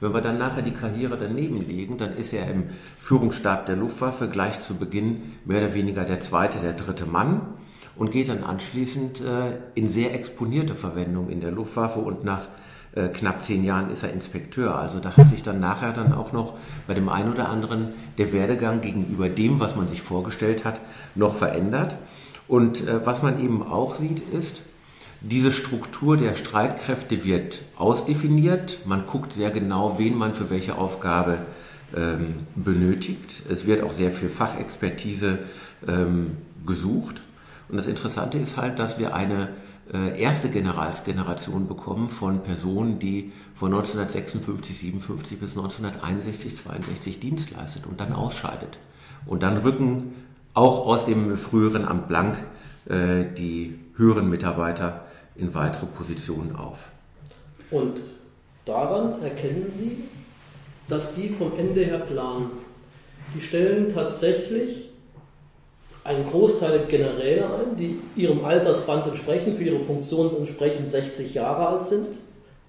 Wenn 0.00 0.14
wir 0.14 0.22
dann 0.22 0.38
nachher 0.38 0.62
die 0.62 0.70
Karriere 0.70 1.18
daneben 1.18 1.60
legen, 1.66 1.98
dann 1.98 2.16
ist 2.16 2.32
er 2.32 2.50
im 2.50 2.70
Führungsstab 2.98 3.66
der 3.66 3.76
Luftwaffe 3.76 4.28
gleich 4.28 4.60
zu 4.60 4.74
Beginn 4.74 5.34
mehr 5.44 5.58
oder 5.58 5.74
weniger 5.74 6.04
der 6.04 6.20
zweite, 6.20 6.58
der 6.58 6.72
dritte 6.72 7.04
Mann 7.04 7.42
und 7.96 8.10
geht 8.10 8.30
dann 8.30 8.42
anschließend 8.42 9.20
äh, 9.20 9.58
in 9.74 9.90
sehr 9.90 10.14
exponierte 10.14 10.74
Verwendung 10.74 11.28
in 11.28 11.42
der 11.42 11.50
Luftwaffe 11.50 12.00
und 12.00 12.24
nach 12.24 12.48
äh, 12.94 13.08
knapp 13.08 13.44
zehn 13.44 13.64
Jahren 13.64 13.90
ist 13.90 14.02
er 14.02 14.12
Inspekteur. 14.12 14.76
Also 14.76 14.98
da 14.98 15.16
hat 15.16 15.28
sich 15.28 15.42
dann 15.42 15.60
nachher 15.60 15.92
dann 15.92 16.12
auch 16.12 16.32
noch 16.32 16.54
bei 16.86 16.94
dem 16.94 17.08
einen 17.08 17.32
oder 17.32 17.48
anderen 17.48 17.88
der 18.18 18.32
Werdegang 18.32 18.80
gegenüber 18.80 19.28
dem, 19.28 19.60
was 19.60 19.76
man 19.76 19.88
sich 19.88 20.02
vorgestellt 20.02 20.64
hat, 20.64 20.80
noch 21.14 21.34
verändert. 21.34 21.96
Und 22.48 22.86
äh, 22.88 23.06
was 23.06 23.22
man 23.22 23.40
eben 23.40 23.62
auch 23.62 23.94
sieht, 23.94 24.20
ist, 24.32 24.62
diese 25.20 25.52
Struktur 25.52 26.16
der 26.16 26.34
Streitkräfte 26.34 27.24
wird 27.24 27.60
ausdefiniert. 27.76 28.78
Man 28.86 29.06
guckt 29.06 29.34
sehr 29.34 29.50
genau, 29.50 29.98
wen 29.98 30.16
man 30.16 30.32
für 30.32 30.48
welche 30.50 30.76
Aufgabe 30.76 31.38
ähm, 31.94 32.34
benötigt. 32.56 33.42
Es 33.50 33.66
wird 33.66 33.82
auch 33.82 33.92
sehr 33.92 34.10
viel 34.10 34.30
Fachexpertise 34.30 35.38
ähm, 35.86 36.38
gesucht. 36.66 37.22
Und 37.68 37.76
das 37.76 37.86
Interessante 37.86 38.38
ist 38.38 38.56
halt, 38.56 38.78
dass 38.78 38.98
wir 38.98 39.14
eine 39.14 39.48
erste 39.92 40.48
Generalsgeneration 40.50 41.66
bekommen 41.66 42.08
von 42.08 42.42
Personen, 42.42 42.98
die 42.98 43.32
von 43.54 43.72
1956, 43.72 44.78
57 44.78 45.40
bis 45.40 45.50
1961, 45.50 46.56
62 46.56 47.20
Dienst 47.20 47.50
leistet 47.50 47.86
und 47.86 48.00
dann 48.00 48.12
ausscheidet. 48.12 48.78
Und 49.26 49.42
dann 49.42 49.58
rücken 49.58 50.14
auch 50.54 50.86
aus 50.86 51.06
dem 51.06 51.36
früheren 51.36 51.84
Amt 51.86 52.08
Blank 52.08 52.36
äh, 52.88 53.24
die 53.36 53.78
höheren 53.96 54.28
Mitarbeiter 54.30 55.06
in 55.36 55.54
weitere 55.54 55.86
Positionen 55.86 56.56
auf. 56.56 56.90
Und 57.70 58.00
daran 58.64 59.22
erkennen 59.22 59.66
Sie, 59.70 60.04
dass 60.88 61.14
die 61.14 61.28
vom 61.28 61.52
Ende 61.58 61.84
her 61.84 62.00
planen. 62.00 62.50
Die 63.34 63.40
stellen 63.40 63.88
tatsächlich 63.88 64.89
einen 66.04 66.26
Großteil 66.26 66.86
Generäle 66.88 67.44
ein, 67.44 67.76
die 67.76 67.98
ihrem 68.16 68.44
Altersband 68.44 69.06
entsprechen, 69.06 69.54
für 69.54 69.64
ihre 69.64 69.80
Funktion 69.80 70.34
entsprechend 70.36 70.88
60 70.88 71.34
Jahre 71.34 71.68
alt 71.68 71.86
sind, 71.86 72.06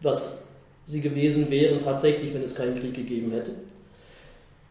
was 0.02 0.44
sie 0.84 1.02
gewesen 1.02 1.50
wären 1.50 1.80
tatsächlich, 1.80 2.34
wenn 2.34 2.44
es 2.44 2.56
keinen 2.56 2.80
Krieg 2.80 2.94
gegeben 2.94 3.32
hätte. 3.32 3.52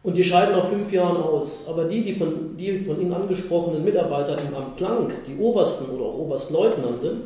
Und 0.03 0.17
die 0.17 0.23
scheiden 0.23 0.55
nach 0.55 0.67
fünf 0.67 0.91
Jahren 0.91 1.17
aus. 1.17 1.67
Aber 1.69 1.85
die, 1.85 2.03
die 2.03 2.15
von, 2.15 2.57
die 2.57 2.79
von 2.79 2.99
Ihnen 2.99 3.13
angesprochenen 3.13 3.83
Mitarbeiter 3.83 4.35
im 4.41 4.55
Amt 4.55 4.77
Planck, 4.77 5.13
die 5.27 5.37
Obersten 5.37 5.95
oder 5.95 6.05
auch 6.05 6.17
Oberstleutnante, 6.17 7.17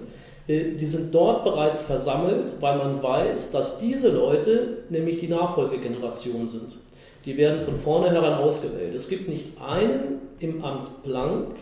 äh, 0.47 0.71
die 0.73 0.87
sind 0.87 1.13
dort 1.15 1.45
bereits 1.45 1.83
versammelt, 1.83 2.53
weil 2.59 2.77
man 2.77 3.01
weiß, 3.01 3.51
dass 3.51 3.79
diese 3.79 4.09
Leute 4.09 4.79
nämlich 4.89 5.19
die 5.19 5.29
Nachfolgegeneration 5.29 6.47
sind. 6.47 6.77
Die 7.25 7.37
werden 7.37 7.61
von 7.61 7.75
vornherein 7.75 8.33
ausgewählt. 8.33 8.93
Es 8.95 9.09
gibt 9.09 9.27
nicht 9.27 9.59
einen 9.59 10.21
im 10.39 10.63
Amt 10.63 11.03
Planck, 11.03 11.55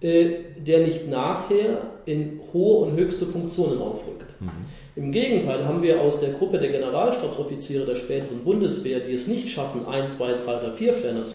äh, 0.00 0.36
der 0.58 0.86
nicht 0.86 1.08
nachher 1.08 1.82
in 2.06 2.40
hohe 2.52 2.86
und 2.86 2.96
höchste 2.96 3.26
Funktionen 3.26 3.80
aufrückt. 3.80 4.40
Mhm. 4.40 4.50
Im 4.96 5.12
Gegenteil 5.12 5.64
haben 5.66 5.82
wir 5.82 6.00
aus 6.00 6.20
der 6.20 6.32
Gruppe 6.32 6.58
der 6.58 6.70
Generalstabsoffiziere 6.70 7.86
der 7.86 7.96
späteren 7.96 8.44
Bundeswehr, 8.44 9.00
die 9.00 9.12
es 9.12 9.28
nicht 9.28 9.48
schaffen, 9.48 9.86
ein, 9.86 10.08
zwei, 10.08 10.32
drei 10.32 10.58
oder 10.58 10.72
vier 10.74 10.94
Sterne 10.94 11.24
zu 11.24 11.34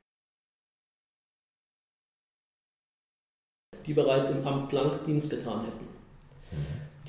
die 3.85 3.93
bereits 3.95 4.29
im 4.29 4.45
Amt 4.45 4.69
Blank 4.69 5.03
Dienst 5.05 5.31
getan 5.31 5.65
hätten. 5.65 5.87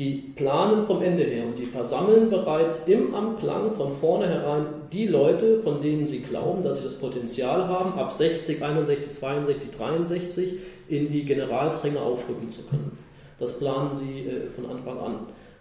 Die 0.00 0.32
planen 0.34 0.86
vom 0.86 1.02
Ende 1.02 1.24
her 1.24 1.44
und 1.44 1.58
die 1.58 1.66
versammeln 1.66 2.30
bereits 2.30 2.88
im 2.88 3.14
Amt 3.14 3.40
Blank 3.40 3.74
von 3.74 3.94
vornherein 3.98 4.64
die 4.90 5.06
Leute, 5.06 5.60
von 5.60 5.82
denen 5.82 6.06
sie 6.06 6.22
glauben, 6.22 6.64
dass 6.64 6.78
sie 6.78 6.84
das 6.84 6.98
Potenzial 6.98 7.68
haben, 7.68 7.98
ab 7.98 8.10
60, 8.10 8.64
61, 8.64 9.10
62, 9.10 9.70
63 9.72 10.54
in 10.88 11.06
die 11.06 11.26
Generalsränge 11.26 12.00
aufrücken 12.00 12.48
zu 12.48 12.62
können. 12.62 12.96
Das 13.38 13.58
planen 13.58 13.92
sie 13.92 14.20
äh, 14.20 14.46
von 14.48 14.70
Anfang 14.70 14.98
an. 14.98 15.14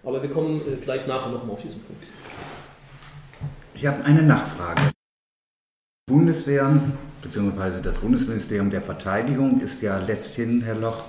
Aber 0.06 0.23
wir 0.23 0.30
kommen 0.30 0.62
äh, 0.62 0.78
vielleicht 0.78 1.06
nachher 1.06 1.34
nochmal 1.34 1.56
auf 1.56 1.62
diesen 1.62 1.82
Punkt. 1.82 2.08
Ich 3.75 3.86
habe 3.86 4.06
eine 4.06 4.21
Nachfrage. 4.21 4.84
Bundeswehr 6.08 6.82
bzw. 7.21 7.82
das 7.84 7.97
Bundesministerium 7.97 8.69
der 8.69 8.82
Verteidigung 8.82 9.60
ist 9.60 9.82
ja 9.82 9.99
letzthin, 9.99 10.62
Herr 10.62 10.75
Loch, 10.75 11.04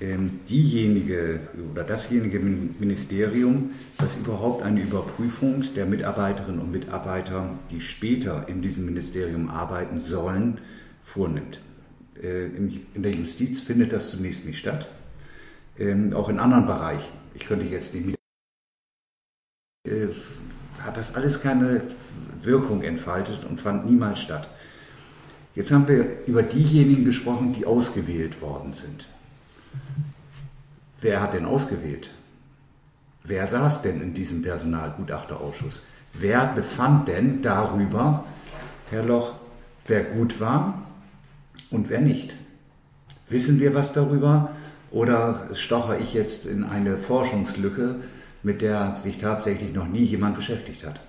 diejenige 0.00 1.40
oder 1.72 1.82
dasjenige 1.82 2.38
Ministerium, 2.38 3.70
das 3.96 4.16
überhaupt 4.16 4.62
eine 4.62 4.80
Überprüfung 4.80 5.64
der 5.74 5.86
Mitarbeiterinnen 5.86 6.60
und 6.60 6.70
Mitarbeiter, 6.70 7.58
die 7.72 7.80
später 7.80 8.48
in 8.48 8.62
diesem 8.62 8.84
Ministerium 8.86 9.48
arbeiten 9.48 9.98
sollen, 9.98 10.58
vornimmt. 11.02 11.60
Äh, 12.22 12.46
in 12.46 13.02
der 13.02 13.12
Justiz 13.12 13.60
findet 13.60 13.92
das 13.92 14.10
zunächst 14.10 14.46
nicht 14.46 14.58
statt, 14.58 14.88
ähm, 15.78 16.12
auch 16.12 16.28
in 16.28 16.38
anderen 16.38 16.66
Bereichen 16.66 17.18
ich 17.40 17.46
könnte 17.46 17.66
jetzt 17.66 17.94
die 17.94 18.14
äh, 19.88 20.08
hat 20.80 20.96
das 20.96 21.14
alles 21.14 21.40
keine 21.40 21.82
Wirkung 22.42 22.82
entfaltet 22.82 23.44
und 23.44 23.60
fand 23.60 23.86
niemals 23.86 24.20
statt. 24.20 24.48
Jetzt 25.54 25.70
haben 25.70 25.88
wir 25.88 26.26
über 26.26 26.42
diejenigen 26.42 27.04
gesprochen, 27.04 27.52
die 27.52 27.66
ausgewählt 27.66 28.40
worden 28.42 28.72
sind. 28.74 29.08
Wer 31.00 31.20
hat 31.20 31.34
denn 31.34 31.44
ausgewählt? 31.44 32.10
Wer 33.24 33.46
saß 33.46 33.82
denn 33.82 34.00
in 34.00 34.14
diesem 34.14 34.42
Personalgutachterausschuss? 34.42 35.84
Wer 36.12 36.46
befand 36.54 37.08
denn 37.08 37.42
darüber, 37.42 38.24
Herr 38.90 39.04
Loch, 39.04 39.34
wer 39.86 40.02
gut 40.02 40.40
war 40.40 40.82
und 41.70 41.88
wer 41.88 42.00
nicht? 42.00 42.36
Wissen 43.28 43.60
wir 43.60 43.74
was 43.74 43.92
darüber, 43.92 44.50
Oder 44.90 45.48
stoche 45.52 45.96
ich 45.96 46.14
jetzt 46.14 46.46
in 46.46 46.64
eine 46.64 46.96
Forschungslücke, 46.96 47.96
mit 48.42 48.62
der 48.62 48.92
sich 48.94 49.18
tatsächlich 49.18 49.74
noch 49.74 49.86
nie 49.86 50.04
jemand 50.04 50.36
beschäftigt 50.36 50.86
hat? 50.86 51.00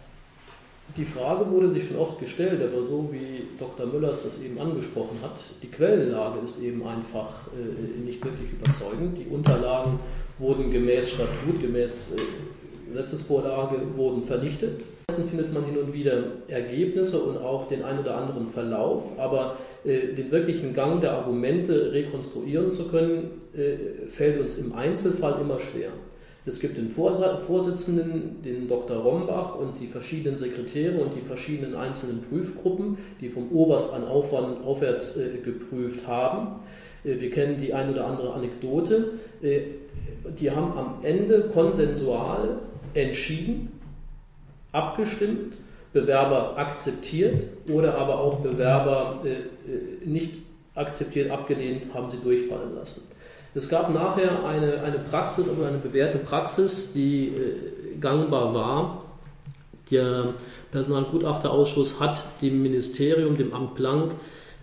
Die 0.97 1.06
Frage 1.06 1.49
wurde 1.52 1.69
sich 1.69 1.88
schon 1.88 1.97
oft 1.97 2.19
gestellt, 2.19 2.62
aber 2.62 2.84
so 2.84 3.10
wie 3.12 3.43
Dr. 3.58 3.86
Müllers 3.86 4.23
das 4.23 4.41
eben 4.43 4.60
angesprochen 4.60 5.17
hat, 5.21 5.39
die 5.62 5.67
Quellenlage 5.67 6.39
ist 6.43 6.62
eben 6.62 6.86
einfach 6.86 7.47
äh, 7.47 8.02
nicht 8.02 8.23
wirklich 8.23 8.52
überzeugend. 8.52 9.17
Die 9.17 9.28
Unterlagen 9.34 9.99
wurden 10.38 10.71
gemäß 10.71 11.12
Statut, 11.12 11.62
gemäß 11.62 12.15
äh, 12.15 12.89
Gesetzesvorlage, 12.89 13.95
wurden 13.95 14.23
vernichtet. 14.23 14.82
Dessen 15.10 15.30
findet 15.30 15.54
man 15.54 15.65
hin 15.65 15.78
und 15.78 15.93
wieder 15.93 16.23
Ergebnisse 16.47 17.19
und 17.19 17.38
auch 17.38 17.67
den 17.67 17.84
ein 17.84 17.99
oder 17.99 18.17
anderen 18.17 18.47
Verlauf, 18.47 19.17
aber 19.17 19.58
äh, 19.84 20.13
den 20.13 20.32
wirklichen 20.32 20.73
Gang 20.73 21.02
der 21.02 21.13
Argumente 21.13 21.91
rekonstruieren 21.91 22.71
zu 22.71 22.89
können, 22.89 23.32
äh, 23.56 24.08
fällt 24.08 24.39
uns 24.39 24.58
im 24.58 24.73
Einzelfall 24.73 25.39
immer 25.39 25.60
schwer. 25.60 25.89
Es 26.45 26.60
gibt 26.60 26.78
den 26.78 26.88
Vorsitzenden, 26.88 28.41
den 28.43 28.67
Dr. 28.67 28.97
Rombach 28.97 29.56
und 29.56 29.80
die 29.80 29.88
verschiedenen 29.88 30.38
Sekretäre 30.38 30.99
und 30.99 31.13
die 31.13 31.21
verschiedenen 31.21 31.75
einzelnen 31.75 32.21
Prüfgruppen, 32.21 32.97
die 33.19 33.30
vom 33.30 33.52
Oberst 33.52 33.93
an 33.93 34.06
aufwärts 34.06 35.17
äh, 35.17 35.39
geprüft 35.43 36.08
haben. 36.08 36.62
Äh, 37.04 37.19
wir 37.19 37.30
kennen 37.30 37.60
die 37.60 37.73
ein 37.73 37.91
oder 37.91 38.08
andere 38.08 38.34
Anekdote. 38.34 39.19
Äh, 39.41 39.62
die 40.39 40.49
haben 40.52 40.78
am 40.78 40.99
Ende 41.04 41.49
konsensual 41.49 42.60
entschieden, 42.93 43.71
abgestimmt, 44.71 45.56
Bewerber 45.91 46.58
akzeptiert 46.58 47.45
oder 47.71 47.95
aber 47.95 48.19
auch 48.19 48.41
Bewerber 48.41 49.23
nicht 50.06 50.36
akzeptiert, 50.75 51.32
abgelehnt, 51.32 51.91
haben 51.93 52.08
sie 52.08 52.17
durchfallen 52.17 52.75
lassen. 52.75 53.02
Es 53.60 53.67
gab 53.67 53.93
nachher 53.93 54.45
eine, 54.45 54.82
eine 54.84 55.00
Praxis, 55.00 55.50
also 55.50 55.65
eine 55.65 55.80
bewährte 55.80 56.17
Praxis, 56.17 56.93
die 56.93 57.28
äh, 57.28 57.98
gangbar 58.00 58.54
war. 58.54 59.04
Der 59.91 60.34
Personalgutachterausschuss 60.72 62.00
hat 62.00 62.24
dem 62.41 62.63
Ministerium, 62.63 63.38
dem 63.38 63.54
Amt 63.54 63.76
Blank, 63.76 64.13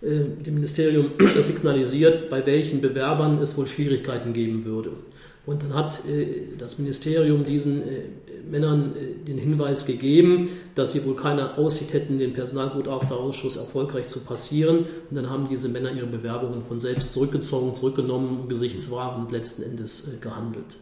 äh, 0.01 0.21
dem 0.45 0.55
Ministerium 0.55 1.11
signalisiert, 1.41 2.31
bei 2.31 2.47
welchen 2.47 2.81
Bewerbern 2.81 3.39
es 3.43 3.59
wohl 3.59 3.67
Schwierigkeiten 3.67 4.33
geben 4.33 4.65
würde. 4.65 4.93
Und 5.45 5.63
dann 5.63 5.75
hat 5.75 6.01
äh, 6.09 6.57
das 6.57 6.79
Ministerium 6.79 7.45
diesen 7.45 7.83
äh, 7.83 8.01
Männern 8.51 8.95
äh, 8.97 9.25
den 9.25 9.39
Hinweis 9.39 9.87
gegeben, 9.87 10.51
dass 10.75 10.93
sie 10.93 11.05
wohl 11.05 11.17
keine 11.17 11.59
Aussicht 11.59 11.93
hätten, 11.93 12.19
den 12.19 12.33
Personalgutachterausschuss 12.33 13.57
erfolgreich 13.57 14.09
zu 14.09 14.21
passieren. 14.21 14.87
Und 15.11 15.17
dann 15.17 15.31
haben 15.31 15.49
diese 15.49 15.69
Männer 15.69 15.93
ihre 15.93 16.07
Bewerbungen 16.07 16.63
von 16.63 16.81
selbst 16.81 17.13
zurückgezogen, 17.13 17.75
zurückgenommen, 17.75 18.49
gesichtswahrend 18.49 19.33
letzten 19.33 19.63
Endes 19.63 20.19
gehandelt. 20.21 20.77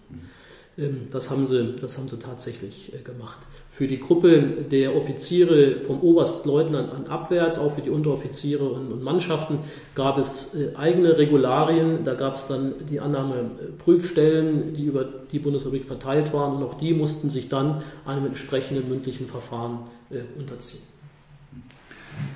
Ähm, 0.79 1.09
das 1.11 1.31
haben 1.31 1.45
sie, 1.45 1.77
das 1.81 1.99
haben 1.99 2.09
sie 2.09 2.19
tatsächlich 2.19 2.93
gemacht. 3.05 3.39
Für 3.75 3.89
die 3.89 3.99
Gruppe 3.99 4.41
der 4.71 4.95
Offiziere 4.95 5.81
vom 5.81 6.01
Oberstleutnant 6.01 6.93
an 6.93 7.07
abwärts, 7.09 7.59
auch 7.59 7.75
für 7.75 7.81
die 7.81 7.91
Unteroffiziere 7.91 8.65
und, 8.65 9.03
Mannschaften, 9.03 9.59
gab 9.97 10.17
es 10.17 10.55
äh, 10.55 10.77
eigene 10.77 11.19
Regularien. 11.19 12.05
Da 12.05 12.15
gab 12.15 12.37
es 12.37 12.47
dann 12.47 12.75
die 12.89 13.01
Annahme 13.01 13.35
äh, 13.35 13.73
Prüfstellen, 13.77 14.75
die 14.75 14.85
über 14.85 15.05
die 15.33 15.41
Bundesrepublik 15.41 15.87
verteilt 15.87 16.33
waren. 16.33 16.57
Und 16.57 16.63
auch 16.63 16.75
die 16.75 16.95
mussten 16.95 17.31
sich 17.31 17.49
dann 17.49 17.83
einem 18.07 18.27
entsprechenden 18.27 18.89
mündlichen 18.89 19.27
Verfahren 19.27 19.81
äh, 20.11 20.21
unterziehen. 20.39 20.83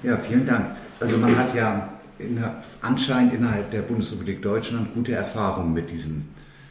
Ja, 0.02 0.16
vielen 0.16 0.44
Dank. 0.44 0.76
Also 0.98 1.18
man 1.18 1.38
hat 1.38 1.54
ja 1.54 1.92
in, 2.18 2.42
anscheinend 2.82 3.34
innerhalb 3.34 3.70
der 3.70 3.82
Bundesrepublik 3.82 4.42
Deutschland 4.42 4.92
gute 4.92 5.12
Erfahrungen 5.12 5.72
mit 5.72 5.90
diesem 5.90 6.24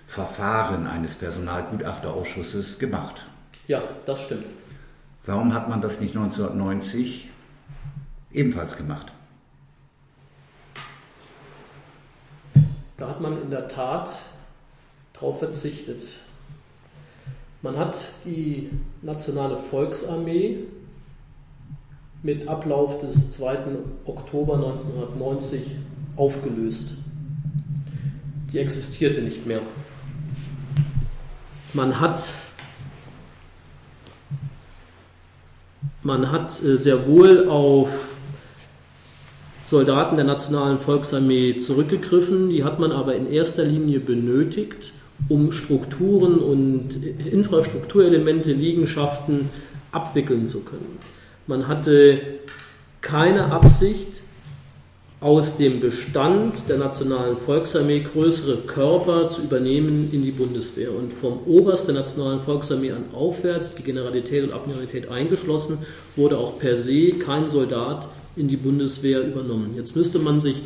Verfahren 0.08 0.88
eines 0.88 1.16
Personalgutachterausschusses 1.16 2.80
gemacht. 2.80 3.26
Ja, 3.68 3.84
das 4.06 4.24
stimmt. 4.24 4.48
Warum 5.26 5.54
hat 5.54 5.68
man 5.68 5.82
das 5.82 6.00
nicht 6.00 6.16
1990 6.16 7.30
ebenfalls 8.32 8.78
gemacht? 8.78 9.12
Da 12.96 13.10
hat 13.10 13.22
man 13.22 13.40
in 13.42 13.52
der 13.52 13.68
Tat 13.68 14.10
darauf 15.14 15.40
verzichtet. 15.40 16.04
Man 17.62 17.78
hat 17.78 18.14
die 18.24 18.72
nationale 19.02 19.58
Volksarmee 19.58 20.60
mit 22.24 22.48
Ablauf 22.48 23.00
des 23.00 23.32
2. 23.32 23.58
Oktober 24.06 24.56
1990 24.56 25.76
aufgelöst. 26.16 26.94
Die 28.54 28.60
existierte 28.60 29.22
nicht 29.22 29.46
mehr. 29.46 29.62
Man 31.78 32.00
hat 32.00 32.28
Man 36.02 36.32
hat 36.32 36.64
äh, 36.64 36.76
sehr 36.76 37.06
wohl 37.06 37.48
auf 37.50 38.16
Soldaten 39.64 40.16
der 40.16 40.26
Nationalen 40.26 40.80
Volksarmee 40.80 41.60
zurückgegriffen, 41.60 42.50
die 42.50 42.64
hat 42.64 42.80
man 42.80 42.92
aber 42.92 43.16
in 43.16 43.32
erster 43.32 43.64
Linie 43.64 44.00
benötigt, 44.00 44.94
um 45.30 45.52
Strukturen 45.52 46.40
und 46.40 46.96
Infrastrukturelemente, 47.32 48.54
Liegenschaften 48.54 49.50
abwickeln 49.92 50.48
zu 50.48 50.62
können. 50.62 50.98
Man 51.46 51.68
hatte 51.68 52.22
keine 53.02 53.52
Absicht, 53.52 54.22
aus 55.20 55.58
dem 55.58 55.80
Bestand 55.80 56.70
der 56.70 56.78
Nationalen 56.78 57.38
Volksarmee 57.38 58.02
größere 58.02 58.58
Körper 58.58 59.30
zu 59.30 59.42
übernehmen 59.42 60.10
in 60.12 60.24
die 60.24 60.32
Bundeswehr. 60.32 60.94
Und 60.94 61.12
vom 61.12 61.40
Oberst 61.48 61.88
der 61.88 61.96
Nationalen 61.96 62.40
Volksarmee 62.40 62.92
an 62.92 63.06
aufwärts, 63.14 63.74
die 63.74 63.84
Generalität 63.84 64.44
und 64.44 64.54
Admiralität 64.54 65.10
eingeschlossen, 65.10 65.80
wurde 66.16 66.38
auch 66.38 66.60
per 66.60 66.78
se 66.78 67.14
kein 67.14 67.50
Soldat 67.50 68.08
in 68.36 68.48
die 68.48 68.58
Bundeswehr 68.58 69.26
übernommen. 69.26 69.72
Jetzt 69.76 69.96
müsste 69.96 70.20
man 70.20 70.40
sich, 70.40 70.58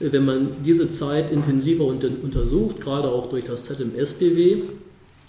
wenn 0.00 0.24
man 0.24 0.48
diese 0.64 0.90
Zeit 0.90 1.30
intensiver 1.30 1.84
untersucht, 1.84 2.80
gerade 2.80 3.10
auch 3.10 3.28
durch 3.28 3.44
das 3.44 3.64
ZMSBW, 3.64 4.62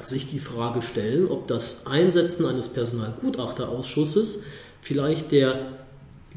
sich 0.04 0.32
die 0.32 0.40
Frage 0.40 0.82
stellen, 0.82 1.28
ob 1.28 1.48
das 1.48 1.86
Einsetzen 1.86 2.46
eines 2.46 2.70
Personalgutachterausschusses 2.70 4.46
vielleicht 4.82 5.34
der 5.34 5.79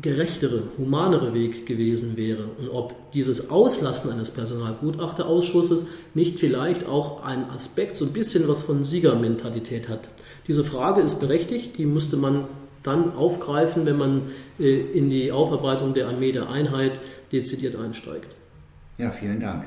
gerechtere, 0.01 0.63
humanere 0.79 1.35
Weg 1.35 1.67
gewesen 1.67 2.17
wäre 2.17 2.45
und 2.59 2.71
ob 2.71 3.13
dieses 3.13 3.51
Auslassen 3.51 4.11
eines 4.11 4.31
Personalgutachterausschusses 4.31 5.89
nicht 6.15 6.41
vielleicht 6.41 6.87
auch 6.87 7.23
einen 7.25 7.51
Aspekt, 7.51 7.97
so 7.97 8.07
ein 8.07 8.13
bisschen 8.13 8.49
was 8.49 8.63
von 8.63 8.85
Siegermentalität 8.85 9.89
hat. 9.91 10.09
Diese 10.49 10.65
Frage 10.65 11.03
ist 11.03 11.21
berechtigt, 11.21 11.77
die 11.77 11.85
müsste 11.85 12.17
man 12.17 12.47
dann 12.83 13.15
aufgreifen, 13.15 13.85
wenn 13.85 13.99
man 13.99 14.23
äh, 14.59 14.81
in 14.81 15.11
die 15.11 15.31
Aufarbeitung 15.31 15.93
der 15.95 16.09
Armee 16.09 16.33
der 16.33 16.49
Einheit 16.49 16.99
dezidiert 17.31 17.77
einsteigt. 17.77 18.29
Ja, 18.99 19.11
vielen 19.11 19.41
Dank. 19.41 19.65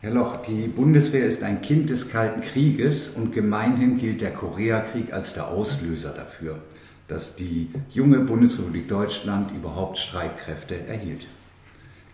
Herr 0.00 0.12
Loch, 0.12 0.36
die 0.42 0.68
Bundeswehr 0.68 1.26
ist 1.26 1.42
ein 1.42 1.60
Kind 1.62 1.90
des 1.90 2.10
Kalten 2.10 2.40
Krieges 2.40 3.10
und 3.10 3.32
gemeinhin 3.32 3.98
gilt 3.98 4.20
der 4.20 4.32
Koreakrieg 4.32 5.12
als 5.12 5.34
der 5.34 5.48
Auslöser 5.48 6.12
dafür 6.12 6.60
dass 7.08 7.36
die 7.36 7.70
junge 7.90 8.20
Bundesrepublik 8.20 8.88
Deutschland 8.88 9.52
überhaupt 9.52 9.98
Streitkräfte 9.98 10.86
erhielt. 10.86 11.26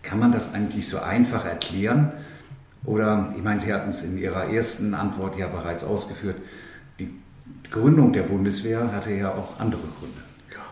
Kann 0.02 0.18
man 0.18 0.32
das 0.32 0.52
eigentlich 0.52 0.88
so 0.88 0.98
einfach 0.98 1.44
erklären? 1.44 2.12
Oder, 2.84 3.32
ich 3.36 3.42
meine, 3.42 3.60
Sie 3.60 3.72
hatten 3.72 3.90
es 3.90 4.02
in 4.02 4.18
Ihrer 4.18 4.46
ersten 4.50 4.94
Antwort 4.94 5.38
ja 5.38 5.46
bereits 5.46 5.84
ausgeführt, 5.84 6.36
die 6.98 7.08
Gründung 7.70 8.12
der 8.12 8.24
Bundeswehr 8.24 8.92
hatte 8.92 9.12
ja 9.12 9.34
auch 9.34 9.60
andere 9.60 9.82
Gründe. 9.98 10.18
Ja, 10.52 10.64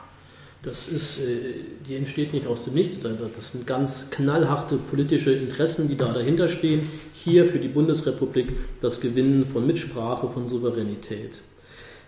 das 0.62 0.88
ist, 0.88 1.20
äh, 1.20 1.54
die 1.86 1.94
entsteht 1.94 2.34
nicht 2.34 2.46
aus 2.46 2.64
dem 2.64 2.74
Nichts. 2.74 3.00
Das 3.02 3.52
sind 3.52 3.66
ganz 3.66 4.10
knallharte 4.10 4.76
politische 4.76 5.32
Interessen, 5.32 5.88
die 5.88 5.96
da 5.96 6.12
dahinter 6.12 6.48
stehen. 6.48 6.82
Hier 7.14 7.46
für 7.46 7.58
die 7.58 7.68
Bundesrepublik 7.68 8.48
das 8.80 9.00
Gewinnen 9.00 9.46
von 9.46 9.66
Mitsprache, 9.66 10.28
von 10.28 10.48
Souveränität. 10.48 11.40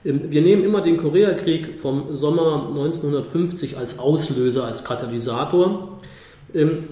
Wir 0.05 0.43
nehmen 0.43 0.65
immer 0.65 0.81
den 0.81 0.97
Koreakrieg 0.97 1.79
vom 1.79 2.17
Sommer 2.17 2.67
1950 2.69 3.77
als 3.77 3.99
Auslöser, 3.99 4.65
als 4.65 4.85
Katalysator. 4.85 6.01
Ähm, 6.55 6.85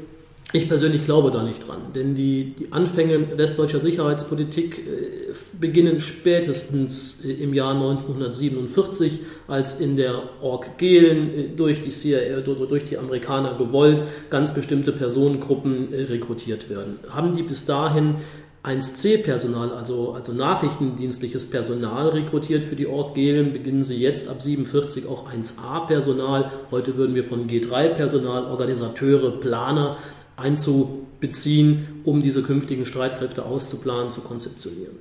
ich 0.53 0.69
persönlich 0.69 1.05
glaube 1.05 1.31
da 1.31 1.45
nicht 1.45 1.67
dran, 1.67 1.93
denn 1.95 2.17
die, 2.17 2.57
die 2.59 2.73
Anfänge 2.73 3.39
westdeutscher 3.39 3.79
Sicherheitspolitik 3.79 4.79
äh, 4.79 5.33
beginnen 5.61 6.01
spätestens 6.01 7.25
äh, 7.25 7.33
im 7.35 7.55
Jahr 7.55 7.75
1947, 7.75 9.21
als 9.47 9.79
in 9.79 9.97
der 9.97 10.15
Org 10.41 10.77
Gehlen 10.77 11.31
äh, 11.33 11.49
durch 11.57 11.85
die 11.85 11.91
CIA, 11.91 12.41
durch 12.41 12.85
die 12.87 12.99
Amerikaner 12.99 13.57
gewollt 13.59 14.03
ganz 14.31 14.53
bestimmte 14.53 14.91
Personengruppen 14.91 15.89
rekrutiert 15.93 16.69
werden. 16.69 16.99
Haben 17.09 17.37
die 17.37 17.45
bis 17.45 17.65
dahin 17.67 18.17
1C-Personal, 18.63 19.73
also, 19.73 20.13
also 20.13 20.33
nachrichtendienstliches 20.33 21.49
Personal 21.49 22.09
rekrutiert 22.11 22.63
für 22.63 22.77
die 22.77 22.87
Ort 22.87 23.15
Gehlen, 23.15 23.53
beginnen 23.53 23.85
sie 23.85 23.97
jetzt 23.97 24.29
ab 24.29 24.43
47 24.43 25.07
auch 25.07 25.33
1A-Personal. 25.33 26.51
Heute 26.71 26.97
würden 26.97 27.15
wir 27.15 27.25
von 27.25 27.49
G3-Personal, 27.49 28.45
Organisateure, 28.45 29.41
Planer 29.41 29.97
einzubeziehen, 30.37 32.03
um 32.05 32.23
diese 32.23 32.43
künftigen 32.43 32.85
Streitkräfte 32.85 33.47
auszuplanen, 33.47 34.11
zu 34.11 34.21
konzeptionieren. 34.21 34.97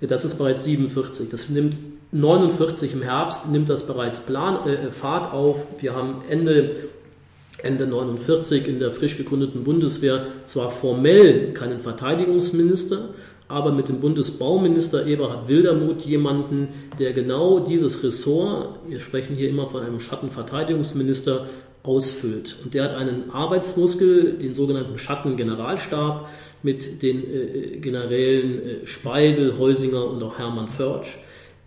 Das 0.00 0.24
ist 0.24 0.36
bereits 0.36 0.64
47. 0.64 1.28
Das 1.30 1.48
nimmt 1.48 1.76
49 2.12 2.94
im 2.94 3.02
Herbst 3.02 3.50
nimmt 3.50 3.68
das 3.68 3.86
bereits 3.86 4.20
Plan, 4.20 4.66
äh, 4.66 4.90
Fahrt 4.90 5.32
auf. 5.32 5.58
Wir 5.80 5.94
haben 5.94 6.22
Ende 6.28 6.76
Ende 7.62 7.86
49 7.86 8.68
in 8.68 8.78
der 8.78 8.92
frisch 8.92 9.16
gegründeten 9.16 9.64
Bundeswehr 9.64 10.26
zwar 10.44 10.70
formell 10.70 11.52
keinen 11.52 11.80
Verteidigungsminister, 11.80 13.10
aber 13.48 13.72
mit 13.72 13.88
dem 13.88 14.00
Bundesbauminister 14.00 15.06
Eberhard 15.06 15.48
Wildermuth 15.48 16.02
jemanden, 16.02 16.68
der 16.98 17.12
genau 17.12 17.60
dieses 17.60 18.02
Ressort, 18.02 18.74
wir 18.88 19.00
sprechen 19.00 19.36
hier 19.36 19.48
immer 19.48 19.68
von 19.68 19.82
einem 19.82 20.00
Schattenverteidigungsminister, 20.00 21.46
ausfüllt. 21.86 22.56
Und 22.64 22.74
der 22.74 22.84
hat 22.84 22.96
einen 22.96 23.30
Arbeitsmuskel, 23.30 24.38
den 24.38 24.54
sogenannten 24.54 24.98
Schattengeneralstab, 24.98 26.28
mit 26.62 27.00
den 27.02 27.22
äh, 27.22 27.78
Generälen 27.78 28.58
äh, 28.58 28.86
Speidel, 28.86 29.56
Heusinger 29.56 30.04
und 30.04 30.20
auch 30.22 30.36
Hermann 30.36 30.68
Förtsch 30.68 31.16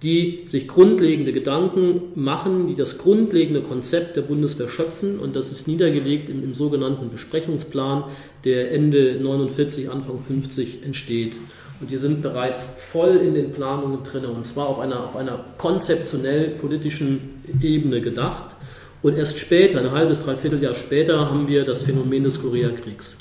die 0.04 0.44
sich 0.46 0.68
grundlegende 0.68 1.34
Gedanken 1.34 2.14
machen, 2.16 2.68
die 2.68 2.76
das 2.76 2.98
grundlegende 2.98 3.62
Konzept 3.62 4.16
der 4.16 4.22
Bundeswehr 4.22 4.70
schöpfen 4.70 5.20
und 5.20 5.36
das 5.36 5.52
ist 5.52 5.68
niedergelegt 5.68 6.30
im, 6.30 6.44
im 6.44 6.54
sogenannten 6.54 7.10
Besprechungsplan, 7.10 8.06
der 8.46 8.72
Ende 8.72 9.20
49, 9.22 9.90
Anfang 9.90 10.20
50 10.20 10.84
entsteht. 10.86 11.34
Und 11.82 11.92
die 11.92 11.98
sind 11.98 12.22
bereits 12.22 12.78
voll 12.80 13.18
in 13.18 13.34
den 13.34 13.52
Planungen 13.52 14.04
drin 14.04 14.26
und 14.26 14.46
zwar 14.46 14.68
auf 14.68 14.80
einer, 14.80 15.04
auf 15.04 15.16
einer 15.16 15.44
konzeptionell 15.58 16.52
politischen 16.52 17.20
Ebene 17.62 18.02
gedacht. 18.02 18.56
Und 19.02 19.18
erst 19.18 19.40
später, 19.40 19.80
ein 19.80 19.92
halbes, 19.92 20.24
dreiviertel 20.24 20.62
Jahr 20.62 20.76
später, 20.76 21.30
haben 21.30 21.48
wir 21.48 21.64
das 21.64 21.84
Phänomen 21.84 22.24
des 22.24 22.42
Koreakriegs 22.42 23.18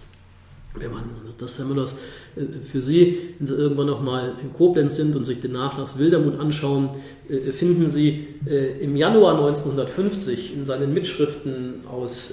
wenn 0.74 0.90
man 0.90 1.04
das, 1.38 1.58
wenn 1.58 1.68
man 1.68 1.76
das 1.78 1.98
äh, 2.36 2.42
für 2.62 2.82
Sie, 2.82 3.18
wenn 3.38 3.46
Sie 3.46 3.54
irgendwann 3.54 3.86
noch 3.86 4.02
mal 4.02 4.34
in 4.42 4.52
Koblenz 4.52 4.96
sind 4.96 5.16
und 5.16 5.24
sich 5.24 5.40
den 5.40 5.52
Nachlass 5.52 5.98
Wildermuth 5.98 6.38
anschauen, 6.38 6.90
äh, 7.28 7.38
finden 7.52 7.88
Sie 7.88 8.26
äh, 8.46 8.82
im 8.82 8.96
Januar 8.96 9.36
1950 9.38 10.54
in 10.54 10.64
seinen 10.64 10.92
Mitschriften 10.92 11.86
aus 11.90 12.32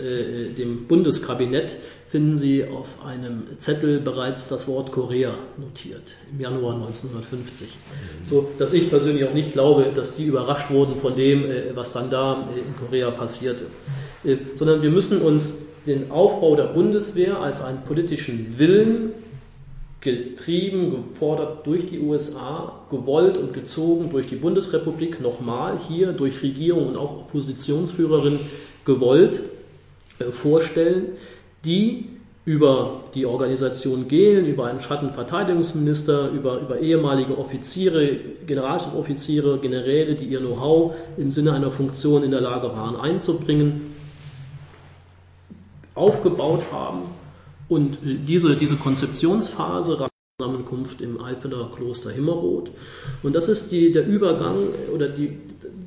dem 0.57 0.87
Bundeskabinett 0.87 1.77
finden 2.07 2.37
Sie 2.37 2.65
auf 2.65 3.03
einem 3.05 3.43
Zettel 3.57 3.99
bereits 3.99 4.47
das 4.47 4.67
Wort 4.67 4.91
Korea 4.91 5.33
notiert 5.57 6.15
im 6.31 6.39
Januar 6.39 6.75
1950. 6.75 7.69
So, 8.21 8.49
dass 8.57 8.73
ich 8.73 8.89
persönlich 8.89 9.25
auch 9.25 9.33
nicht 9.33 9.53
glaube, 9.53 9.91
dass 9.93 10.15
die 10.15 10.25
überrascht 10.25 10.69
wurden 10.69 10.97
von 10.97 11.15
dem, 11.15 11.45
was 11.73 11.93
dann 11.93 12.09
da 12.09 12.47
in 12.55 12.75
Korea 12.85 13.11
passierte, 13.11 13.65
sondern 14.55 14.81
wir 14.81 14.91
müssen 14.91 15.21
uns 15.21 15.64
den 15.87 16.11
Aufbau 16.11 16.55
der 16.55 16.65
Bundeswehr 16.65 17.39
als 17.39 17.61
einen 17.61 17.81
politischen 17.83 18.57
Willen 18.57 19.13
getrieben, 20.01 20.91
gefordert 21.09 21.65
durch 21.65 21.89
die 21.89 21.99
USA, 21.99 22.73
gewollt 22.91 23.37
und 23.37 23.53
gezogen 23.53 24.09
durch 24.11 24.27
die 24.27 24.35
Bundesrepublik, 24.35 25.19
nochmal 25.19 25.79
hier 25.87 26.13
durch 26.13 26.43
Regierung 26.43 26.89
und 26.89 26.97
auch 26.97 27.17
Oppositionsführerin 27.17 28.39
gewollt 28.85 29.41
äh, 30.19 30.25
vorstellen, 30.25 31.07
die 31.65 32.05
über 32.45 33.01
die 33.15 33.25
Organisation 33.25 34.07
Gehlen, 34.07 34.45
über 34.45 34.67
einen 34.67 34.79
Schattenverteidigungsminister, 34.79 36.29
über, 36.29 36.59
über 36.59 36.79
ehemalige 36.79 37.35
Offiziere, 37.39 38.17
Generalstaboffiziere, 38.45 39.57
Generäle, 39.57 40.13
die 40.13 40.25
ihr 40.25 40.39
Know-how 40.39 40.93
im 41.17 41.31
Sinne 41.31 41.53
einer 41.53 41.71
Funktion 41.71 42.23
in 42.23 42.29
der 42.29 42.41
Lage 42.41 42.67
waren 42.67 42.95
einzubringen, 42.95 43.94
aufgebaut 45.95 46.63
haben. 46.71 47.03
Und 47.67 47.97
diese, 48.03 48.55
diese 48.55 48.75
Konzeptionsphase 48.75 50.07
Zusammenkunft 50.37 50.99
im 50.99 51.21
Eifeler 51.21 51.71
Kloster 51.73 52.11
Himmerroth. 52.11 52.69
Und 53.23 53.33
das 53.33 53.47
ist 53.47 53.71
die, 53.71 53.93
der 53.93 54.05
Übergang 54.05 54.67
oder 54.93 55.07
die, 55.07 55.39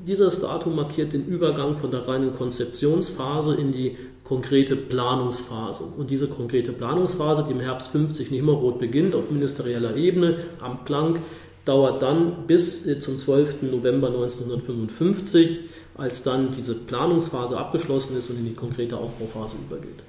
dieses 0.06 0.40
Datum 0.40 0.74
markiert 0.74 1.12
den 1.12 1.26
Übergang 1.26 1.76
von 1.76 1.90
der 1.90 2.08
reinen 2.08 2.32
Konzeptionsphase 2.32 3.56
in 3.56 3.72
die 3.72 3.98
konkrete 4.24 4.74
Planungsphase. 4.74 5.84
Und 5.98 6.08
diese 6.08 6.28
konkrete 6.28 6.72
Planungsphase, 6.72 7.44
die 7.46 7.52
im 7.52 7.60
Herbst 7.60 7.90
50 7.90 8.30
in 8.30 8.36
Himmerroth 8.36 8.78
beginnt, 8.78 9.14
auf 9.14 9.30
ministerieller 9.30 9.96
Ebene 9.96 10.38
am 10.60 10.82
Planck, 10.86 11.20
dauert 11.66 12.00
dann 12.00 12.46
bis 12.46 12.84
zum 13.00 13.18
12. 13.18 13.60
November 13.70 14.06
1955 14.06 15.60
als 15.98 16.22
dann 16.22 16.54
diese 16.56 16.76
Planungsphase 16.76 17.58
abgeschlossen 17.58 18.16
ist 18.16 18.30
und 18.30 18.38
in 18.38 18.46
die 18.46 18.54
konkrete 18.54 18.96
Aufbauphase 18.96 19.56
übergeht. 19.56 20.02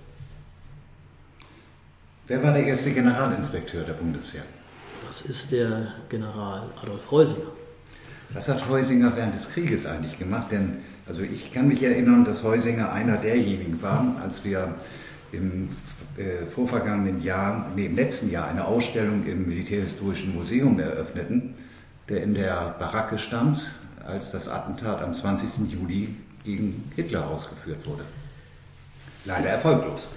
Wer 2.28 2.43
war 2.43 2.54
der 2.54 2.63
erste 2.63 2.91
Generalinspekteur 2.91 3.84
der 3.84 3.93
Bundeswehr? 3.93 4.43
Das 5.08 5.23
ist 5.23 5.52
der 5.52 5.93
General 6.08 6.62
Adolf 6.82 7.10
Heusinger. 7.10 7.47
Was 8.32 8.47
hat 8.47 8.69
Heusinger 8.69 9.15
während 9.15 9.34
des 9.34 9.49
Krieges 9.49 9.88
eigentlich 9.88 10.19
gemacht? 10.19 10.52
Denn 10.52 10.78
also 11.08 11.23
ich 11.23 11.52
kann 11.52 11.67
mich 11.67 11.82
erinnern, 11.82 12.23
dass 12.23 12.43
Heusinger 12.43 12.91
einer 12.91 13.17
derjenigen 13.17 13.82
war, 13.82 14.15
als 14.21 14.45
wir 14.45 14.75
im 15.32 15.69
äh, 16.17 16.45
vorvergangenen 16.45 17.23
Jahr, 17.23 17.71
nee, 17.75 17.88
im 17.88 17.95
letzten 17.95 18.30
Jahr 18.30 18.47
eine 18.47 18.65
Ausstellung 18.65 19.25
im 19.25 19.47
Militärhistorischen 19.47 20.36
Museum 20.36 20.80
eröffneten, 20.80 21.56
der 22.10 22.21
in 22.21 22.36
der 22.36 22.75
Baracke 22.78 23.17
stand 23.17 23.71
als 24.09 24.31
das 24.31 24.47
Attentat 24.47 25.01
am 25.01 25.13
20. 25.13 25.71
Juli 25.71 26.15
gegen 26.43 26.91
Hitler 26.95 27.29
ausgeführt 27.29 27.85
wurde. 27.85 28.03
Leider 29.25 29.49
erfolglos. 29.49 30.07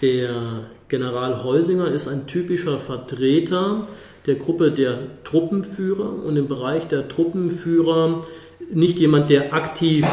Der 0.00 0.64
General 0.88 1.42
Heusinger 1.42 1.88
ist 1.88 2.08
ein 2.08 2.26
typischer 2.26 2.78
Vertreter 2.78 3.86
der 4.26 4.36
Gruppe 4.36 4.70
der 4.70 4.98
Truppenführer 5.24 6.24
und 6.24 6.36
im 6.36 6.48
Bereich 6.48 6.86
der 6.88 7.08
Truppenführer 7.08 8.24
nicht 8.72 8.98
jemand, 8.98 9.30
der 9.30 9.54
aktiv 9.54 10.06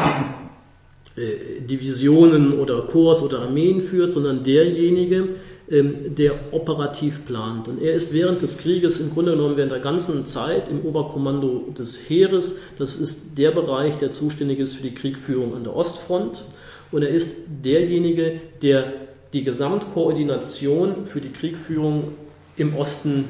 äh, 1.16 1.60
Divisionen 1.60 2.58
oder 2.58 2.82
Korps 2.82 3.22
oder 3.22 3.40
Armeen 3.40 3.80
führt, 3.80 4.12
sondern 4.12 4.42
derjenige, 4.44 5.34
der 5.68 6.32
operativ 6.52 7.24
plant. 7.24 7.66
Und 7.66 7.82
er 7.82 7.94
ist 7.94 8.12
während 8.12 8.40
des 8.40 8.58
Krieges 8.58 9.00
im 9.00 9.10
Grunde 9.12 9.32
genommen 9.32 9.56
während 9.56 9.72
der 9.72 9.80
ganzen 9.80 10.26
Zeit 10.26 10.68
im 10.68 10.84
Oberkommando 10.84 11.72
des 11.76 12.08
Heeres. 12.08 12.58
Das 12.78 12.96
ist 12.96 13.36
der 13.36 13.50
Bereich, 13.50 13.98
der 13.98 14.12
zuständig 14.12 14.60
ist 14.60 14.74
für 14.74 14.84
die 14.84 14.94
Kriegführung 14.94 15.56
an 15.56 15.64
der 15.64 15.74
Ostfront. 15.74 16.44
Und 16.92 17.02
er 17.02 17.08
ist 17.08 17.36
derjenige, 17.64 18.40
der 18.62 18.92
die 19.32 19.42
Gesamtkoordination 19.42 21.04
für 21.04 21.20
die 21.20 21.32
Kriegführung 21.32 22.12
im 22.56 22.76
Osten 22.76 23.24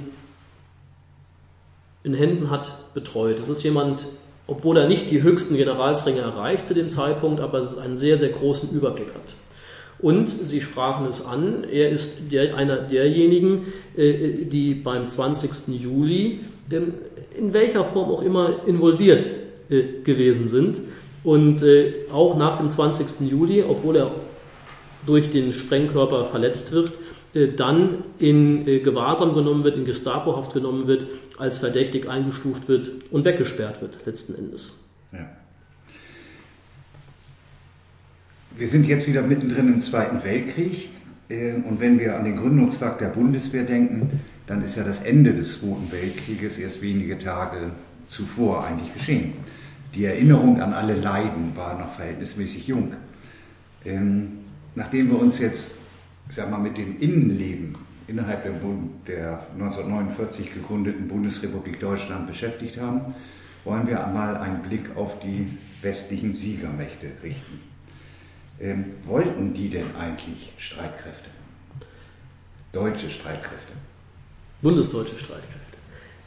in 2.05 2.13
Händen 2.13 2.51
hat, 2.51 2.93
betreut. 2.93 3.39
Das 3.39 3.49
ist 3.49 3.63
jemand, 3.63 4.07
obwohl 4.47 4.77
er 4.77 4.89
nicht 4.89 5.11
die 5.11 5.23
höchsten 5.23 5.57
Generalsränge 5.57 6.21
erreicht 6.21 6.67
zu 6.67 6.75
dem 6.75 6.91
Zeitpunkt, 6.91 7.41
aber 7.41 7.67
einen 7.83 7.97
sehr, 7.97 8.19
sehr 8.19 8.29
großen 8.29 8.71
Überblick 8.71 9.09
hat. 9.09 9.46
Und 9.99 10.29
Sie 10.29 10.61
sprachen 10.61 11.07
es 11.07 11.25
an, 11.25 11.65
er 11.71 11.91
ist 11.91 12.31
der, 12.31 12.57
einer 12.57 12.77
derjenigen, 12.77 13.73
äh, 13.97 14.45
die 14.45 14.75
beim 14.75 15.09
20. 15.09 15.69
Juli 15.81 16.41
ähm, 16.71 16.95
in 17.37 17.53
welcher 17.53 17.85
Form 17.85 18.11
auch 18.11 18.23
immer 18.23 18.67
involviert 18.67 19.27
äh, 19.71 20.03
gewesen 20.05 20.49
sind. 20.49 20.79
Und 21.25 21.63
äh, 21.63 21.93
auch 22.13 22.37
nach 22.37 22.59
dem 22.59 22.69
20. 22.69 23.31
Juli, 23.31 23.63
obwohl 23.63 23.97
er 23.97 24.11
durch 25.07 25.31
den 25.31 25.53
Sprengkörper 25.53 26.25
verletzt 26.25 26.73
wird, 26.73 26.93
dann 27.57 28.03
in 28.19 28.65
Gewahrsam 28.65 29.35
genommen 29.35 29.63
wird, 29.63 29.77
in 29.77 29.85
Gestapohaft 29.85 30.55
genommen 30.55 30.87
wird, 30.87 31.07
als 31.37 31.59
verdächtig 31.59 32.09
eingestuft 32.09 32.67
wird 32.67 32.91
und 33.11 33.25
weggesperrt 33.27 33.83
wird, 33.83 33.93
letzten 34.07 34.35
Endes. 34.35 34.73
Wir 38.59 38.69
sind 38.69 38.87
jetzt 38.87 39.07
wieder 39.07 39.21
mittendrin 39.21 39.69
im 39.69 39.81
Zweiten 39.81 40.25
Weltkrieg. 40.25 40.89
Ähm, 41.29 41.65
und 41.65 41.79
wenn 41.79 41.99
wir 41.99 42.17
an 42.17 42.25
den 42.25 42.37
Gründungstag 42.39 42.99
der 42.99 43.09
Bundeswehr 43.09 43.65
denken, 43.65 44.21
dann 44.47 44.63
ist 44.63 44.77
ja 44.77 44.85
das 44.85 45.03
Ende 45.03 45.35
des 45.35 45.61
Zweiten 45.61 45.93
Weltkrieges 45.93 46.57
erst 46.57 46.81
wenige 46.81 47.19
Tage 47.19 47.73
zuvor 48.07 48.67
eigentlich 48.67 48.95
geschehen. 48.95 49.35
Die 49.95 50.07
Erinnerung 50.07 50.63
an 50.63 50.73
alle 50.73 50.95
Leiden 50.95 51.55
war 51.55 51.79
noch 51.79 51.97
verhältnismäßig 51.97 52.67
jung. 52.67 52.95
Ähm, 53.85 54.39
nachdem 54.75 55.11
wir 55.11 55.19
uns 55.19 55.39
jetzt 55.39 55.81
sag 56.31 56.51
mal, 56.51 56.59
mit 56.59 56.79
dem 56.79 56.99
Innenleben 56.99 57.75
innerhalb 58.09 58.45
der 59.07 59.47
1949 59.55 60.55
gegründeten 60.55 61.09
Bundesrepublik 61.09 61.79
Deutschland 61.79 62.27
beschäftigt 62.27 62.81
haben, 62.81 63.15
wollen 63.65 63.87
wir 63.87 64.07
einmal 64.07 64.37
einen 64.37 64.63
Blick 64.63 64.97
auf 64.97 65.19
die 65.21 65.47
westlichen 65.83 66.33
Siegermächte 66.33 67.09
richten. 67.23 67.76
Ähm, 68.61 68.95
wollten 69.03 69.53
die 69.53 69.69
denn 69.69 69.95
eigentlich 69.97 70.53
Streitkräfte? 70.59 71.29
Deutsche 72.73 73.11
Streitkräfte? 73.11 73.73
Bundesdeutsche 74.63 75.17
Streitkräfte. 75.17 75.77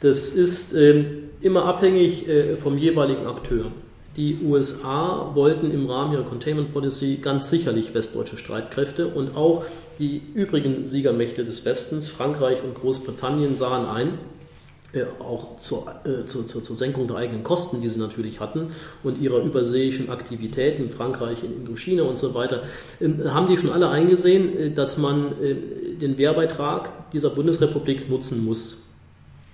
Das 0.00 0.30
ist 0.30 0.74
ähm, 0.74 1.30
immer 1.40 1.64
abhängig 1.64 2.28
äh, 2.28 2.56
vom 2.56 2.78
jeweiligen 2.78 3.26
Akteur. 3.26 3.72
Die 4.16 4.38
USA 4.44 5.30
wollten 5.34 5.70
im 5.70 5.86
Rahmen 5.86 6.12
ihrer 6.12 6.24
Containment 6.24 6.72
Policy 6.72 7.18
ganz 7.22 7.50
sicherlich 7.50 7.94
westdeutsche 7.94 8.36
Streitkräfte 8.36 9.08
und 9.08 9.36
auch 9.36 9.64
die 9.98 10.20
übrigen 10.34 10.86
Siegermächte 10.86 11.44
des 11.44 11.64
Westens, 11.64 12.08
Frankreich 12.08 12.62
und 12.64 12.74
Großbritannien, 12.74 13.54
sahen 13.54 13.86
ein, 13.86 14.08
äh, 14.92 15.04
auch 15.20 15.60
zur, 15.60 15.86
äh, 16.04 16.26
zur, 16.26 16.46
zur, 16.46 16.62
zur, 16.64 16.74
Senkung 16.74 17.06
der 17.06 17.16
eigenen 17.16 17.44
Kosten, 17.44 17.80
die 17.80 17.88
sie 17.88 18.00
natürlich 18.00 18.40
hatten, 18.40 18.72
und 19.04 19.20
ihrer 19.20 19.40
überseeischen 19.42 20.10
Aktivitäten, 20.10 20.90
Frankreich, 20.90 21.44
in 21.44 21.58
Indochina 21.58 22.02
und 22.02 22.18
so 22.18 22.34
weiter, 22.34 22.64
äh, 22.98 23.08
haben 23.28 23.46
die 23.46 23.56
schon 23.56 23.70
alle 23.70 23.88
eingesehen, 23.88 24.56
äh, 24.56 24.70
dass 24.72 24.98
man 24.98 25.40
äh, 25.40 25.54
den 26.00 26.18
Wehrbeitrag 26.18 27.10
dieser 27.12 27.30
Bundesrepublik 27.30 28.10
nutzen 28.10 28.44
muss. 28.44 28.86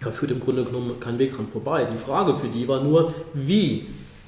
Da 0.01 0.11
führt 0.11 0.31
im 0.31 0.41
Grunde 0.41 0.65
genommen 0.65 0.93
kein 1.01 1.19
Weg 1.19 1.37
dran 1.37 1.49
vorbei. 1.49 1.87
Die 1.93 1.99
Frage 1.99 2.35
für 2.35 2.49
die 2.49 2.67
war 2.67 2.83
nur, 2.83 3.13
wie 3.35 3.87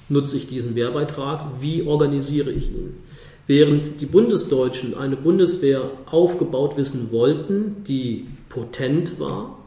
nutze 0.09 0.37
ich 0.37 0.47
diesen 0.47 0.75
Wehrbeitrag, 0.75 1.41
wie 1.61 1.87
organisiere 1.87 2.51
ich 2.51 2.71
ihn? 2.71 2.97
Während 3.47 4.03
die 4.03 4.07
Bundesdeutschen 4.07 4.95
eine 4.95 5.17
Bundeswehr 5.17 5.91
aufgebaut 6.05 6.77
wissen 6.77 7.13
wollten, 7.13 7.83
die 7.89 8.27
potent 8.51 9.19
war, 9.19 9.58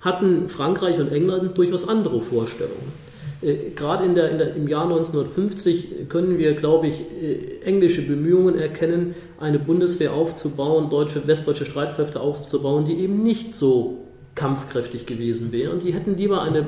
hatten 0.00 0.48
Frankreich 0.48 0.98
und 0.98 1.12
England 1.12 1.56
durchaus 1.56 1.88
andere 1.88 2.20
Vorstellungen. 2.20 2.92
Äh, 3.40 3.70
gerade 3.74 4.04
in 4.04 4.14
der, 4.14 4.30
in 4.30 4.38
der, 4.38 4.54
im 4.54 4.68
Jahr 4.68 4.84
1950 4.84 6.08
können 6.08 6.38
wir, 6.38 6.54
glaube 6.54 6.88
ich, 6.88 7.00
äh, 7.00 7.60
englische 7.64 8.02
Bemühungen 8.02 8.58
erkennen, 8.58 9.14
eine 9.38 9.58
Bundeswehr 9.58 10.12
aufzubauen, 10.12 10.90
deutsche, 10.90 11.26
westdeutsche 11.26 11.66
Streitkräfte 11.66 12.20
aufzubauen, 12.20 12.84
die 12.84 12.98
eben 12.98 13.22
nicht 13.22 13.54
so 13.54 13.98
kampfkräftig 14.34 15.06
gewesen 15.06 15.52
wären. 15.52 15.80
Die 15.80 15.92
hätten 15.92 16.16
lieber 16.16 16.42
eine 16.42 16.66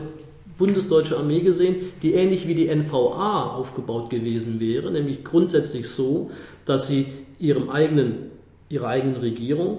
bundesdeutsche 0.58 1.16
Armee 1.16 1.40
gesehen, 1.40 1.76
die 2.02 2.12
ähnlich 2.12 2.46
wie 2.46 2.54
die 2.54 2.68
NVA 2.68 3.54
aufgebaut 3.54 4.10
gewesen 4.10 4.60
wäre, 4.60 4.90
nämlich 4.90 5.24
grundsätzlich 5.24 5.88
so, 5.88 6.30
dass 6.66 6.86
sie 6.86 7.06
ihrem 7.38 7.70
eigenen, 7.70 8.30
ihrer 8.68 8.88
eigenen 8.88 9.16
Regierung 9.16 9.78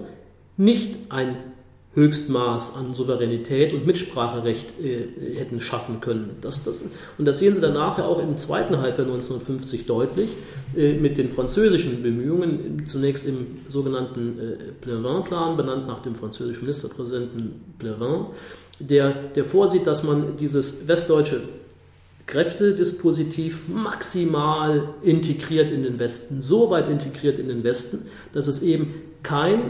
nicht 0.56 0.96
ein 1.08 1.36
Höchstmaß 1.94 2.76
an 2.76 2.94
Souveränität 2.94 3.74
und 3.74 3.86
Mitspracherecht 3.86 4.80
äh, 4.80 5.36
hätten 5.36 5.60
schaffen 5.60 6.00
können. 6.00 6.36
Das, 6.40 6.64
das, 6.64 6.82
und 7.18 7.24
das 7.26 7.38
sehen 7.38 7.54
Sie 7.54 7.60
dann 7.60 7.74
nachher 7.74 8.06
auch 8.06 8.18
im 8.18 8.38
zweiten 8.38 8.78
Halbjahr 8.78 9.06
1950 9.06 9.84
deutlich 9.84 10.30
äh, 10.74 10.94
mit 10.94 11.18
den 11.18 11.28
französischen 11.28 12.02
Bemühungen, 12.02 12.84
zunächst 12.86 13.28
im 13.28 13.58
sogenannten 13.68 14.38
äh, 14.38 14.72
Plevin-Plan, 14.80 15.58
benannt 15.58 15.86
nach 15.86 16.00
dem 16.00 16.14
französischen 16.14 16.62
Ministerpräsidenten 16.62 17.60
Plevin, 17.78 18.26
der, 18.78 19.12
der 19.12 19.44
vorsieht, 19.44 19.86
dass 19.86 20.02
man 20.02 20.38
dieses 20.38 20.88
westdeutsche 20.88 21.42
Kräftedispositiv 22.26 23.68
maximal 23.68 24.94
integriert 25.02 25.70
in 25.70 25.82
den 25.82 25.98
Westen, 25.98 26.40
so 26.40 26.70
weit 26.70 26.88
integriert 26.88 27.38
in 27.38 27.48
den 27.48 27.64
Westen, 27.64 28.06
dass 28.32 28.46
es 28.46 28.62
eben 28.62 28.94
kein 29.22 29.60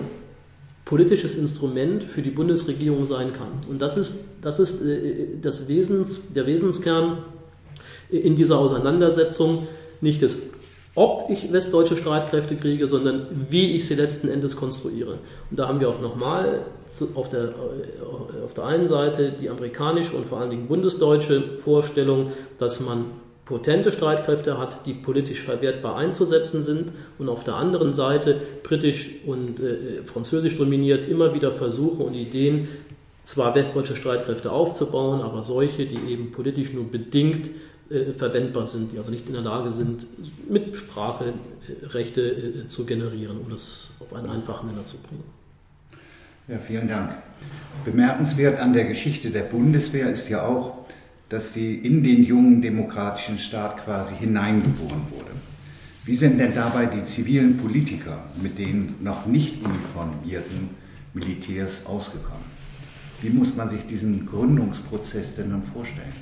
politisches 0.84 1.36
Instrument 1.36 2.04
für 2.04 2.22
die 2.22 2.30
Bundesregierung 2.30 3.06
sein 3.06 3.32
kann. 3.32 3.52
Und 3.68 3.80
das 3.80 3.96
ist, 3.96 4.26
das 4.42 4.58
ist 4.58 4.82
äh, 4.82 5.38
das 5.40 5.68
Wesens, 5.68 6.32
der 6.32 6.46
Wesenskern 6.46 7.18
in 8.10 8.36
dieser 8.36 8.58
Auseinandersetzung, 8.58 9.66
nicht 10.00 10.22
das 10.22 10.36
ob 10.94 11.30
ich 11.30 11.50
westdeutsche 11.52 11.96
Streitkräfte 11.96 12.54
kriege, 12.56 12.86
sondern 12.86 13.46
wie 13.48 13.74
ich 13.74 13.86
sie 13.86 13.94
letzten 13.94 14.28
Endes 14.28 14.56
konstruiere. 14.56 15.18
Und 15.50 15.58
da 15.58 15.66
haben 15.68 15.80
wir 15.80 15.88
auch 15.88 16.00
nochmal 16.00 16.66
auf 17.14 17.30
der, 17.30 17.44
äh, 17.44 18.44
auf 18.44 18.52
der 18.54 18.66
einen 18.66 18.86
Seite 18.86 19.32
die 19.32 19.48
amerikanische 19.48 20.14
und 20.14 20.26
vor 20.26 20.40
allen 20.40 20.50
Dingen 20.50 20.68
bundesdeutsche 20.68 21.46
Vorstellung, 21.58 22.32
dass 22.58 22.80
man 22.80 23.06
potente 23.52 23.92
Streitkräfte 23.92 24.56
hat, 24.56 24.86
die 24.86 24.94
politisch 24.94 25.42
verwertbar 25.42 25.96
einzusetzen 25.96 26.62
sind 26.62 26.90
und 27.18 27.28
auf 27.28 27.44
der 27.44 27.56
anderen 27.56 27.92
Seite 27.92 28.40
britisch 28.62 29.10
und 29.26 29.60
äh, 29.60 30.02
französisch 30.04 30.56
dominiert 30.56 31.06
immer 31.06 31.34
wieder 31.34 31.52
Versuche 31.52 32.02
und 32.02 32.14
Ideen, 32.14 32.68
zwar 33.24 33.54
westdeutsche 33.54 33.94
Streitkräfte 33.94 34.50
aufzubauen, 34.50 35.20
aber 35.20 35.42
solche, 35.42 35.84
die 35.84 36.10
eben 36.10 36.32
politisch 36.32 36.72
nur 36.72 36.90
bedingt 36.90 37.50
äh, 37.90 38.14
verwendbar 38.16 38.66
sind, 38.66 38.92
die 38.92 38.98
also 38.98 39.10
nicht 39.10 39.26
in 39.26 39.34
der 39.34 39.42
Lage 39.42 39.70
sind, 39.74 40.06
mit 40.48 40.74
Sprache 40.74 41.26
äh, 41.26 41.86
Rechte 41.88 42.22
äh, 42.22 42.68
zu 42.68 42.86
generieren, 42.86 43.36
um 43.36 43.50
das 43.50 43.90
auf 44.00 44.14
einen 44.14 44.30
einfachen 44.30 44.68
Nenner 44.68 44.86
zu 44.86 44.96
bringen. 44.96 45.24
Ja, 46.48 46.58
vielen 46.58 46.88
Dank. 46.88 47.18
Bemerkenswert 47.84 48.58
an 48.58 48.72
der 48.72 48.84
Geschichte 48.84 49.28
der 49.28 49.42
Bundeswehr 49.42 50.08
ist 50.08 50.30
ja 50.30 50.46
auch, 50.46 50.81
dass 51.32 51.54
sie 51.54 51.76
in 51.76 52.02
den 52.02 52.24
jungen 52.24 52.60
demokratischen 52.60 53.38
Staat 53.38 53.82
quasi 53.82 54.14
hineingeboren 54.16 55.00
wurde. 55.10 55.30
Wie 56.04 56.14
sind 56.14 56.38
denn 56.38 56.54
dabei 56.54 56.84
die 56.84 57.04
zivilen 57.04 57.56
Politiker 57.56 58.22
mit 58.42 58.58
den 58.58 58.96
noch 59.00 59.24
nicht 59.24 59.64
uniformierten 59.64 60.68
Militärs 61.14 61.86
ausgekommen? 61.86 62.44
Wie 63.22 63.30
muss 63.30 63.56
man 63.56 63.66
sich 63.66 63.86
diesen 63.86 64.26
Gründungsprozess 64.26 65.36
denn 65.36 65.50
dann 65.50 65.62
vorstellen? 65.62 66.12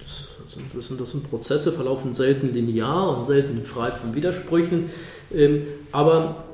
das, 0.00 0.28
das, 0.74 0.86
sind, 0.88 0.98
das 0.98 1.10
sind 1.10 1.28
Prozesse, 1.28 1.70
verlaufen 1.70 2.14
selten 2.14 2.50
linear 2.50 3.14
und 3.14 3.24
selten 3.24 3.62
frei 3.62 3.92
von 3.92 4.14
Widersprüchen. 4.14 4.84
Ähm, 5.34 5.64
aber 5.90 6.44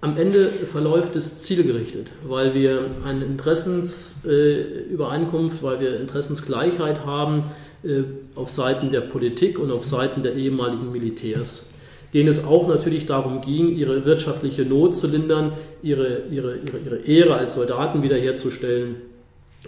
am 0.00 0.16
Ende 0.16 0.48
verläuft 0.48 1.16
es 1.16 1.40
zielgerichtet, 1.40 2.06
weil 2.26 2.54
wir 2.54 2.86
eine 3.04 3.24
Interessensübereinkunft, 3.24 5.60
weil 5.62 5.80
wir 5.80 6.00
Interessensgleichheit 6.00 7.04
haben 7.04 7.44
äh, 7.82 8.04
auf 8.34 8.48
Seiten 8.50 8.90
der 8.92 9.02
Politik 9.02 9.58
und 9.58 9.70
auf 9.72 9.84
Seiten 9.84 10.22
der 10.22 10.34
ehemaligen 10.34 10.92
Militärs 10.92 11.66
denen 12.14 12.30
es 12.30 12.42
auch 12.42 12.66
natürlich 12.68 13.04
darum 13.04 13.42
ging, 13.42 13.68
ihre 13.68 14.06
wirtschaftliche 14.06 14.64
Not 14.64 14.96
zu 14.96 15.08
lindern, 15.08 15.52
ihre, 15.82 16.22
ihre, 16.30 16.56
ihre, 16.56 16.78
ihre 16.78 16.96
Ehre 17.00 17.34
als 17.34 17.54
Soldaten 17.54 18.02
wiederherzustellen 18.02 18.96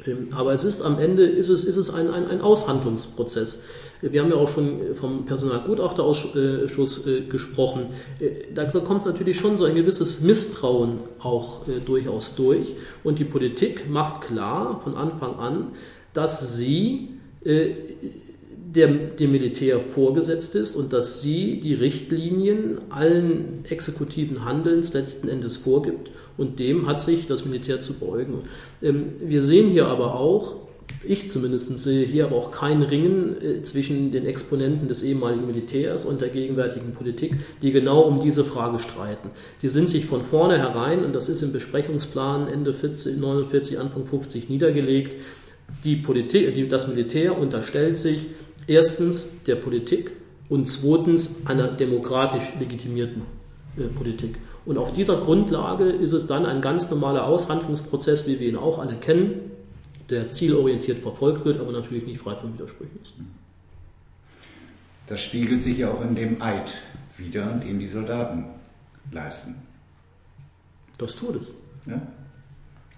ähm, 0.06 0.28
aber 0.32 0.52
es 0.52 0.64
ist 0.64 0.82
am 0.82 0.98
Ende 0.98 1.24
ist 1.24 1.48
es, 1.48 1.64
ist 1.64 1.76
es 1.76 1.92
ein, 1.92 2.10
ein, 2.10 2.26
ein 2.26 2.40
Aushandlungsprozess. 2.40 3.64
Wir 4.02 4.22
haben 4.22 4.30
ja 4.30 4.36
auch 4.36 4.48
schon 4.48 4.94
vom 4.94 5.26
Personalgutachterausschuss 5.26 7.06
äh, 7.06 7.20
gesprochen. 7.22 7.86
Äh, 8.18 8.52
da 8.54 8.64
kommt 8.64 9.04
natürlich 9.04 9.38
schon 9.38 9.56
so 9.56 9.64
ein 9.64 9.74
gewisses 9.74 10.22
Misstrauen 10.22 11.00
auch 11.18 11.68
äh, 11.68 11.80
durchaus 11.80 12.34
durch. 12.34 12.74
Und 13.04 13.18
die 13.18 13.24
Politik 13.24 13.88
macht 13.90 14.22
klar 14.22 14.80
von 14.80 14.94
Anfang 14.94 15.36
an, 15.36 15.68
dass 16.12 16.56
sie 16.56 17.08
dem 18.74 19.32
Militär 19.32 19.80
vorgesetzt 19.80 20.54
ist 20.54 20.76
und 20.76 20.92
dass 20.92 21.22
sie 21.22 21.60
die 21.60 21.72
Richtlinien 21.72 22.78
allen 22.90 23.64
exekutiven 23.68 24.44
Handelns 24.44 24.92
letzten 24.92 25.28
Endes 25.28 25.56
vorgibt 25.56 26.10
und 26.36 26.58
dem 26.58 26.86
hat 26.86 27.02
sich 27.02 27.26
das 27.26 27.44
Militär 27.44 27.82
zu 27.82 27.94
beugen. 27.94 28.44
Ähm, 28.82 29.12
wir 29.20 29.42
sehen 29.42 29.70
hier 29.70 29.86
aber 29.86 30.14
auch, 30.14 30.56
ich 31.04 31.30
zumindest 31.30 31.78
sehe 31.78 32.06
hier 32.06 32.26
aber 32.26 32.36
auch 32.36 32.50
kein 32.50 32.82
Ringen 32.82 33.36
äh, 33.42 33.62
zwischen 33.62 34.12
den 34.12 34.26
Exponenten 34.26 34.88
des 34.88 35.02
ehemaligen 35.02 35.46
Militärs 35.46 36.04
und 36.04 36.20
der 36.20 36.28
gegenwärtigen 36.28 36.92
Politik, 36.92 37.36
die 37.62 37.72
genau 37.72 38.02
um 38.02 38.20
diese 38.20 38.44
Frage 38.44 38.78
streiten. 38.78 39.30
Die 39.62 39.68
sind 39.68 39.88
sich 39.88 40.06
von 40.06 40.22
vornherein, 40.22 41.04
und 41.04 41.14
das 41.14 41.28
ist 41.28 41.42
im 41.42 41.52
Besprechungsplan 41.52 42.48
Ende 42.48 42.74
40, 42.74 43.18
49, 43.18 43.78
Anfang 43.78 44.06
50 44.06 44.48
niedergelegt, 44.48 45.16
die 45.84 45.96
Politik, 45.96 46.68
das 46.68 46.88
Militär 46.88 47.38
unterstellt 47.38 47.96
sich 47.96 48.26
erstens 48.66 49.42
der 49.44 49.56
Politik 49.56 50.12
und 50.48 50.68
zweitens 50.68 51.36
einer 51.46 51.68
demokratisch 51.68 52.52
legitimierten 52.58 53.22
äh, 53.76 53.82
Politik. 53.84 54.36
Und 54.66 54.76
auf 54.76 54.92
dieser 54.92 55.16
Grundlage 55.16 55.84
ist 55.84 56.12
es 56.12 56.26
dann 56.26 56.44
ein 56.44 56.60
ganz 56.60 56.90
normaler 56.90 57.26
Aushandlungsprozess, 57.26 58.28
wie 58.28 58.40
wir 58.40 58.48
ihn 58.48 58.56
auch 58.56 58.78
alle 58.78 58.96
kennen, 58.96 59.50
der 60.10 60.30
zielorientiert 60.30 60.98
verfolgt 60.98 61.44
wird, 61.44 61.60
aber 61.60 61.72
natürlich 61.72 62.04
nicht 62.04 62.20
frei 62.20 62.34
von 62.34 62.52
Widersprüchen 62.54 62.98
ist. 63.02 63.14
Das 65.06 65.20
spiegelt 65.20 65.62
sich 65.62 65.78
ja 65.78 65.90
auch 65.90 66.02
in 66.02 66.14
dem 66.14 66.40
Eid 66.42 66.74
wieder, 67.16 67.46
den 67.54 67.78
die 67.78 67.88
Soldaten 67.88 68.44
leisten. 69.10 69.56
Das 70.98 71.16
tut 71.16 71.36
es. 71.36 71.54
Ja? 71.86 72.00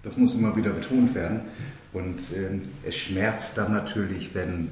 Das 0.03 0.17
muss 0.17 0.35
immer 0.35 0.55
wieder 0.55 0.71
betont 0.71 1.15
werden. 1.15 1.41
Und 1.93 2.19
äh, 2.33 2.59
es 2.85 2.95
schmerzt 2.95 3.57
dann 3.57 3.71
natürlich, 3.71 4.35
wenn 4.35 4.71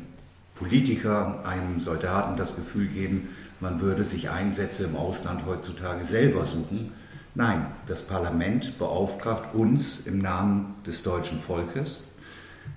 Politiker 0.56 1.44
einem 1.46 1.80
Soldaten 1.80 2.38
das 2.38 2.56
Gefühl 2.56 2.88
geben, 2.88 3.30
man 3.60 3.80
würde 3.80 4.04
sich 4.04 4.30
Einsätze 4.30 4.84
im 4.84 4.96
Ausland 4.96 5.46
heutzutage 5.46 6.04
selber 6.04 6.46
suchen. 6.46 6.92
Nein, 7.34 7.66
das 7.88 8.02
Parlament 8.02 8.78
beauftragt 8.78 9.56
uns 9.56 10.02
im 10.06 10.20
Namen 10.20 10.74
des 10.86 11.04
deutschen 11.04 11.40
Volkes, 11.40 12.04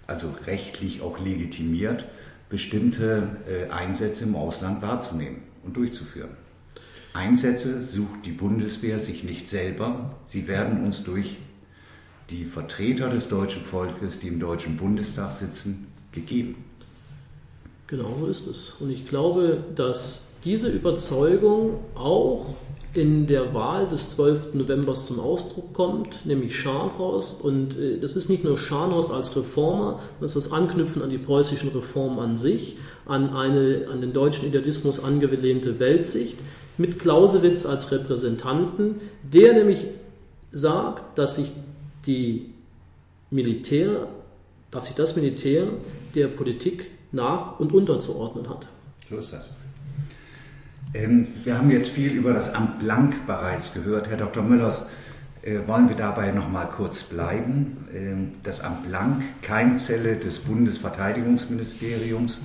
also 0.07 0.35
rechtlich 0.47 1.03
auch 1.03 1.19
legitimiert, 1.19 2.05
bestimmte 2.49 3.29
äh, 3.49 3.71
Einsätze 3.71 4.25
im 4.25 4.37
Ausland 4.37 4.83
wahrzunehmen 4.83 5.43
und 5.65 5.77
durchzuführen. 5.77 6.31
Einsätze 7.13 7.87
sucht 7.87 8.27
die 8.27 8.33
Bundeswehr 8.33 8.99
sich 8.99 9.23
nicht 9.23 9.47
selber, 9.47 10.17
sie 10.25 10.49
werden 10.49 10.85
uns 10.85 11.05
durch 11.05 11.37
die 12.31 12.45
Vertreter 12.45 13.09
des 13.09 13.29
deutschen 13.29 13.63
Volkes, 13.63 14.21
die 14.21 14.29
im 14.29 14.41
Deutschen 14.41 14.77
Bundestag 14.77 15.33
sitzen, 15.33 15.87
gegeben. 16.13 16.65
Genau 17.87 18.17
so 18.21 18.27
ist 18.27 18.47
es. 18.47 18.71
Und 18.81 18.91
ich 18.91 19.07
glaube, 19.07 19.63
dass 19.75 20.33
diese 20.45 20.69
Überzeugung 20.69 21.85
auch 21.95 22.57
in 22.97 23.27
der 23.27 23.55
Wahl 23.55 23.89
des 23.89 24.11
12. 24.11 24.55
November 24.55 24.95
zum 24.95 25.21
Ausdruck 25.21 25.73
kommt, 25.73 26.27
nämlich 26.27 26.57
Scharnhorst. 26.57 27.43
Und 27.43 27.79
äh, 27.79 27.99
das 27.99 28.17
ist 28.17 28.29
nicht 28.29 28.45
nur 28.45 28.57
Scharnhorst 28.57 29.11
als 29.11 29.37
Reformer, 29.37 30.01
das 30.21 30.37
ist 30.37 30.47
das 30.47 30.53
Anknüpfen 30.53 31.03
an 31.03 31.11
die 31.11 31.19
preußischen 31.19 31.71
Reformen 31.71 32.19
an 32.19 32.37
sich, 32.37 32.77
an 33.07 33.31
eine 33.35 33.89
an 33.91 34.01
den 34.01 34.13
deutschen 34.13 34.49
Idealismus 34.49 35.03
angelehnte 35.03 35.79
Weltsicht, 35.79 36.37
mit 36.79 36.99
Clausewitz 36.99 37.67
als 37.67 37.91
Repräsentanten, 37.93 39.01
der 39.23 39.53
nämlich 39.55 39.87
sagt, 40.53 41.19
dass 41.19 41.37
sich 41.37 41.51
die 42.07 42.53
Militär, 43.31 44.09
dass 44.71 44.87
sich 44.87 44.95
das 44.95 45.17
Militär 45.17 45.67
der 46.15 46.29
Politik 46.29 46.91
nach- 47.13 47.59
und 47.59 47.73
unterzuordnen 47.73 48.49
hat. 48.49 48.67
So 49.09 49.17
ist 49.17 49.33
das. 49.33 49.51
Ähm, 50.95 51.27
wir 51.43 51.59
haben 51.59 51.71
jetzt 51.71 51.91
viel 51.91 52.13
über 52.13 52.33
das 52.33 52.55
Amt 52.55 52.79
Blank 52.79 53.27
bereits 53.27 53.75
gehört. 53.75 54.09
Herr 54.09 54.17
Dr. 54.17 54.43
Müllers, 54.43 54.89
äh, 55.43 55.59
wollen 55.67 55.89
wir 55.89 55.97
dabei 55.97 56.31
noch 56.31 56.49
mal 56.49 56.67
kurz 56.67 57.03
bleiben? 57.03 57.89
Ähm, 57.93 58.33
das 58.45 58.61
Amt 58.61 58.89
Blank, 58.89 59.23
Keimzelle 59.43 60.17
des 60.17 60.39
Bundesverteidigungsministeriums. 60.41 62.43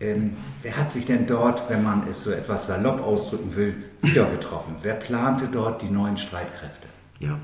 Ähm, 0.00 0.32
wer 0.62 0.76
hat 0.76 0.90
sich 0.90 1.06
denn 1.06 1.26
dort, 1.26 1.68
wenn 1.68 1.84
man 1.84 2.04
es 2.08 2.22
so 2.22 2.30
etwas 2.30 2.66
salopp 2.66 3.02
ausdrücken 3.02 3.54
will, 3.54 3.74
wieder 4.00 4.24
getroffen? 4.26 4.76
Wer 4.82 4.94
plante 4.94 5.48
dort 5.52 5.82
die 5.82 5.90
neuen 5.90 6.16
Streitkräfte? 6.16 6.88
Ja, 7.20 7.38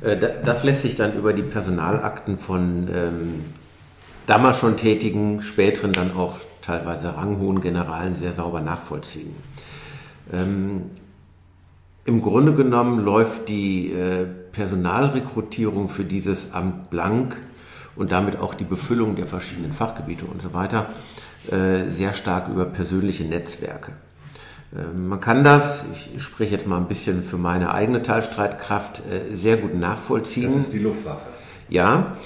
äh, 0.00 0.16
das 0.44 0.62
lässt 0.62 0.82
sich 0.82 0.94
dann 0.94 1.14
über 1.14 1.32
die 1.32 1.42
Personalakten 1.42 2.38
von 2.38 2.88
damals 4.26 4.58
schon 4.58 4.76
tätigen, 4.76 5.42
späteren 5.42 5.92
dann 5.92 6.16
auch 6.16 6.36
teilweise 6.62 7.16
ranghohen 7.16 7.60
Generalen 7.60 8.14
sehr 8.14 8.32
sauber 8.32 8.60
nachvollziehen. 8.60 9.34
Ähm, 10.32 10.82
Im 12.04 12.22
Grunde 12.22 12.54
genommen 12.54 13.04
läuft 13.04 13.48
die 13.48 13.92
äh, 13.92 14.26
Personalrekrutierung 14.52 15.88
für 15.88 16.04
dieses 16.04 16.52
Amt 16.52 16.90
blank 16.90 17.36
und 17.96 18.12
damit 18.12 18.38
auch 18.38 18.54
die 18.54 18.64
Befüllung 18.64 19.16
der 19.16 19.26
verschiedenen 19.26 19.72
Fachgebiete 19.72 20.24
und 20.24 20.42
so 20.42 20.54
weiter 20.54 20.86
äh, 21.50 21.90
sehr 21.90 22.14
stark 22.14 22.48
über 22.48 22.64
persönliche 22.64 23.24
Netzwerke. 23.24 23.92
Äh, 24.72 24.96
man 24.96 25.20
kann 25.20 25.44
das, 25.44 25.84
ich 25.92 26.22
spreche 26.22 26.52
jetzt 26.52 26.66
mal 26.66 26.76
ein 26.76 26.88
bisschen 26.88 27.22
für 27.22 27.38
meine 27.38 27.72
eigene 27.72 28.02
Teilstreitkraft, 28.02 29.00
äh, 29.00 29.36
sehr 29.36 29.56
gut 29.56 29.74
nachvollziehen. 29.74 30.52
Das 30.52 30.66
ist 30.66 30.72
die 30.72 30.78
Luftwaffe. 30.78 31.26
Ja, 31.68 32.16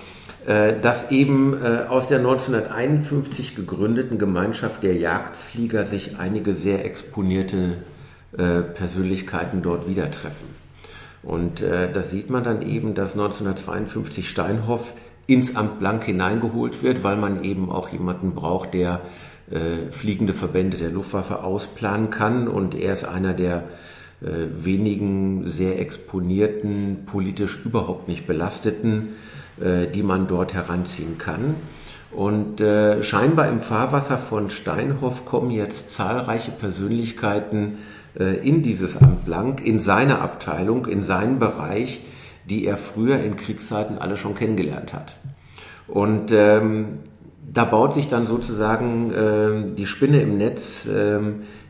äh, 0.46 0.78
dass 0.80 1.10
eben 1.10 1.56
aus 1.88 2.08
der 2.08 2.18
1951 2.18 3.56
gegründeten 3.56 4.18
Gemeinschaft 4.18 4.82
der 4.82 4.94
Jagdflieger 4.94 5.86
sich 5.86 6.18
einige 6.18 6.54
sehr 6.54 6.84
exponierte 6.84 7.74
Persönlichkeiten 8.36 9.62
dort 9.62 9.88
wieder 9.88 10.10
treffen. 10.10 10.48
Und 11.22 11.62
das 11.62 12.10
sieht 12.10 12.30
man 12.30 12.42
dann 12.42 12.62
eben, 12.62 12.94
dass 12.94 13.12
1952 13.12 14.28
Steinhoff 14.28 14.94
ins 15.26 15.56
Amt 15.56 15.78
Blank 15.78 16.04
hineingeholt 16.04 16.82
wird, 16.82 17.02
weil 17.02 17.16
man 17.16 17.44
eben 17.44 17.70
auch 17.70 17.88
jemanden 17.90 18.34
braucht, 18.34 18.74
der 18.74 19.00
äh, 19.50 19.90
fliegende 19.90 20.34
Verbände 20.34 20.76
der 20.76 20.90
Luftwaffe 20.90 21.42
ausplanen 21.42 22.10
kann. 22.10 22.48
Und 22.48 22.74
er 22.74 22.92
ist 22.92 23.04
einer 23.04 23.34
der 23.34 23.64
äh, 24.22 24.26
wenigen 24.50 25.46
sehr 25.46 25.80
exponierten, 25.80 27.04
politisch 27.06 27.64
überhaupt 27.64 28.08
nicht 28.08 28.26
belasteten, 28.26 29.10
äh, 29.60 29.86
die 29.86 30.02
man 30.02 30.26
dort 30.26 30.54
heranziehen 30.54 31.18
kann. 31.18 31.56
Und 32.10 32.60
äh, 32.60 33.02
scheinbar 33.02 33.48
im 33.48 33.60
Fahrwasser 33.60 34.18
von 34.18 34.48
Steinhoff 34.48 35.26
kommen 35.26 35.50
jetzt 35.50 35.90
zahlreiche 35.90 36.52
Persönlichkeiten 36.52 37.72
äh, 37.72 37.93
in 38.16 38.62
dieses 38.62 38.96
Amt 38.96 39.24
Blank, 39.24 39.64
in 39.64 39.80
seine 39.80 40.20
Abteilung, 40.20 40.86
in 40.86 41.02
seinen 41.02 41.38
Bereich, 41.40 42.00
die 42.48 42.64
er 42.64 42.76
früher 42.76 43.18
in 43.20 43.36
Kriegszeiten 43.36 43.98
alle 43.98 44.16
schon 44.16 44.34
kennengelernt 44.34 44.92
hat. 44.92 45.16
Und 45.88 46.30
ähm, 46.32 47.00
da 47.52 47.64
baut 47.64 47.94
sich 47.94 48.08
dann 48.08 48.26
sozusagen 48.26 49.10
äh, 49.10 49.74
die 49.74 49.86
Spinne 49.86 50.20
im 50.20 50.38
Netz 50.38 50.86
äh, 50.86 51.18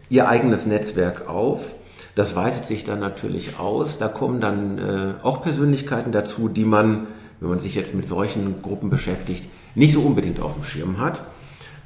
ihr 0.09 0.28
eigenes 0.28 0.66
Netzwerk 0.66 1.28
auf. 1.28 1.74
Das 2.14 2.36
weitet 2.36 2.66
sich 2.66 2.84
dann 2.84 3.01
natürlich 3.01 3.59
aus. 3.59 3.99
Da 3.99 4.09
kommen 4.09 4.40
dann 4.40 4.78
äh, 4.78 5.24
auch 5.24 5.42
Persönlichkeiten 5.42 6.12
dazu, 6.12 6.49
die 6.49 6.64
man, 6.64 7.09
wenn 7.40 7.51
man 7.51 7.59
sich 7.59 7.74
jetzt 7.74 7.95
mit 7.95 8.07
solchen 8.07 8.62
Gruppen 8.62 8.88
beschäftigt, 8.88 9.45
nicht 9.74 9.95
so 9.95 10.03
unbedingt 10.03 10.40
auf 10.40 10.55
dem 10.55 10.62
Schirm 10.62 10.99
hat. 10.99 11.18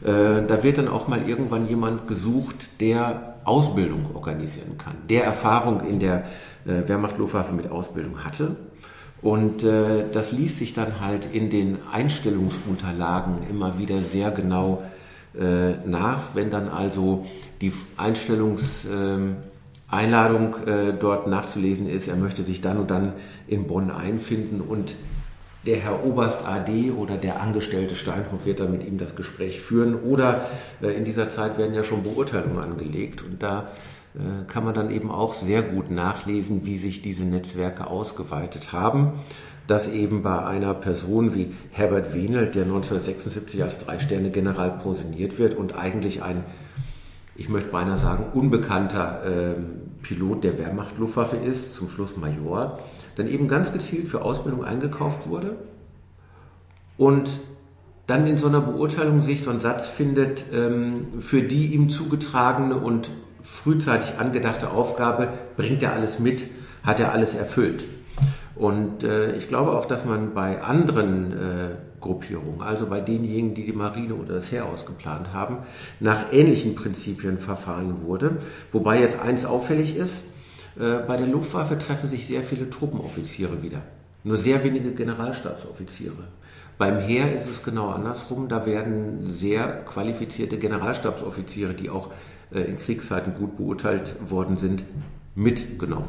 Äh, 0.03 0.47
da 0.47 0.63
wird 0.63 0.79
dann 0.79 0.89
auch 0.89 1.09
mal 1.09 1.27
irgendwann 1.27 1.67
jemand 1.69 2.09
gesucht, 2.09 2.81
der 2.81 3.37
Ausbildung 3.49 4.15
organisieren 4.15 4.79
kann, 4.79 4.95
der 5.09 5.25
Erfahrung 5.25 5.81
in 5.81 5.99
der 5.99 6.25
äh, 6.67 6.87
Wehrmacht-Luftwaffe 6.87 7.55
mit 7.55 7.71
Ausbildung 7.71 8.25
hatte 8.25 8.57
und 9.21 9.65
äh, 9.65 10.05
das 10.13 10.33
liest 10.33 10.59
sich 10.59 10.75
dann 10.75 11.01
halt 11.01 11.27
in 11.33 11.51
den 11.51 11.79
Einstellungsunterlagen 11.91 13.49
immer 13.51 13.79
wieder 13.79 13.99
sehr 13.99 14.31
genau 14.31 14.85
äh, 15.39 15.73
nach. 15.87 16.35
Wenn 16.35 16.51
dann 16.51 16.69
also 16.69 17.27
die 17.61 17.73
Einstellungseinladung 17.97 20.55
äh, 20.67 20.93
dort 20.99 21.27
nachzulesen 21.27 21.89
ist, 21.89 22.07
er 22.07 22.17
möchte 22.17 22.45
sich 22.45 22.61
dann 22.61 22.79
und 22.79 22.91
dann 22.91 23.13
in 23.49 23.67
Bonn 23.67 23.91
einfinden 23.91 24.61
und 24.61 24.95
der 25.69 25.77
Herr 25.77 26.03
Oberst 26.03 26.47
AD 26.47 26.93
oder 26.93 27.19
der 27.19 27.43
Angestellte 27.43 27.95
Steinhoff 27.95 28.47
wird 28.47 28.61
dann 28.61 28.73
mit 28.73 28.87
ihm 28.87 28.97
das 28.97 29.15
Gespräch 29.15 29.61
führen 29.61 29.97
oder 29.97 30.47
äh, 30.81 30.89
in 30.97 31.05
dieser 31.05 31.29
Zeit 31.29 31.59
werden 31.59 31.75
ja 31.75 31.85
schon 31.85 32.03
Beurteilungen 32.03 32.59
angelegt 32.59 33.23
und 33.23 33.43
da 33.43 33.69
äh, 34.15 34.51
kann 34.51 34.65
man 34.65 34.73
dann 34.73 34.91
eben 34.91 35.11
auch 35.11 35.35
sehr 35.35 35.61
gut 35.61 35.91
nachlesen, 35.91 36.65
wie 36.65 36.79
sich 36.79 37.03
diese 37.03 37.25
Netzwerke 37.25 37.87
ausgeweitet 37.87 38.73
haben. 38.73 39.21
Dass 39.67 39.93
eben 39.93 40.23
bei 40.23 40.43
einer 40.43 40.73
Person 40.73 41.35
wie 41.35 41.53
Herbert 41.73 42.15
Wienelt, 42.15 42.55
der 42.55 42.63
1976 42.63 43.63
als 43.63 43.79
Drei-Sterne-General 43.81 44.79
positioniert 44.83 45.39
wird 45.39 45.55
und 45.55 45.77
eigentlich 45.77 46.23
ein, 46.23 46.43
ich 47.37 47.51
möchte 47.51 47.69
beinahe 47.69 47.99
sagen, 47.99 48.25
unbekannter 48.33 49.21
äh, 49.27 49.55
Pilot 50.03 50.45
der 50.45 50.59
Wehrmacht-Luftwaffe 50.59 51.37
ist, 51.37 51.75
zum 51.75 51.91
Schluss 51.91 52.17
Major, 52.17 52.79
dann 53.19 53.29
eben 53.29 53.49
ganz 53.49 53.73
gezielt 53.73 54.09
für 54.09 54.23
Ausbildung 54.23 54.65
eingekauft 54.65 55.29
wurde 55.29 55.57
und 56.97 57.29
dann 58.07 58.27
in 58.27 58.39
so 58.39 58.47
einer 58.47 58.61
Beurteilung 58.61 59.21
sich 59.21 59.43
so 59.43 59.51
ein 59.51 59.61
Satz 59.61 59.89
findet, 59.89 60.45
ähm, 60.55 61.21
für 61.21 61.43
die 61.43 61.75
ihm 61.75 61.91
zugetragene 61.91 62.77
und 62.77 63.11
frühzeitig 63.43 64.19
angedachte 64.19 64.71
Aufgabe, 64.71 65.29
bringt 65.57 65.83
er 65.83 65.93
alles 65.93 66.19
mit, 66.19 66.47
hat 66.85 67.01
er 67.01 67.13
alles 67.13 67.35
erfüllt. 67.35 67.85
Und 68.55 69.03
äh, 69.03 69.37
ich 69.37 69.49
glaube 69.49 69.73
auch, 69.73 69.87
dass 69.87 70.05
man 70.05 70.33
bei 70.33 70.63
anderen 70.63 71.33
äh, 71.33 71.37
Gruppierungen, 72.01 72.63
also 72.63 72.87
bei 72.87 73.01
denjenigen, 73.01 73.53
die 73.53 73.67
die 73.67 73.73
Marine 73.73 74.15
oder 74.15 74.35
das 74.35 74.53
Heer 74.53 74.67
ausgeplant 74.67 75.33
haben, 75.33 75.59
nach 76.01 76.33
ähnlichen 76.33 76.77
Prinzipien 76.77 77.37
verfahren 77.37 78.03
wurde. 78.03 78.39
Wobei 78.73 79.01
jetzt 79.01 79.21
eins 79.21 79.45
auffällig 79.45 79.97
ist, 79.97 80.23
äh, 80.79 80.99
bei 81.07 81.17
der 81.17 81.27
Luftwaffe 81.27 81.79
treffen 81.79 82.09
sich 82.09 82.27
sehr 82.27 82.43
viele 82.43 82.71
Truppenoffiziere 82.71 83.63
wieder. 83.63 83.83
Nur 84.25 84.37
sehr 84.37 84.63
wenige 84.65 84.93
Generalstabsoffiziere. 84.93 86.25
Beim 86.77 86.99
Heer 87.01 87.37
ist 87.37 87.49
es 87.49 87.63
genau 87.63 87.91
andersrum. 87.91 88.49
Da 88.49 88.65
werden 88.65 89.31
sehr 89.31 89.85
qualifizierte 89.85 90.59
Generalstabsoffiziere, 90.59 91.75
die 91.75 91.91
auch 91.91 92.11
äh, 92.53 92.61
in 92.61 92.79
Kriegszeiten 92.79 93.35
gut 93.35 93.57
beurteilt 93.57 94.15
worden 94.31 94.57
sind, 94.57 94.85
mitgenommen. 95.35 96.09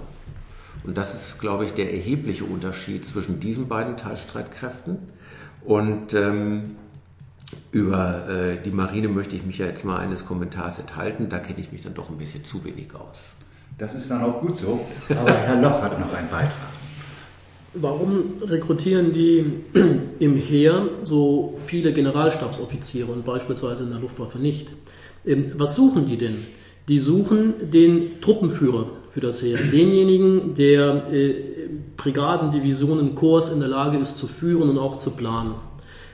Und 0.84 0.98
das 0.98 1.14
ist, 1.14 1.40
glaube 1.40 1.66
ich, 1.66 1.74
der 1.74 1.92
erhebliche 1.92 2.46
Unterschied 2.46 3.06
zwischen 3.06 3.40
diesen 3.40 3.68
beiden 3.68 3.98
Teilstreitkräften. 3.98 4.98
Und 5.66 6.14
ähm, 6.14 6.76
über 7.72 8.30
äh, 8.30 8.62
die 8.62 8.72
Marine 8.72 9.08
möchte 9.08 9.36
ich 9.36 9.46
mich 9.46 9.58
ja 9.58 9.66
jetzt 9.66 9.84
mal 9.84 9.98
eines 9.98 10.26
Kommentars 10.26 10.80
enthalten. 10.80 11.30
Da 11.30 11.40
kenne 11.40 11.60
ich 11.60 11.72
mich 11.72 11.82
dann 11.82 11.96
doch 11.96 12.10
ein 12.10 12.18
bisschen 12.18 12.46
zu 12.46 12.64
wenig 12.64 12.94
aus. 12.96 13.18
Das 13.80 13.96
ist 13.96 14.12
dann 14.12 14.22
auch 14.22 14.42
gut 14.42 14.58
so. 14.58 14.82
Aber 15.10 15.32
Herr 15.32 15.62
Loch 15.62 15.82
hat 15.82 15.98
noch 16.00 16.14
einen 16.14 16.30
Beitrag. 16.30 16.70
Warum 17.74 18.34
rekrutieren 18.42 19.14
die 19.14 19.46
im 20.20 20.36
Heer 20.36 20.88
so 21.04 21.58
viele 21.66 21.94
Generalstabsoffiziere 21.94 23.12
und 23.12 23.26
beispielsweise 23.26 23.84
in 23.84 23.92
der 23.92 24.00
Luftwaffe 24.00 24.38
nicht? 24.38 24.68
Ähm, 25.26 25.54
was 25.56 25.76
suchen 25.76 26.08
die 26.08 26.18
denn? 26.18 26.36
Die 26.90 27.00
suchen 27.00 27.72
den 27.72 28.20
Truppenführer 28.20 28.88
für 29.10 29.22
das 29.22 29.42
Heer, 29.42 29.60
denjenigen, 29.60 30.56
der 30.56 31.12
äh, 31.14 31.36
Brigaden, 31.96 32.52
Divisionen, 32.52 33.16
Korps 33.16 33.50
in 33.50 33.60
der 33.60 33.70
Lage 33.70 33.98
ist 33.98 34.18
zu 34.18 34.28
führen 34.28 34.70
und 34.70 34.78
auch 34.78 34.98
zu 34.98 35.12
planen. 35.12 35.56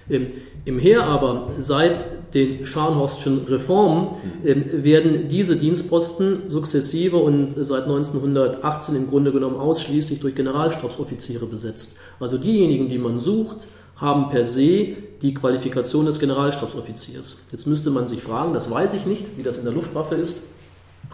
Ähm, 0.10 0.28
Im 0.66 0.80
Heer 0.80 1.03
aber, 1.03 1.51
seit 1.60 2.34
den 2.34 2.66
Scharnhorstschen 2.66 3.45
Reformen, 3.47 4.10
ähm, 4.45 4.84
werden 4.84 5.30
diese 5.30 5.56
Dienstposten 5.56 6.49
sukzessive 6.49 7.18
und 7.18 7.56
seit 7.58 7.84
1918 7.84 8.95
im 8.95 9.10
Grunde 9.10 9.32
genommen 9.32 9.58
ausschließlich 9.58 10.20
durch 10.20 10.36
Generalstabsoffiziere 10.36 11.45
besetzt. 11.45 11.97
Also 12.20 12.38
diejenigen, 12.38 12.89
die 12.89 12.97
man 12.97 13.20
sucht, 13.20 13.58
haben 13.95 14.30
per 14.30 14.45
se 14.45 14.95
die 15.22 15.34
Qualifikation 15.34 16.06
des 16.06 16.20
Generalstabsoffiziers. 16.20 17.38
Jetzt 17.51 17.66
müsste 17.66 17.89
man 17.89 18.08
sich 18.08 18.22
fragen, 18.22 18.53
das 18.53 18.70
weiß 18.70 18.93
ich 18.93 19.06
nicht, 19.06 19.24
wie 19.38 19.43
das 19.43 19.58
in 19.58 19.64
der 19.64 19.74
Luftwaffe 19.74 20.16
ist. 20.16 20.43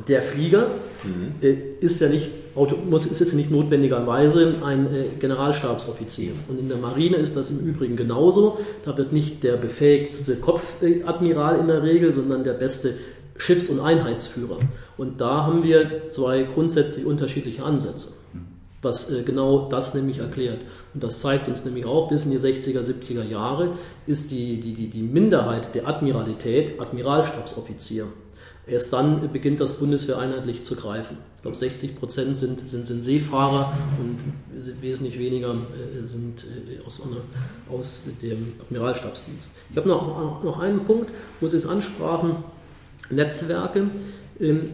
Der 0.08 0.22
Flieger 0.22 0.68
mhm. 1.04 1.36
äh, 1.42 1.56
ist 1.80 2.02
ja 2.02 2.10
nicht, 2.10 2.30
muss, 2.90 3.06
ist 3.06 3.20
jetzt 3.20 3.34
nicht 3.34 3.52
notwendigerweise 3.52 4.56
ein 4.64 4.94
äh, 4.94 5.06
Generalstabsoffizier. 5.20 6.32
Und 6.48 6.60
in 6.60 6.70
der 6.70 6.78
Marine 6.78 7.18
ist 7.18 7.36
das 7.36 7.52
im 7.52 7.60
Übrigen 7.60 7.96
genauso. 7.96 8.60
Da 8.86 8.98
wird 8.98 9.14
nicht 9.14 9.44
der 9.44 9.58
befähigste 9.58 10.36
Kopfadmiral 10.38 11.60
in 11.60 11.68
der 11.68 11.84
Regel, 11.84 12.14
sondern 12.14 12.44
der 12.44 12.54
beste 12.54 12.96
Schiffs- 13.38 13.70
und 13.70 13.80
Einheitsführer. 13.80 14.58
Und 14.98 15.20
da 15.20 15.46
haben 15.46 15.64
wir 15.64 16.10
zwei 16.10 16.44
grundsätzlich 16.44 17.06
unterschiedliche 17.06 17.64
Ansätze, 17.64 18.14
was 18.82 19.12
äh, 19.12 19.24
genau 19.24 19.68
das 19.68 19.94
nämlich 19.96 20.20
erklärt. 20.20 20.60
Und 20.94 21.04
das 21.04 21.22
zeigt 21.22 21.48
uns 21.48 21.66
nämlich 21.66 21.86
auch, 21.86 22.10
bis 22.10 22.26
in 22.26 22.32
die 22.32 22.38
60er, 22.38 22.82
70er 22.82 23.28
Jahre 23.28 23.74
ist 24.06 24.32
die, 24.32 24.62
die, 24.62 24.74
die, 24.74 24.90
die 24.90 25.02
Minderheit 25.02 25.74
der 25.74 25.88
Admiralität 25.88 26.80
Admiralstabsoffizier. 26.80 28.06
Erst 28.68 28.94
dann 28.94 29.32
beginnt 29.32 29.60
das 29.60 29.80
Bundeswehr 29.80 30.20
einheitlich 30.20 30.64
zu 30.64 30.76
greifen. 30.76 31.18
Ich 31.38 31.42
glaube, 31.42 31.58
60 31.58 31.96
Prozent 31.96 32.38
sind, 32.38 32.70
sind, 32.70 32.86
sind 32.86 33.04
Seefahrer 33.04 33.74
und 34.00 34.20
wesentlich 34.82 35.18
weniger 35.18 35.54
äh, 35.54 36.08
sind 36.08 36.46
äh, 36.46 36.86
aus, 36.86 37.02
aus 37.72 38.04
dem 38.22 38.54
Admiralstabsdienst. 38.62 39.52
Ich 39.72 39.78
habe 39.78 39.90
noch, 39.90 40.44
noch 40.44 40.60
einen 40.60 40.86
Punkt, 40.86 41.10
wo 41.40 41.48
Sie 41.48 41.58
es 41.58 41.66
ansprachen, 41.66 42.44
Netzwerke. 43.10 43.88
Ähm, 44.40 44.70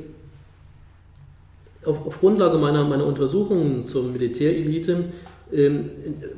auf, 1.86 2.06
auf 2.06 2.20
Grundlage 2.20 2.58
meiner, 2.58 2.84
meiner 2.84 3.06
Untersuchungen 3.06 3.86
zur 3.88 4.04
Militärelite, 4.04 5.06
ähm, 5.54 5.90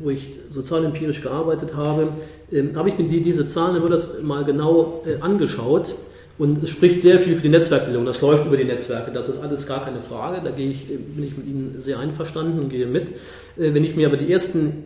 wo 0.01 0.11
ich 0.11 0.37
sozialempirisch 0.47 1.21
gearbeitet 1.21 1.75
habe, 1.75 2.09
ähm, 2.51 2.75
habe 2.75 2.89
ich 2.89 2.97
mir 2.97 3.07
die, 3.07 3.21
diese 3.21 3.47
Zahlen 3.47 3.75
immer 3.75 3.89
das 3.89 4.21
mal 4.21 4.45
genau 4.45 5.03
äh, 5.05 5.19
angeschaut. 5.21 5.95
Und 6.39 6.63
es 6.63 6.69
spricht 6.69 7.01
sehr 7.01 7.19
viel 7.19 7.35
für 7.35 7.41
die 7.41 7.49
Netzwerkbildung. 7.49 8.05
Das 8.05 8.21
läuft 8.21 8.45
über 8.45 8.55
die 8.55 8.63
Netzwerke. 8.63 9.11
Das 9.11 9.27
ist 9.27 9.43
alles 9.43 9.67
gar 9.67 9.83
keine 9.83 10.01
Frage. 10.01 10.41
Da 10.41 10.51
gehe 10.51 10.71
ich, 10.71 10.89
äh, 10.89 10.95
bin 10.95 11.25
ich 11.25 11.37
mit 11.37 11.45
Ihnen 11.45 11.75
sehr 11.79 11.99
einverstanden 11.99 12.59
und 12.59 12.69
gehe 12.69 12.87
mit. 12.87 13.09
Äh, 13.09 13.73
wenn 13.73 13.83
ich 13.83 13.97
mir 13.97 14.07
aber 14.07 14.15
die 14.15 14.31
ersten 14.31 14.85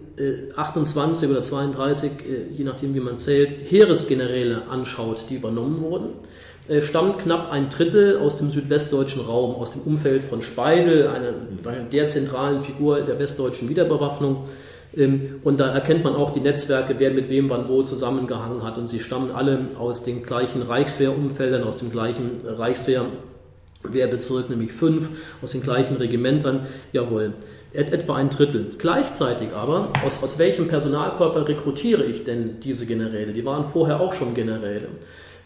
28 0.55 1.29
äh, 1.29 1.31
oder 1.31 1.43
32, 1.43 2.11
je 2.57 2.63
nachdem 2.63 2.95
wie 2.95 2.99
man 2.99 3.19
zählt, 3.19 3.51
Heeresgeneräle 3.69 4.63
anschaut, 4.67 5.25
die 5.29 5.35
übernommen 5.35 5.79
wurden, 5.79 6.09
äh, 6.67 6.81
stammt 6.81 7.19
knapp 7.19 7.51
ein 7.51 7.69
Drittel 7.69 8.17
aus 8.17 8.37
dem 8.37 8.49
südwestdeutschen 8.49 9.21
Raum, 9.21 9.53
aus 9.53 9.73
dem 9.73 9.81
Umfeld 9.81 10.23
von 10.23 10.41
Speidel, 10.41 11.07
einer 11.07 11.33
der 11.91 12.07
zentralen 12.07 12.63
Figur 12.63 13.01
der 13.01 13.19
westdeutschen 13.19 13.69
Wiederbewaffnung. 13.69 14.45
Ähm, 14.95 15.39
und 15.43 15.59
da 15.59 15.73
erkennt 15.73 16.03
man 16.03 16.15
auch 16.15 16.31
die 16.31 16.39
Netzwerke, 16.39 16.95
wer 16.97 17.11
mit 17.11 17.29
wem 17.29 17.49
wann 17.49 17.67
wo 17.67 17.83
zusammengehangen 17.83 18.63
hat. 18.63 18.77
Und 18.77 18.87
sie 18.87 18.99
stammen 18.99 19.31
alle 19.31 19.67
aus 19.77 20.03
den 20.03 20.23
gleichen 20.23 20.61
Reichswehrumfeldern, 20.61 21.63
aus 21.63 21.79
dem 21.79 21.91
gleichen 21.91 22.37
Reichswehrbezirk, 22.45 24.49
nämlich 24.49 24.71
fünf, 24.71 25.09
aus 25.41 25.51
den 25.51 25.61
gleichen 25.61 25.97
Regimentern. 25.97 26.67
Jawohl 26.91 27.33
etwa 27.73 28.15
ein 28.15 28.29
Drittel. 28.29 28.67
Gleichzeitig 28.77 29.49
aber, 29.55 29.89
aus, 30.05 30.23
aus 30.23 30.37
welchem 30.37 30.67
Personalkörper 30.67 31.47
rekrutiere 31.47 32.03
ich 32.03 32.23
denn 32.23 32.59
diese 32.63 32.85
Generäle? 32.85 33.33
Die 33.33 33.45
waren 33.45 33.65
vorher 33.65 33.99
auch 33.99 34.13
schon 34.13 34.35
Generäle. 34.35 34.89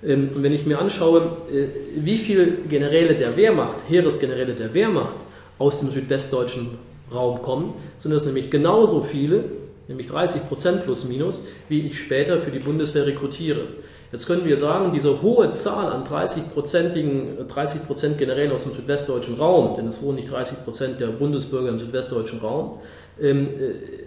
Ähm, 0.03 0.29
und 0.35 0.43
wenn 0.43 0.53
ich 0.53 0.65
mir 0.65 0.79
anschaue, 0.79 1.37
äh, 1.51 1.67
wie 1.95 2.17
viele 2.17 2.47
Generäle 2.69 3.15
der 3.15 3.37
Wehrmacht, 3.37 3.77
Heeresgeneräle 3.87 4.53
der 4.53 4.73
Wehrmacht 4.73 5.15
aus 5.57 5.79
dem 5.79 5.89
südwestdeutschen 5.89 6.77
Raum 7.13 7.41
kommen, 7.41 7.73
sind 7.97 8.11
das 8.11 8.25
nämlich 8.25 8.51
genauso 8.51 9.01
viele, 9.01 9.45
nämlich 9.87 10.07
30 10.07 10.47
Prozent 10.47 10.83
plus 10.83 11.05
minus, 11.05 11.45
wie 11.69 11.81
ich 11.81 11.99
später 11.99 12.39
für 12.39 12.51
die 12.51 12.59
Bundeswehr 12.59 13.05
rekrutiere. 13.05 13.67
Jetzt 14.11 14.25
können 14.25 14.45
wir 14.45 14.55
sagen, 14.55 14.93
diese 14.93 15.21
hohe 15.21 15.49
Zahl 15.49 15.91
an 15.91 16.05
30-prozentigen, 16.05 17.45
30 17.45 17.85
Prozent 17.85 18.17
Generälen 18.17 18.53
aus 18.53 18.63
dem 18.63 18.71
südwestdeutschen 18.71 19.35
Raum, 19.35 19.75
denn 19.75 19.87
es 19.87 20.01
wohnen 20.01 20.15
nicht 20.15 20.31
30 20.31 20.63
Prozent 20.63 20.99
der 21.01 21.07
Bundesbürger 21.07 21.69
im 21.69 21.79
südwestdeutschen 21.79 22.39
Raum, 22.39 22.79
ähm, 23.19 23.49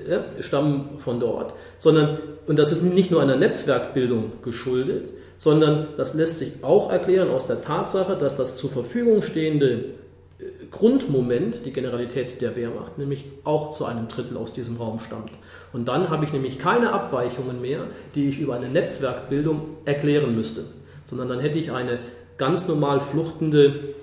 äh, 0.08 0.42
stammen 0.42 0.96
von 0.96 1.20
dort, 1.20 1.52
sondern, 1.76 2.18
und 2.46 2.58
das 2.58 2.72
ist 2.72 2.82
nicht 2.82 3.10
nur 3.10 3.20
einer 3.20 3.36
Netzwerkbildung 3.36 4.32
geschuldet, 4.42 5.10
sondern 5.36 5.88
das 5.96 6.14
lässt 6.14 6.38
sich 6.38 6.62
auch 6.62 6.90
erklären 6.90 7.28
aus 7.28 7.46
der 7.46 7.60
Tatsache, 7.60 8.16
dass 8.16 8.36
das 8.36 8.56
zur 8.56 8.70
Verfügung 8.70 9.22
stehende 9.22 9.66
äh, 9.70 9.84
Grundmoment, 10.70 11.64
die 11.64 11.72
Generalität 11.72 12.40
der 12.40 12.54
Wehrmacht, 12.56 12.98
nämlich 12.98 13.24
auch 13.44 13.72
zu 13.72 13.86
einem 13.86 14.08
Drittel 14.08 14.36
aus 14.36 14.52
diesem 14.52 14.76
Raum 14.76 15.00
stammt. 15.00 15.32
Und 15.72 15.88
dann 15.88 16.10
habe 16.10 16.24
ich 16.24 16.32
nämlich 16.32 16.58
keine 16.58 16.92
Abweichungen 16.92 17.60
mehr, 17.60 17.86
die 18.14 18.28
ich 18.28 18.38
über 18.38 18.54
eine 18.54 18.68
Netzwerkbildung 18.68 19.78
erklären 19.84 20.34
müsste, 20.34 20.64
sondern 21.04 21.28
dann 21.28 21.40
hätte 21.40 21.58
ich 21.58 21.72
eine 21.72 21.98
ganz 22.38 22.68
normal 22.68 23.00
fluchtende, 23.00 23.94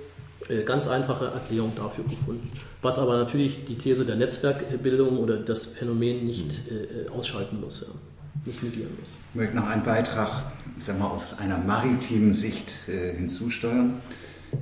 äh, 0.50 0.64
ganz 0.64 0.88
einfache 0.88 1.26
Erklärung 1.26 1.72
dafür 1.76 2.04
gefunden. 2.04 2.52
Was 2.82 3.00
aber 3.00 3.18
natürlich 3.18 3.66
die 3.66 3.76
These 3.76 4.06
der 4.06 4.16
Netzwerkbildung 4.16 5.18
oder 5.20 5.38
das 5.38 5.66
Phänomen 5.66 6.26
nicht 6.26 6.52
äh, 6.70 7.10
ausschalten 7.10 7.62
muss. 7.62 7.82
Ja 7.82 7.94
nicht 8.46 8.64
negieren 8.64 8.92
muss. 9.00 9.14
Ich 9.30 9.36
möchte 9.36 9.56
noch 9.56 9.68
einen 9.68 9.84
Beitrag 9.84 10.30
sag 10.80 11.00
mal, 11.00 11.08
aus 11.08 11.38
einer 11.40 11.58
maritimen 11.58 12.34
Sicht 12.34 12.74
äh, 12.88 13.16
hinzusteuern. 13.16 14.02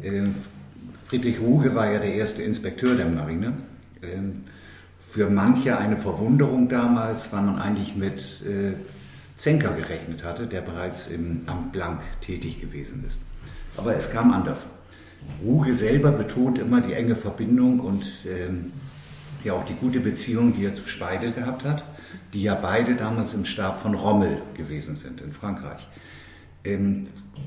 Äh, 0.01 0.29
Friedrich 1.15 1.39
Ruge 1.39 1.73
war 1.75 1.89
ja 1.89 1.99
der 1.99 2.13
erste 2.13 2.43
Inspekteur 2.43 2.95
der 2.95 3.07
Marine. 3.07 3.53
Äh, 4.01 4.17
für 5.07 5.29
manche 5.29 5.77
eine 5.77 5.95
Verwunderung 5.95 6.67
damals, 6.67 7.31
weil 7.31 7.43
man 7.43 7.57
eigentlich 7.57 7.95
mit 7.95 8.21
äh, 8.41 8.73
Zenker 9.37 9.71
gerechnet 9.71 10.25
hatte, 10.25 10.45
der 10.45 10.59
bereits 10.59 11.07
im 11.07 11.43
Amt 11.45 11.71
Blank 11.71 12.01
tätig 12.19 12.59
gewesen 12.59 13.05
ist. 13.07 13.21
Aber 13.77 13.95
es 13.95 14.11
kam 14.11 14.33
anders. 14.33 14.65
Ruge 15.41 15.73
selber 15.73 16.11
betont 16.11 16.59
immer 16.59 16.81
die 16.81 16.93
enge 16.93 17.15
Verbindung 17.15 17.79
und 17.79 18.05
ähm, 18.25 18.73
ja 19.43 19.53
auch 19.53 19.63
die 19.63 19.75
gute 19.75 20.01
Beziehung, 20.01 20.53
die 20.53 20.65
er 20.65 20.73
zu 20.73 20.85
Speidel 20.85 21.31
gehabt 21.31 21.63
hat 21.63 21.85
die 22.33 22.43
ja 22.43 22.55
beide 22.55 22.95
damals 22.95 23.33
im 23.33 23.45
Stab 23.45 23.81
von 23.81 23.93
Rommel 23.93 24.41
gewesen 24.55 24.95
sind 24.95 25.21
in 25.21 25.31
Frankreich. 25.31 25.87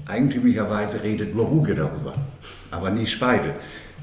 Eigentümlicherweise 0.07 1.03
redet 1.03 1.35
nur 1.35 1.47
Ruge 1.47 1.75
darüber, 1.75 2.15
aber 2.71 2.91
nie 2.91 3.07
Speidel. 3.07 3.55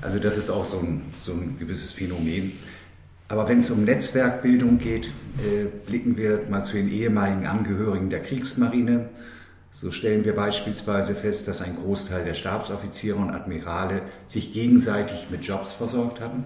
Also 0.01 0.19
das 0.19 0.37
ist 0.37 0.49
auch 0.49 0.65
so 0.65 0.79
ein, 0.79 1.13
so 1.17 1.33
ein 1.33 1.57
gewisses 1.57 1.91
Phänomen. 1.91 2.51
Aber 3.27 3.49
wenn 3.49 3.59
es 3.59 3.71
um 3.71 3.83
Netzwerkbildung 3.83 4.77
geht, 4.77 5.07
äh, 5.39 5.65
blicken 5.87 6.17
wir 6.17 6.43
mal 6.49 6.63
zu 6.63 6.77
den 6.77 6.91
ehemaligen 6.91 7.47
Angehörigen 7.47 8.11
der 8.11 8.21
Kriegsmarine. 8.21 9.09
So 9.71 9.89
stellen 9.91 10.23
wir 10.25 10.35
beispielsweise 10.35 11.15
fest, 11.15 11.47
dass 11.47 11.61
ein 11.61 11.75
Großteil 11.75 12.23
der 12.23 12.35
Stabsoffiziere 12.35 13.17
und 13.17 13.31
Admirale 13.31 14.03
sich 14.27 14.53
gegenseitig 14.53 15.27
mit 15.31 15.43
Jobs 15.43 15.73
versorgt 15.73 16.21
hatten. 16.21 16.45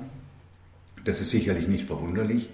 Das 1.03 1.21
ist 1.21 1.31
sicherlich 1.31 1.67
nicht 1.67 1.85
verwunderlich. 1.85 2.49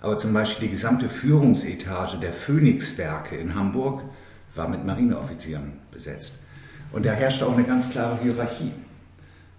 Aber 0.00 0.18
zum 0.18 0.34
Beispiel 0.34 0.68
die 0.68 0.72
gesamte 0.74 1.08
Führungsetage 1.08 2.18
der 2.18 2.32
Phoenix-Werke 2.32 3.36
in 3.36 3.54
Hamburg 3.54 4.02
war 4.54 4.68
mit 4.68 4.84
Marineoffizieren 4.84 5.72
besetzt. 5.90 6.34
Und 6.92 7.06
da 7.06 7.12
herrschte 7.12 7.46
auch 7.46 7.54
eine 7.54 7.64
ganz 7.64 7.90
klare 7.90 8.18
Hierarchie. 8.22 8.72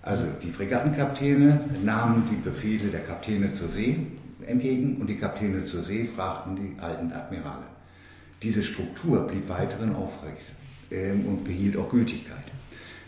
Also 0.02 0.26
die 0.41 0.52
Fregattenkapitäne 0.52 1.62
nahmen 1.84 2.28
die 2.32 2.36
Befehle 2.36 2.89
der 2.89 3.02
Kapitäne 3.02 3.54
zur 3.54 3.70
See 3.70 3.98
entgegen 4.46 4.98
und 4.98 5.08
die 5.08 5.18
Kapitäne 5.18 5.64
zur 5.64 5.82
See 5.82 6.06
fragten 6.06 6.56
die 6.56 6.80
alten 6.80 7.12
Admirale. 7.12 7.66
Diese 8.43 8.64
Struktur 8.64 9.26
blieb 9.28 9.50
weiterhin 9.50 9.96
aufrecht 9.96 10.46
ähm, 10.91 11.26
und 11.26 11.43
behielt 11.43 11.78
auch 11.78 11.89
Gültigkeit. 11.89 12.43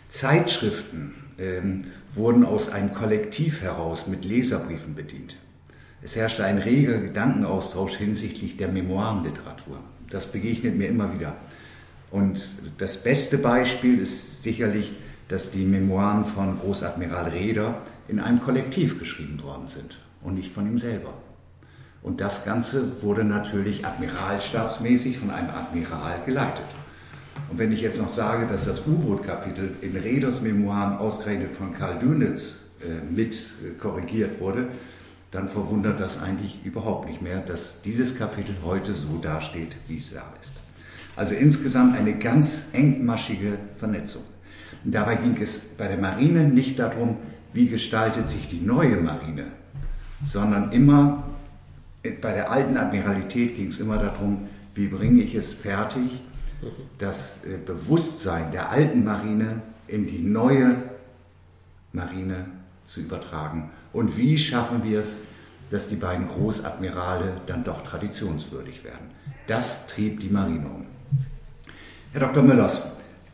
Zeitschriften 0.08 1.14
ähm, 1.38 1.84
wurden 2.12 2.44
aus 2.44 2.70
einem 2.70 2.94
Kollektiv 2.94 3.62
heraus 3.62 4.08
mit 4.08 4.24
Leserbriefen 4.24 4.94
bedient. 4.94 5.36
Es 6.02 6.16
herrschte 6.16 6.44
ein 6.44 6.58
reger 6.58 6.98
Gedankenaustausch 6.98 7.96
hinsichtlich 7.96 8.56
der 8.56 8.68
Memoirenliteratur. 8.68 9.78
Das 10.10 10.26
begegnet 10.26 10.76
mir 10.76 10.88
immer 10.88 11.12
wieder. 11.14 11.36
Und 12.10 12.40
das 12.78 13.02
beste 13.02 13.38
Beispiel 13.38 13.98
ist 13.98 14.42
sicherlich, 14.42 14.92
dass 15.28 15.50
die 15.50 15.64
Memoiren 15.64 16.24
von 16.24 16.58
Großadmiral 16.58 17.30
Reder 17.30 17.82
in 18.08 18.18
einem 18.18 18.40
Kollektiv 18.40 18.98
geschrieben 18.98 19.42
worden 19.42 19.68
sind 19.68 19.98
und 20.22 20.34
nicht 20.34 20.52
von 20.52 20.66
ihm 20.66 20.78
selber. 20.78 21.12
Und 22.02 22.20
das 22.20 22.44
Ganze 22.44 23.02
wurde 23.02 23.24
natürlich 23.24 23.84
admiralstabsmäßig 23.84 25.18
von 25.18 25.30
einem 25.30 25.50
Admiral 25.50 26.22
geleitet. 26.24 26.64
Und 27.50 27.58
wenn 27.58 27.72
ich 27.72 27.80
jetzt 27.80 28.00
noch 28.00 28.08
sage, 28.08 28.46
dass 28.46 28.64
das 28.64 28.86
U-Boot-Kapitel 28.86 29.74
in 29.82 29.96
Reders 29.96 30.40
Memoiren 30.40 30.96
ausgerechnet 30.96 31.54
von 31.54 31.74
Karl 31.74 31.98
Dönitz 31.98 32.64
äh, 32.80 33.04
mit 33.12 33.34
äh, 33.34 33.78
korrigiert 33.78 34.40
wurde, 34.40 34.68
dann 35.30 35.48
verwundert 35.48 36.00
das 36.00 36.22
eigentlich 36.22 36.64
überhaupt 36.64 37.08
nicht 37.08 37.20
mehr, 37.20 37.40
dass 37.40 37.82
dieses 37.82 38.16
Kapitel 38.16 38.54
heute 38.64 38.94
so 38.94 39.18
dasteht, 39.18 39.76
wie 39.86 39.98
es 39.98 40.14
da 40.14 40.32
ist. 40.40 40.67
Also 41.18 41.34
insgesamt 41.34 41.96
eine 41.96 42.16
ganz 42.16 42.68
engmaschige 42.72 43.58
Vernetzung. 43.76 44.22
Und 44.84 44.94
dabei 44.94 45.16
ging 45.16 45.36
es 45.42 45.58
bei 45.76 45.88
der 45.88 45.98
Marine 45.98 46.44
nicht 46.44 46.78
darum, 46.78 47.16
wie 47.52 47.66
gestaltet 47.66 48.28
sich 48.28 48.48
die 48.48 48.60
neue 48.60 48.96
Marine, 48.98 49.48
sondern 50.24 50.70
immer 50.70 51.24
bei 52.20 52.32
der 52.32 52.52
alten 52.52 52.76
Admiralität 52.76 53.56
ging 53.56 53.66
es 53.66 53.80
immer 53.80 53.98
darum, 53.98 54.46
Wie 54.76 54.86
bringe 54.86 55.22
ich 55.22 55.34
es 55.34 55.54
fertig, 55.54 56.20
das 56.98 57.44
äh, 57.44 57.58
Bewusstsein 57.66 58.52
der 58.52 58.70
alten 58.70 59.02
Marine 59.02 59.62
in 59.88 60.06
die 60.06 60.20
neue 60.20 60.76
Marine 61.92 62.46
zu 62.84 63.00
übertragen? 63.00 63.70
Und 63.92 64.16
wie 64.16 64.38
schaffen 64.38 64.84
wir 64.84 65.00
es, 65.00 65.22
dass 65.72 65.88
die 65.88 65.96
beiden 65.96 66.28
Großadmirale 66.28 67.38
dann 67.48 67.64
doch 67.64 67.82
traditionswürdig 67.82 68.84
werden? 68.84 69.10
Das 69.48 69.88
trieb 69.88 70.20
die 70.20 70.30
Marine 70.30 70.66
um. 70.66 70.87
Herr 72.18 72.26
Dr. 72.26 72.42
Müllers, 72.42 72.82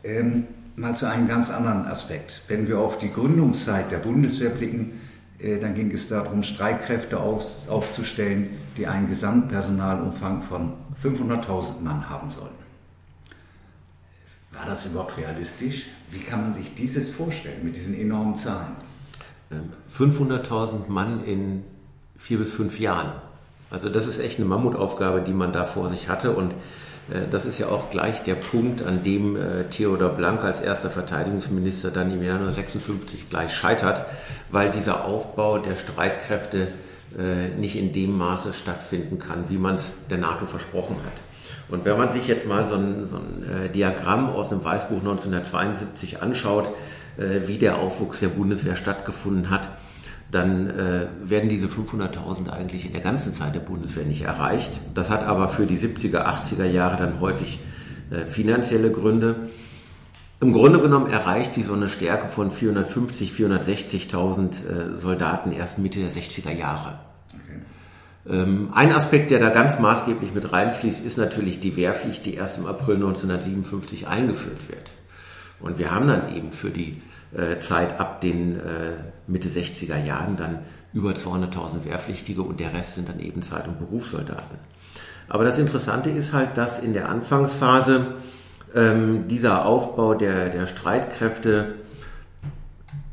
ähm, 0.03 0.43
mal 0.75 0.95
zu 0.95 1.09
einem 1.09 1.27
ganz 1.27 1.49
anderen 1.49 1.87
Aspekt. 1.87 2.43
Wenn 2.47 2.67
wir 2.67 2.77
auf 2.77 2.99
die 2.99 3.11
Gründungszeit 3.11 3.89
der 3.89 3.97
Bundeswehr 3.97 4.51
blicken, 4.51 4.91
äh, 5.39 5.57
dann 5.57 5.73
ging 5.73 5.89
es 5.89 6.07
darum, 6.07 6.43
Streitkräfte 6.43 7.19
auf, 7.19 7.67
aufzustellen, 7.67 8.49
die 8.77 8.85
einen 8.85 9.09
Gesamtpersonalumfang 9.09 10.43
von 10.43 10.73
500.000 11.01 11.81
Mann 11.81 12.07
haben 12.11 12.29
sollten. 12.29 12.53
War 14.51 14.67
das 14.67 14.85
überhaupt 14.85 15.17
realistisch? 15.17 15.87
Wie 16.11 16.19
kann 16.19 16.41
man 16.41 16.53
sich 16.53 16.75
dieses 16.75 17.09
vorstellen 17.09 17.63
mit 17.63 17.75
diesen 17.75 17.99
enormen 17.99 18.35
Zahlen? 18.35 18.75
500.000 19.91 20.73
ähm, 20.73 20.93
Mann 20.93 21.23
in 21.23 21.63
vier 22.19 22.37
bis 22.37 22.51
fünf 22.51 22.79
Jahren. 22.79 23.13
Also 23.71 23.89
das 23.89 24.05
ist 24.05 24.19
echt 24.19 24.37
eine 24.37 24.47
Mammutaufgabe, 24.47 25.21
die 25.21 25.33
man 25.33 25.53
da 25.53 25.65
vor 25.65 25.89
sich 25.89 26.07
hatte 26.07 26.35
und 26.35 26.53
das 27.29 27.45
ist 27.45 27.59
ja 27.59 27.67
auch 27.67 27.91
gleich 27.91 28.23
der 28.23 28.33
Punkt, 28.35 28.83
an 28.83 29.03
dem 29.03 29.35
äh, 29.35 29.65
Theodor 29.69 30.09
Blank 30.09 30.43
als 30.43 30.59
erster 30.59 30.89
Verteidigungsminister 30.89 31.91
dann 31.91 32.11
im 32.11 32.23
Januar 32.23 32.51
56 32.51 33.29
gleich 33.29 33.53
scheitert, 33.53 34.05
weil 34.49 34.71
dieser 34.71 35.05
Aufbau 35.05 35.59
der 35.59 35.75
Streitkräfte 35.75 36.67
äh, 37.17 37.49
nicht 37.59 37.75
in 37.75 37.93
dem 37.93 38.17
Maße 38.17 38.53
stattfinden 38.53 39.19
kann, 39.19 39.49
wie 39.49 39.57
man 39.57 39.75
es 39.75 39.93
der 40.09 40.17
NATO 40.17 40.47
versprochen 40.47 40.95
hat. 41.05 41.13
Und 41.69 41.85
wenn 41.85 41.97
man 41.97 42.09
sich 42.09 42.27
jetzt 42.27 42.47
mal 42.47 42.65
so 42.65 42.75
ein, 42.75 43.07
so 43.07 43.17
ein 43.17 43.71
Diagramm 43.73 44.29
aus 44.29 44.51
einem 44.51 44.63
Weißbuch 44.63 44.99
1972 44.99 46.21
anschaut, 46.21 46.69
wie 47.17 47.57
der 47.57 47.79
Aufwuchs 47.79 48.19
der 48.19 48.27
Bundeswehr 48.27 48.75
stattgefunden 48.75 49.49
hat, 49.49 49.69
dann 50.31 50.69
äh, 50.69 51.07
werden 51.23 51.49
diese 51.49 51.67
500.000 51.67 52.49
eigentlich 52.49 52.85
in 52.85 52.93
der 52.93 53.01
ganzen 53.01 53.33
Zeit 53.33 53.55
der 53.55 53.59
Bundeswehr 53.59 54.05
nicht 54.05 54.23
erreicht. 54.23 54.71
Das 54.93 55.09
hat 55.09 55.23
aber 55.23 55.47
für 55.49 55.65
die 55.65 55.77
70er, 55.77 56.25
80er 56.25 56.65
Jahre 56.65 56.97
dann 56.97 57.19
häufig 57.19 57.59
äh, 58.09 58.25
finanzielle 58.25 58.91
Gründe. 58.91 59.49
Im 60.41 60.51
Grunde 60.51 60.79
genommen 60.79 61.09
erreicht 61.09 61.53
sie 61.53 61.63
so 61.63 61.73
eine 61.73 61.87
Stärke 61.87 62.27
von 62.27 62.51
450, 62.51 63.31
460.000 63.31 64.49
äh, 64.49 64.97
Soldaten 64.97 65.51
erst 65.51 65.77
Mitte 65.77 65.99
der 65.99 66.11
60er 66.11 66.51
Jahre. 66.51 66.99
Okay. 67.33 68.41
Ähm, 68.41 68.69
ein 68.73 68.91
Aspekt, 68.91 69.31
der 69.31 69.39
da 69.39 69.49
ganz 69.49 69.79
maßgeblich 69.79 70.33
mit 70.33 70.51
reinfließt, 70.51 71.05
ist 71.05 71.17
natürlich 71.17 71.59
die 71.59 71.77
Wehrpflicht, 71.77 72.25
die 72.25 72.33
erst 72.33 72.57
im 72.57 72.65
April 72.65 72.95
1957 72.95 74.07
eingeführt 74.07 74.67
wird. 74.67 74.91
Und 75.59 75.79
wir 75.79 75.91
haben 75.91 76.07
dann 76.07 76.35
eben 76.35 76.51
für 76.51 76.69
die 76.69 77.01
Zeit 77.59 77.99
ab 77.99 78.21
den 78.21 78.55
äh, 78.55 78.61
Mitte 79.27 79.49
60er 79.49 80.03
Jahren 80.03 80.37
dann 80.37 80.59
über 80.93 81.11
200.000 81.11 81.83
Wehrpflichtige 81.83 82.41
und 82.41 82.59
der 82.59 82.73
Rest 82.73 82.95
sind 82.95 83.09
dann 83.09 83.19
eben 83.19 83.41
Zeit- 83.41 83.67
und 83.67 83.79
Berufssoldaten. 83.79 84.57
Aber 85.27 85.43
das 85.43 85.57
Interessante 85.57 86.09
ist 86.09 86.33
halt, 86.33 86.57
dass 86.57 86.79
in 86.79 86.93
der 86.93 87.09
Anfangsphase 87.09 88.15
ähm, 88.73 89.27
dieser 89.27 89.65
Aufbau 89.65 90.13
der, 90.13 90.49
der 90.49 90.67
Streitkräfte, 90.67 91.75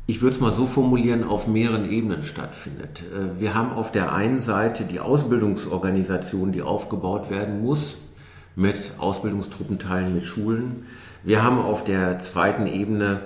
ich 0.05 0.21
würde 0.21 0.35
es 0.35 0.41
mal 0.41 0.53
so 0.53 0.65
formulieren, 0.65 1.23
auf 1.23 1.47
mehreren 1.47 1.89
Ebenen 1.89 2.23
stattfindet. 2.23 3.01
Äh, 3.01 3.41
wir 3.41 3.53
haben 3.53 3.73
auf 3.73 3.91
der 3.91 4.13
einen 4.13 4.39
Seite 4.39 4.85
die 4.85 4.99
Ausbildungsorganisation, 4.99 6.51
die 6.51 6.61
aufgebaut 6.61 7.29
werden 7.29 7.61
muss, 7.61 7.95
mit 8.55 8.77
Ausbildungstruppenteilen, 8.99 10.13
mit 10.13 10.23
Schulen. 10.23 10.85
Wir 11.23 11.43
haben 11.43 11.59
auf 11.59 11.83
der 11.83 12.19
zweiten 12.19 12.67
Ebene 12.67 13.21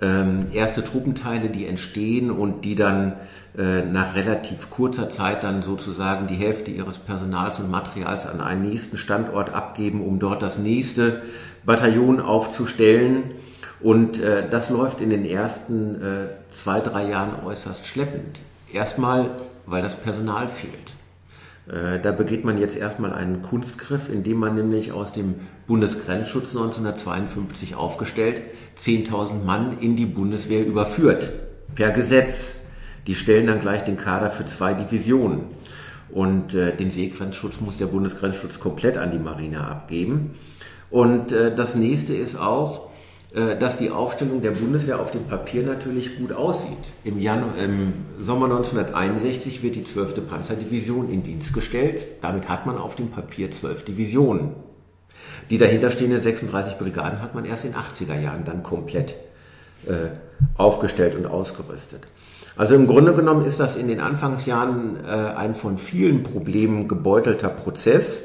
ähm, 0.00 0.40
erste 0.52 0.82
Truppenteile, 0.84 1.48
die 1.48 1.66
entstehen 1.66 2.30
und 2.30 2.64
die 2.64 2.74
dann 2.74 3.14
äh, 3.56 3.82
nach 3.82 4.14
relativ 4.14 4.70
kurzer 4.70 5.10
Zeit 5.10 5.44
dann 5.44 5.62
sozusagen 5.62 6.26
die 6.26 6.34
Hälfte 6.34 6.70
ihres 6.70 6.98
Personals 6.98 7.60
und 7.60 7.70
Materials 7.70 8.26
an 8.26 8.40
einen 8.40 8.62
nächsten 8.62 8.96
Standort 8.96 9.52
abgeben, 9.54 10.04
um 10.04 10.18
dort 10.18 10.42
das 10.42 10.58
nächste 10.58 11.22
Bataillon 11.64 12.20
aufzustellen. 12.20 13.22
Und 13.80 14.20
äh, 14.20 14.48
das 14.48 14.70
läuft 14.70 15.00
in 15.00 15.10
den 15.10 15.24
ersten 15.24 15.96
äh, 15.96 16.28
zwei, 16.50 16.80
drei 16.80 17.08
Jahren 17.08 17.44
äußerst 17.44 17.86
schleppend. 17.86 18.40
Erstmal, 18.72 19.30
weil 19.66 19.82
das 19.82 19.94
Personal 19.94 20.48
fehlt. 20.48 20.94
Äh, 21.66 21.98
da 22.00 22.12
begeht 22.12 22.44
man 22.44 22.58
jetzt 22.58 22.76
erstmal 22.76 23.12
einen 23.12 23.42
Kunstgriff, 23.42 24.10
indem 24.10 24.38
man 24.38 24.54
nämlich 24.54 24.92
aus 24.92 25.12
dem 25.12 25.36
Bundesgrenzschutz 25.66 26.50
1952 26.50 27.74
aufgestellt 27.74 28.42
10.000 28.78 29.44
Mann 29.44 29.78
in 29.80 29.96
die 29.96 30.06
Bundeswehr 30.06 30.66
überführt. 30.66 31.32
Per 31.74 31.90
Gesetz. 31.90 32.60
Die 33.06 33.14
stellen 33.14 33.46
dann 33.46 33.60
gleich 33.60 33.84
den 33.84 33.98
Kader 33.98 34.30
für 34.30 34.46
zwei 34.46 34.72
Divisionen. 34.72 35.42
Und 36.10 36.54
äh, 36.54 36.74
den 36.74 36.90
Seegrenzschutz 36.90 37.60
muss 37.60 37.76
der 37.76 37.86
Bundesgrenzschutz 37.86 38.60
komplett 38.60 38.96
an 38.96 39.10
die 39.10 39.18
Marine 39.18 39.66
abgeben. 39.66 40.36
Und 40.90 41.32
äh, 41.32 41.54
das 41.54 41.74
nächste 41.74 42.14
ist 42.14 42.36
auch, 42.36 42.90
dass 43.34 43.78
die 43.78 43.90
Aufstellung 43.90 44.42
der 44.42 44.52
Bundeswehr 44.52 45.00
auf 45.00 45.10
dem 45.10 45.24
Papier 45.24 45.64
natürlich 45.64 46.18
gut 46.18 46.32
aussieht. 46.32 46.92
Im, 47.02 47.18
Januar, 47.18 47.56
im 47.58 47.92
Sommer 48.20 48.46
1961 48.46 49.62
wird 49.62 49.74
die 49.74 49.84
12. 49.84 50.28
Panzerdivision 50.28 51.10
in 51.10 51.24
Dienst 51.24 51.52
gestellt. 51.52 52.04
Damit 52.20 52.48
hat 52.48 52.64
man 52.64 52.78
auf 52.78 52.94
dem 52.94 53.10
Papier 53.10 53.50
12 53.50 53.86
Divisionen. 53.86 54.54
Die 55.50 55.58
dahinterstehenden 55.58 56.20
36 56.20 56.78
Brigaden 56.78 57.20
hat 57.20 57.34
man 57.34 57.44
erst 57.44 57.64
in 57.64 57.72
den 57.72 57.80
80er 57.80 58.20
Jahren 58.20 58.44
dann 58.44 58.62
komplett 58.62 59.16
äh, 59.86 60.10
aufgestellt 60.56 61.14
und 61.16 61.26
ausgerüstet. 61.26 62.06
Also 62.56 62.74
im 62.74 62.86
Grunde 62.86 63.14
genommen 63.14 63.44
ist 63.46 63.58
das 63.58 63.76
in 63.76 63.88
den 63.88 64.00
Anfangsjahren 64.00 65.04
äh, 65.04 65.08
ein 65.08 65.54
von 65.54 65.76
vielen 65.76 66.22
Problemen 66.22 66.86
gebeutelter 66.86 67.48
Prozess, 67.48 68.22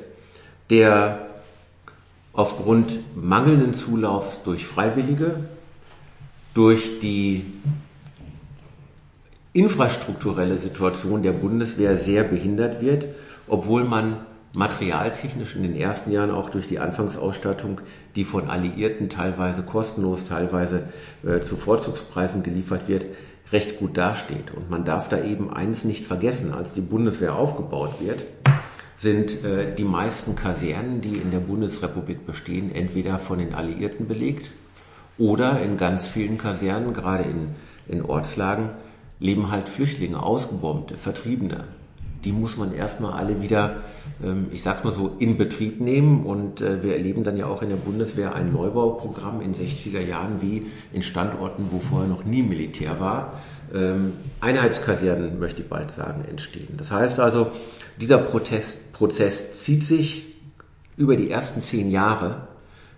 der 0.69 1.28
aufgrund 2.33 2.99
mangelnden 3.15 3.73
Zulaufs 3.73 4.43
durch 4.43 4.65
Freiwillige, 4.65 5.43
durch 6.53 6.99
die 6.99 7.45
infrastrukturelle 9.53 10.57
Situation 10.57 11.23
der 11.23 11.31
Bundeswehr 11.31 11.97
sehr 11.97 12.23
behindert 12.23 12.81
wird, 12.81 13.05
obwohl 13.47 13.83
man 13.83 14.17
materialtechnisch 14.55 15.55
in 15.55 15.63
den 15.63 15.75
ersten 15.75 16.11
Jahren 16.11 16.31
auch 16.31 16.49
durch 16.49 16.67
die 16.67 16.79
Anfangsausstattung, 16.79 17.81
die 18.15 18.25
von 18.25 18.49
Alliierten 18.49 19.09
teilweise 19.09 19.61
kostenlos, 19.61 20.27
teilweise 20.27 20.83
äh, 21.23 21.41
zu 21.41 21.55
Vorzugspreisen 21.55 22.41
geliefert 22.41 22.87
wird, 22.87 23.05
recht 23.51 23.79
gut 23.79 23.97
dasteht. 23.97 24.51
Und 24.55 24.69
man 24.69 24.85
darf 24.85 25.09
da 25.09 25.23
eben 25.23 25.53
eins 25.53 25.83
nicht 25.83 26.05
vergessen, 26.05 26.53
als 26.53 26.73
die 26.73 26.81
Bundeswehr 26.81 27.35
aufgebaut 27.35 27.95
wird, 27.99 28.23
sind 28.99 29.43
äh, 29.43 29.73
die 29.73 29.85
meisten 29.85 30.35
Kasernen, 30.35 31.01
die 31.01 31.15
in 31.15 31.31
der 31.31 31.39
Bundesrepublik 31.39 32.25
bestehen, 32.25 32.73
entweder 32.73 33.17
von 33.17 33.39
den 33.39 33.53
Alliierten 33.53 34.07
belegt 34.07 34.51
oder 35.17 35.61
in 35.61 35.77
ganz 35.77 36.05
vielen 36.05 36.37
Kasernen, 36.37 36.93
gerade 36.93 37.23
in, 37.23 37.55
in 37.87 38.03
Ortslagen, 38.03 38.71
leben 39.19 39.51
halt 39.51 39.67
Flüchtlinge, 39.69 40.21
Ausgebombte, 40.21 40.97
Vertriebene 40.97 41.65
die 42.23 42.31
muss 42.31 42.57
man 42.57 42.73
erstmal 42.73 43.13
alle 43.13 43.41
wieder, 43.41 43.77
ähm, 44.23 44.47
ich 44.51 44.61
sag's 44.61 44.83
mal 44.83 44.93
so, 44.93 45.15
in 45.19 45.37
Betrieb 45.37 45.79
nehmen. 45.79 46.25
Und 46.25 46.61
äh, 46.61 46.83
wir 46.83 46.93
erleben 46.93 47.23
dann 47.23 47.37
ja 47.37 47.45
auch 47.45 47.61
in 47.61 47.69
der 47.69 47.77
Bundeswehr 47.77 48.35
ein 48.35 48.51
Neubauprogramm 48.51 49.41
in 49.41 49.55
60er 49.55 50.01
Jahren, 50.01 50.41
wie 50.41 50.67
in 50.91 51.01
Standorten, 51.01 51.67
wo 51.71 51.79
vorher 51.79 52.09
noch 52.09 52.25
nie 52.25 52.43
Militär 52.43 52.99
war, 52.99 53.33
ähm, 53.73 54.13
Einheitskasernen, 54.41 55.39
möchte 55.39 55.61
ich 55.61 55.69
bald 55.69 55.91
sagen, 55.91 56.25
entstehen. 56.29 56.75
Das 56.77 56.91
heißt 56.91 57.19
also, 57.19 57.47
dieser 57.99 58.17
Protest, 58.17 58.88
Prozess 58.99 59.55
zieht 59.55 59.85
sich 59.85 60.35
über 60.97 61.15
die 61.15 61.31
ersten 61.31 61.61
zehn 61.61 61.89
Jahre, 61.89 62.49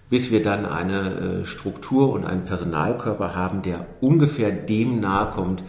bis 0.09 0.31
wir 0.31 0.41
dann 0.41 0.65
eine 0.65 1.43
äh, 1.43 1.45
Struktur 1.45 2.11
und 2.11 2.25
einen 2.25 2.43
Personalkörper 2.43 3.35
haben, 3.35 3.61
der 3.61 3.85
ungefähr 4.01 4.51
dem 4.51 4.99
nahe 4.99 5.29
kommt, 5.29 5.63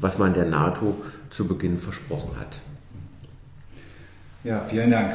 was 0.00 0.18
man 0.18 0.34
der 0.34 0.46
NATO 0.46 1.00
zu 1.30 1.46
Beginn 1.46 1.78
versprochen 1.78 2.32
hat. 2.40 2.60
Ja, 4.42 4.60
vielen 4.68 4.90
Dank. 4.90 5.12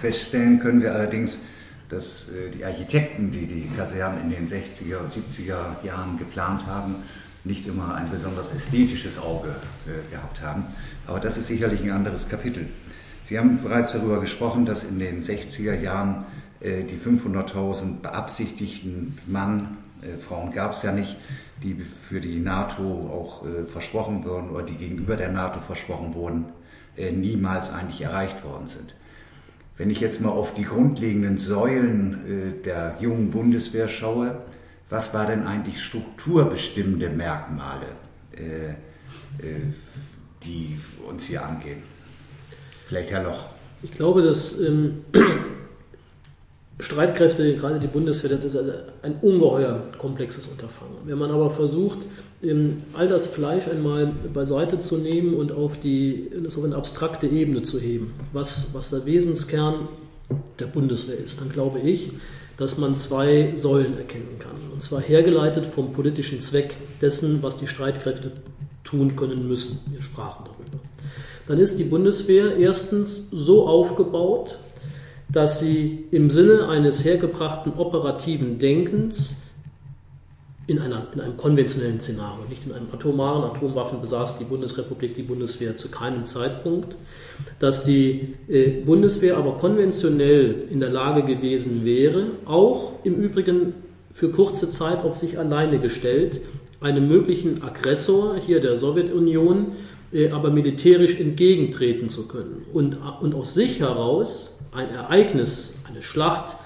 Feststellen 0.00 0.60
können 0.60 0.80
wir 0.80 0.94
allerdings, 0.94 1.40
dass 1.88 2.28
äh, 2.28 2.50
die 2.50 2.64
Architekten, 2.64 3.32
die 3.32 3.46
die 3.46 3.68
Kasernen 3.76 4.22
in 4.22 4.30
den 4.30 4.46
60er 4.46 4.98
und 4.98 5.10
70er 5.10 5.84
Jahren 5.84 6.16
geplant 6.16 6.64
haben, 6.66 6.94
nicht 7.42 7.66
immer 7.66 7.96
ein 7.96 8.08
besonders 8.08 8.54
ästhetisches 8.54 9.18
Auge 9.18 9.48
äh, 9.84 10.14
gehabt 10.14 10.42
haben. 10.42 10.64
Aber 11.08 11.18
das 11.18 11.36
ist 11.36 11.48
sicherlich 11.48 11.82
ein 11.82 11.90
anderes 11.90 12.28
Kapitel. 12.28 12.68
Sie 13.28 13.38
haben 13.38 13.62
bereits 13.62 13.92
darüber 13.92 14.20
gesprochen, 14.20 14.64
dass 14.64 14.84
in 14.84 14.98
den 14.98 15.20
60er 15.20 15.78
Jahren 15.78 16.24
äh, 16.60 16.84
die 16.84 16.96
500.000 16.96 18.00
beabsichtigten 18.00 19.18
Mann, 19.26 19.76
Frauen 20.26 20.52
gab 20.52 20.74
es 20.74 20.82
ja 20.84 20.92
nicht, 20.92 21.16
die 21.60 21.74
für 21.74 22.20
die 22.20 22.38
NATO 22.38 22.84
auch 22.84 23.44
versprochen 23.66 24.24
wurden 24.24 24.50
oder 24.50 24.62
die 24.62 24.76
gegenüber 24.76 25.16
der 25.16 25.32
NATO 25.32 25.58
versprochen 25.58 26.14
wurden, 26.14 26.44
äh, 26.96 27.12
niemals 27.12 27.72
eigentlich 27.72 28.00
erreicht 28.00 28.44
worden 28.44 28.68
sind. 28.68 28.94
Wenn 29.76 29.90
ich 29.90 30.00
jetzt 30.00 30.20
mal 30.20 30.30
auf 30.30 30.54
die 30.54 30.64
grundlegenden 30.64 31.38
Säulen 31.38 32.26
äh, 32.26 32.62
der 32.64 32.96
jungen 33.00 33.30
Bundeswehr 33.30 33.88
schaue, 33.88 34.42
was 34.90 35.14
war 35.14 35.26
denn 35.26 35.46
eigentlich 35.46 35.82
strukturbestimmende 35.82 37.10
Merkmale, 37.10 37.86
äh, 38.32 38.70
äh, 38.70 39.72
die 40.42 40.78
uns 41.08 41.24
hier 41.24 41.44
angehen? 41.44 41.82
Vielleicht 42.88 43.10
Herr 43.10 43.22
Loch. 43.22 43.44
Ich 43.82 43.92
glaube, 43.92 44.22
dass 44.22 44.58
ähm, 44.60 45.04
Streitkräfte, 46.80 47.54
gerade 47.54 47.78
die 47.78 47.86
Bundeswehr, 47.86 48.30
das 48.30 48.44
ist 48.44 48.56
ein 49.02 49.16
ungeheuer 49.20 49.82
komplexes 49.98 50.48
Unterfangen. 50.48 50.96
Wenn 51.04 51.18
man 51.18 51.30
aber 51.30 51.50
versucht, 51.50 51.98
all 52.94 53.08
das 53.08 53.26
Fleisch 53.26 53.68
einmal 53.68 54.12
beiseite 54.32 54.78
zu 54.78 54.96
nehmen 54.98 55.34
und 55.34 55.52
auf, 55.52 55.78
die, 55.80 56.30
auf 56.46 56.64
eine 56.64 56.76
abstrakte 56.76 57.26
Ebene 57.26 57.62
zu 57.62 57.78
heben, 57.78 58.14
was, 58.32 58.72
was 58.74 58.90
der 58.90 59.04
Wesenskern 59.04 59.88
der 60.58 60.66
Bundeswehr 60.66 61.18
ist, 61.18 61.40
dann 61.40 61.50
glaube 61.50 61.80
ich, 61.80 62.12
dass 62.56 62.78
man 62.78 62.96
zwei 62.96 63.52
Säulen 63.54 63.98
erkennen 63.98 64.38
kann. 64.38 64.56
Und 64.72 64.82
zwar 64.82 65.00
hergeleitet 65.00 65.66
vom 65.66 65.92
politischen 65.92 66.40
Zweck 66.40 66.74
dessen, 67.00 67.42
was 67.42 67.58
die 67.58 67.66
Streitkräfte 67.66 68.32
tun 68.82 69.14
können 69.14 69.46
müssen. 69.46 69.80
Wir 69.90 70.02
sprachen 70.02 70.44
darüber. 70.44 70.87
Dann 71.48 71.58
ist 71.58 71.78
die 71.78 71.84
Bundeswehr 71.84 72.56
erstens 72.58 73.30
so 73.30 73.66
aufgebaut, 73.66 74.58
dass 75.32 75.60
sie 75.60 76.04
im 76.10 76.30
Sinne 76.30 76.68
eines 76.68 77.04
hergebrachten 77.04 77.72
operativen 77.76 78.58
Denkens 78.58 79.38
in, 80.66 80.78
einer, 80.78 81.06
in 81.14 81.20
einem 81.22 81.38
konventionellen 81.38 82.00
Szenario, 82.02 82.44
nicht 82.50 82.66
in 82.66 82.72
einem 82.72 82.88
atomaren. 82.92 83.44
Atomwaffen 83.44 84.02
besaß 84.02 84.38
die 84.38 84.44
Bundesrepublik, 84.44 85.14
die 85.14 85.22
Bundeswehr 85.22 85.74
zu 85.76 85.88
keinem 85.88 86.26
Zeitpunkt. 86.26 86.94
Dass 87.58 87.84
die 87.84 88.34
äh, 88.48 88.82
Bundeswehr 88.84 89.38
aber 89.38 89.56
konventionell 89.56 90.66
in 90.70 90.80
der 90.80 90.90
Lage 90.90 91.22
gewesen 91.22 91.86
wäre, 91.86 92.26
auch 92.44 92.92
im 93.04 93.14
Übrigen 93.14 93.72
für 94.10 94.30
kurze 94.30 94.70
Zeit 94.70 95.02
auf 95.02 95.16
sich 95.16 95.38
alleine 95.38 95.78
gestellt, 95.78 96.42
einem 96.80 97.08
möglichen 97.08 97.62
Aggressor, 97.62 98.36
hier 98.36 98.60
der 98.60 98.76
Sowjetunion, 98.76 99.72
aber 100.32 100.50
militärisch 100.50 101.20
entgegentreten 101.20 102.08
zu 102.08 102.28
können 102.28 102.64
und, 102.72 102.96
und 103.20 103.34
aus 103.34 103.54
sich 103.54 103.80
heraus 103.80 104.58
ein 104.72 104.88
Ereignis, 104.90 105.82
eine 105.88 106.02
Schlacht 106.02 106.56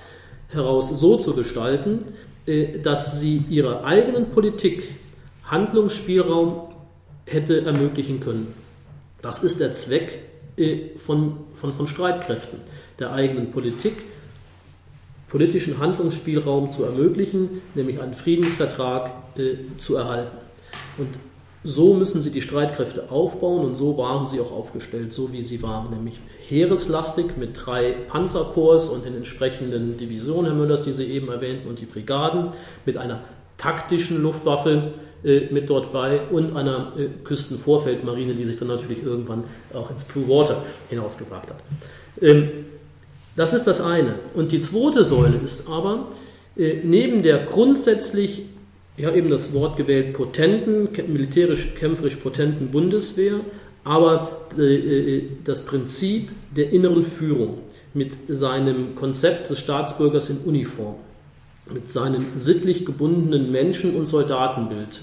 heraus 0.49 0.88
so 0.90 1.16
zu 1.16 1.34
gestalten, 1.34 2.05
äh, 2.47 2.78
dass 2.78 3.20
sie 3.20 3.45
ihrer 3.49 3.84
eigenen 3.84 4.30
Politik 4.30 4.84
Handlungsspielraum 5.45 6.68
hätte 7.26 7.64
ermöglichen 7.64 8.20
können. 8.20 8.49
Das 9.20 9.43
ist 9.43 9.61
der 9.61 9.72
Zweck 9.72 10.18
äh, 10.57 10.97
von, 10.97 11.36
von, 11.55 11.72
von 11.72 11.86
Streitkräften, 11.86 12.59
der 12.99 13.12
eigenen 13.12 13.51
Politik, 13.51 13.95
politischen 15.28 15.78
Handlungsspielraum 15.78 16.72
zu 16.72 16.84
ermöglichen, 16.84 17.62
nämlich 17.74 18.01
einen 18.01 18.14
Friedensvertrag 18.14 19.12
äh, 19.36 19.55
zu 19.78 19.97
erhalten. 19.97 20.36
Und 20.99 21.09
so 21.65 21.95
müssen 21.95 22.21
sie 22.21 22.31
die 22.31 22.43
Streitkräfte 22.43 23.11
aufbauen 23.11 23.65
und 23.65 23.77
so 23.77 23.97
waren 23.97 24.27
sie 24.27 24.41
auch 24.41 24.51
aufgestellt, 24.51 25.13
so 25.13 25.33
wie 25.33 25.43
sie 25.43 25.63
waren, 25.63 25.91
nämlich 25.91 26.19
heereslastig 26.49 27.37
mit 27.37 27.51
drei 27.55 27.95
Panzerkorps 28.09 28.89
und 28.89 29.05
den 29.05 29.17
entsprechenden 29.17 29.97
Divisionen, 29.97 30.47
Herr 30.47 30.55
Müllers, 30.55 30.83
die 30.83 30.93
Sie 30.93 31.07
eben 31.07 31.29
erwähnten, 31.29 31.69
und 31.69 31.81
die 31.81 31.87
Brigaden 31.87 32.53
mit 32.85 32.97
einer 32.97 33.21
taktischen 33.59 34.21
Luftwaffe 34.23 34.93
äh, 35.25 35.53
mit 35.53 35.71
dort 35.71 35.93
bei 35.93 36.21
und 36.31 36.57
einer 36.57 36.95
äh, 36.99 37.09
Küstenvorfeldmarine, 37.23 38.35
die 38.35 38.45
sich 38.45 38.59
dann 38.59 38.69
natürlich 38.69 39.05
irgendwann 39.05 39.45
auch 39.73 39.89
ins 39.91 40.03
Blue 40.05 40.29
Water 40.29 40.65
hinausgebracht 40.91 41.49
hat. 41.49 41.59
Ähm, 42.21 42.51
das 43.37 43.53
ist 43.53 43.67
das 43.69 43.81
eine. 43.81 44.17
Und 44.35 44.51
die 44.51 44.61
zweite 44.61 45.05
Säule 45.05 45.39
ist 45.45 45.71
aber, 45.71 46.09
äh, 46.57 46.81
neben 46.83 47.23
der 47.23 47.45
grundsätzlich 47.45 48.43
ich 48.97 49.07
habe 49.07 49.16
eben 49.16 49.30
das 49.30 49.53
Wort 49.55 49.76
gewählt, 49.76 50.12
potenten, 50.12 50.88
militärisch 51.09 51.74
kämpferisch 51.74 52.16
potenten 52.16 52.68
Bundeswehr, 52.68 53.40
aber 53.84 54.47
äh, 54.59 54.74
äh, 54.74 55.22
das 55.45 55.64
Prinzip 55.64 56.30
der 56.55 56.70
inneren 56.72 57.03
Führung 57.03 57.59
mit 57.95 58.12
seinem 58.28 58.95
Konzept 58.95 59.51
des 59.51 59.59
Staatsbürgers 59.59 60.30
in 60.30 60.38
Uniform, 60.38 60.97
mit 61.72 61.90
seinem 61.90 62.24
sittlich 62.36 62.84
gebundenen 62.84 63.51
Menschen- 63.51 63.97
und 63.97 64.07
Soldatenbild. 64.07 65.01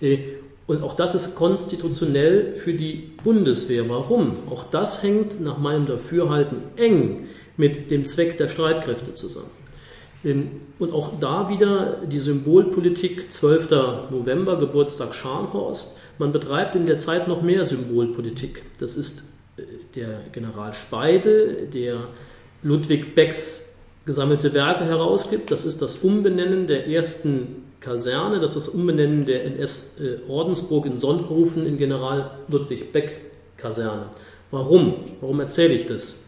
Äh, 0.00 0.18
und 0.66 0.82
auch 0.82 0.94
das 0.94 1.14
ist 1.14 1.36
konstitutionell 1.36 2.54
für 2.54 2.74
die 2.74 3.10
Bundeswehr. 3.22 3.88
Warum? 3.88 4.36
Auch 4.50 4.64
das 4.70 5.02
hängt 5.02 5.40
nach 5.40 5.58
meinem 5.58 5.86
Dafürhalten 5.86 6.58
eng 6.76 7.28
mit 7.56 7.90
dem 7.90 8.06
Zweck 8.06 8.36
der 8.38 8.48
Streitkräfte 8.48 9.14
zusammen. 9.14 9.50
Ähm, 10.26 10.50
und 10.78 10.92
auch 10.92 11.18
da 11.20 11.48
wieder 11.48 12.02
die 12.04 12.20
Symbolpolitik 12.20 13.32
12. 13.32 13.70
November, 14.10 14.58
Geburtstag 14.58 15.14
Scharnhorst. 15.14 15.98
Man 16.18 16.32
betreibt 16.32 16.76
in 16.76 16.84
der 16.84 16.98
Zeit 16.98 17.28
noch 17.28 17.40
mehr 17.40 17.64
Symbolpolitik. 17.64 18.62
Das 18.78 18.96
ist 18.96 19.32
äh, 19.56 19.62
der 19.94 20.20
General 20.32 20.74
Speidel, 20.74 21.68
der 21.72 22.08
Ludwig 22.62 23.14
Becks 23.14 23.74
gesammelte 24.04 24.52
Werke 24.52 24.84
herausgibt. 24.84 25.50
Das 25.50 25.64
ist 25.64 25.80
das 25.80 25.98
Umbenennen 25.98 26.66
der 26.66 26.88
ersten 26.88 27.64
Kaserne, 27.80 28.40
das 28.40 28.56
ist 28.56 28.68
das 28.68 28.74
Umbenennen 28.74 29.26
der 29.26 29.44
NS 29.44 29.98
Ordensburg 30.28 30.86
in 30.86 30.98
Sonthofen 30.98 31.66
in 31.66 31.76
General 31.76 32.30
Ludwig 32.48 32.92
Beck 32.92 33.30
Kaserne. 33.56 34.06
Warum? 34.50 34.94
Warum 35.20 35.40
erzähle 35.40 35.74
ich 35.74 35.86
das? 35.86 36.25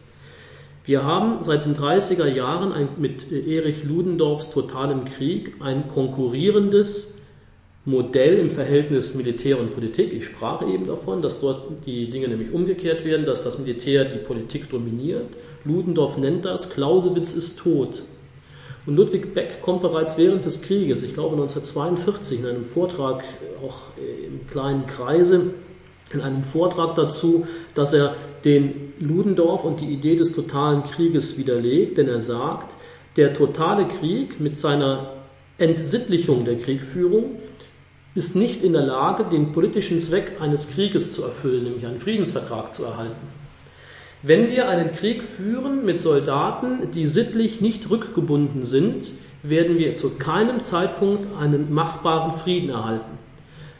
Wir 0.89 1.03
haben 1.03 1.43
seit 1.43 1.65
den 1.65 1.75
30er 1.75 2.25
Jahren 2.25 2.71
ein, 2.71 2.89
mit 2.97 3.31
Erich 3.31 3.83
Ludendorffs 3.83 4.49
totalem 4.49 5.05
Krieg 5.05 5.53
ein 5.59 5.87
konkurrierendes 5.87 7.19
Modell 7.85 8.39
im 8.39 8.49
Verhältnis 8.49 9.13
Militär 9.13 9.59
und 9.59 9.69
Politik. 9.69 10.11
Ich 10.11 10.25
sprach 10.25 10.67
eben 10.67 10.87
davon, 10.87 11.21
dass 11.21 11.41
dort 11.41 11.85
die 11.85 12.09
Dinge 12.09 12.27
nämlich 12.27 12.51
umgekehrt 12.51 13.05
werden, 13.05 13.27
dass 13.27 13.43
das 13.43 13.59
Militär 13.59 14.05
die 14.05 14.17
Politik 14.17 14.67
dominiert. 14.71 15.27
Ludendorff 15.63 16.17
nennt 16.17 16.45
das, 16.45 16.71
Clausewitz 16.71 17.35
ist 17.35 17.59
tot. 17.59 18.01
Und 18.87 18.95
Ludwig 18.95 19.35
Beck 19.35 19.61
kommt 19.61 19.83
bereits 19.83 20.17
während 20.17 20.43
des 20.43 20.63
Krieges, 20.63 21.03
ich 21.03 21.13
glaube 21.13 21.35
1942, 21.35 22.39
in 22.39 22.47
einem 22.47 22.65
Vortrag 22.65 23.23
auch 23.63 23.95
im 24.25 24.47
kleinen 24.47 24.87
Kreise, 24.87 25.51
in 26.11 26.21
einem 26.21 26.43
Vortrag 26.43 26.95
dazu, 26.95 27.47
dass 27.75 27.93
er 27.93 28.15
den 28.45 28.93
Ludendorff 28.99 29.63
und 29.63 29.81
die 29.81 29.93
Idee 29.93 30.15
des 30.15 30.33
totalen 30.33 30.83
Krieges 30.83 31.37
widerlegt, 31.37 31.97
denn 31.97 32.07
er 32.07 32.21
sagt, 32.21 32.73
der 33.15 33.33
totale 33.33 33.87
Krieg 33.87 34.39
mit 34.39 34.57
seiner 34.57 35.13
Entsittlichung 35.57 36.45
der 36.45 36.57
Kriegführung 36.57 37.35
ist 38.15 38.35
nicht 38.35 38.63
in 38.63 38.73
der 38.73 38.83
Lage, 38.83 39.25
den 39.25 39.51
politischen 39.51 40.01
Zweck 40.01 40.37
eines 40.39 40.69
Krieges 40.71 41.11
zu 41.11 41.23
erfüllen, 41.23 41.63
nämlich 41.63 41.85
einen 41.85 41.99
Friedensvertrag 41.99 42.73
zu 42.73 42.85
erhalten. 42.85 43.39
Wenn 44.21 44.49
wir 44.49 44.67
einen 44.67 44.91
Krieg 44.93 45.23
führen 45.23 45.85
mit 45.85 46.01
Soldaten, 46.01 46.91
die 46.91 47.07
sittlich 47.07 47.61
nicht 47.61 47.89
rückgebunden 47.89 48.65
sind, 48.65 49.13
werden 49.43 49.77
wir 49.77 49.95
zu 49.95 50.15
keinem 50.17 50.63
Zeitpunkt 50.63 51.27
einen 51.39 51.73
machbaren 51.73 52.33
Frieden 52.33 52.69
erhalten. 52.69 53.18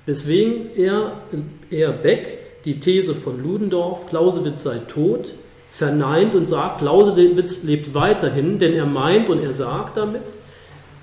Weswegen 0.10 0.76
er, 0.76 1.22
er 1.70 1.92
Beck 1.92 2.64
die 2.66 2.80
These 2.80 3.14
von 3.14 3.44
Ludendorff, 3.44 4.10
Clausewitz 4.10 4.64
sei 4.64 4.80
tot, 4.88 5.36
verneint 5.70 6.34
und 6.34 6.48
sagt, 6.48 6.80
Clausewitz 6.80 7.62
lebt 7.64 7.94
weiterhin, 7.94 8.58
denn 8.58 8.74
er 8.74 8.88
meint 8.88 9.30
und 9.30 9.44
er 9.44 9.54
sagt 9.54 9.98
damit, 9.98 10.24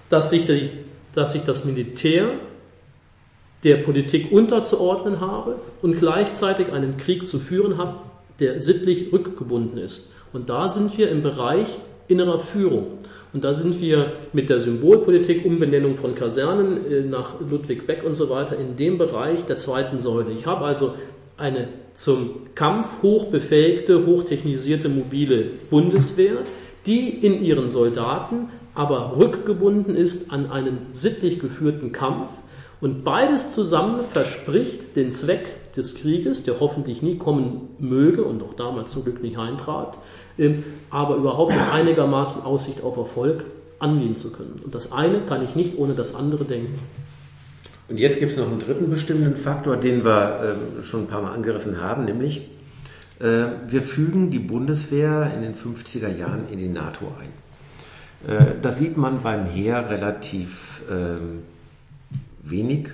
dass 0.08 0.30
sich, 0.30 0.46
die, 0.46 0.70
dass 1.14 1.34
sich 1.34 1.42
das 1.42 1.64
Militär 1.64 2.30
der 3.62 3.76
Politik 3.76 4.32
unterzuordnen 4.32 5.20
habe 5.20 5.60
und 5.82 6.00
gleichzeitig 6.00 6.72
einen 6.72 6.96
Krieg 6.96 7.28
zu 7.28 7.38
führen 7.38 7.78
hat, 7.78 7.94
der 8.40 8.60
sittlich 8.60 9.12
rückgebunden 9.12 9.78
ist. 9.78 10.10
Und 10.32 10.48
da 10.48 10.68
sind 10.68 10.98
wir 10.98 11.10
im 11.12 11.22
Bereich 11.22 11.68
innerer 12.08 12.40
Führung. 12.40 12.98
Und 13.32 13.44
da 13.44 13.54
sind 13.54 13.80
wir 13.80 14.12
mit 14.32 14.48
der 14.50 14.58
Symbolpolitik, 14.58 15.44
Umbenennung 15.44 15.96
von 15.96 16.14
Kasernen 16.14 16.90
äh, 16.90 17.00
nach 17.02 17.40
Ludwig 17.40 17.86
Beck 17.86 18.04
und 18.04 18.14
so 18.14 18.30
weiter 18.30 18.58
in 18.58 18.76
dem 18.76 18.98
Bereich 18.98 19.44
der 19.44 19.56
zweiten 19.56 20.00
Säule. 20.00 20.32
Ich 20.32 20.46
habe 20.46 20.64
also 20.64 20.94
eine 21.36 21.68
zum 21.94 22.54
Kampf 22.54 23.02
hochbefähigte, 23.02 24.06
hochtechnisierte 24.06 24.88
mobile 24.88 25.44
Bundeswehr, 25.70 26.38
die 26.86 27.08
in 27.08 27.42
ihren 27.42 27.68
Soldaten 27.68 28.48
aber 28.74 29.16
rückgebunden 29.16 29.96
ist 29.96 30.30
an 30.30 30.50
einen 30.50 30.78
sittlich 30.92 31.40
geführten 31.40 31.92
Kampf. 31.92 32.28
Und 32.80 33.04
beides 33.04 33.52
zusammen 33.52 34.00
verspricht 34.12 34.94
den 34.96 35.12
Zweck 35.12 35.72
des 35.72 35.94
Krieges, 35.94 36.44
der 36.44 36.60
hoffentlich 36.60 37.00
nie 37.00 37.16
kommen 37.16 37.70
möge 37.78 38.22
und 38.22 38.42
auch 38.42 38.52
damals 38.52 38.92
zum 38.92 39.04
Glück 39.04 39.22
nicht 39.22 39.38
eintrat, 39.38 39.96
aber 40.90 41.16
überhaupt 41.16 41.52
mit 41.52 41.72
einigermaßen 41.72 42.42
Aussicht 42.42 42.82
auf 42.82 42.96
Erfolg 42.96 43.44
angehen 43.78 44.16
zu 44.16 44.32
können. 44.32 44.60
Und 44.64 44.74
das 44.74 44.92
eine 44.92 45.20
kann 45.22 45.42
ich 45.42 45.54
nicht 45.54 45.78
ohne 45.78 45.94
das 45.94 46.14
andere 46.14 46.44
denken. 46.44 46.78
Und 47.88 47.98
jetzt 47.98 48.18
gibt 48.18 48.32
es 48.32 48.38
noch 48.38 48.48
einen 48.48 48.58
dritten 48.58 48.90
bestimmenden 48.90 49.36
Faktor, 49.36 49.76
den 49.76 50.04
wir 50.04 50.58
äh, 50.80 50.84
schon 50.84 51.04
ein 51.04 51.06
paar 51.06 51.22
Mal 51.22 51.32
angerissen 51.32 51.80
haben, 51.80 52.04
nämlich 52.04 52.42
Äh, 53.18 53.46
wir 53.68 53.82
fügen 53.82 54.30
die 54.30 54.38
Bundeswehr 54.38 55.32
in 55.34 55.42
den 55.42 55.54
50er 55.54 56.14
Jahren 56.14 56.48
in 56.50 56.58
die 56.58 56.68
NATO 56.68 57.12
ein. 57.20 58.30
Äh, 58.30 58.44
das 58.60 58.78
sieht 58.78 58.96
man 58.96 59.22
beim 59.22 59.46
Heer 59.46 59.88
relativ 59.88 60.82
ähm, 60.90 61.42
wenig. 62.42 62.88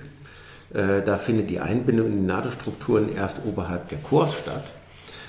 Äh, 0.73 1.01
da 1.01 1.17
findet 1.17 1.49
die 1.49 1.59
Einbindung 1.59 2.07
in 2.07 2.21
die 2.21 2.27
NATO-Strukturen 2.27 3.13
erst 3.13 3.37
oberhalb 3.45 3.89
der 3.89 3.97
Korps 3.97 4.35
statt. 4.39 4.71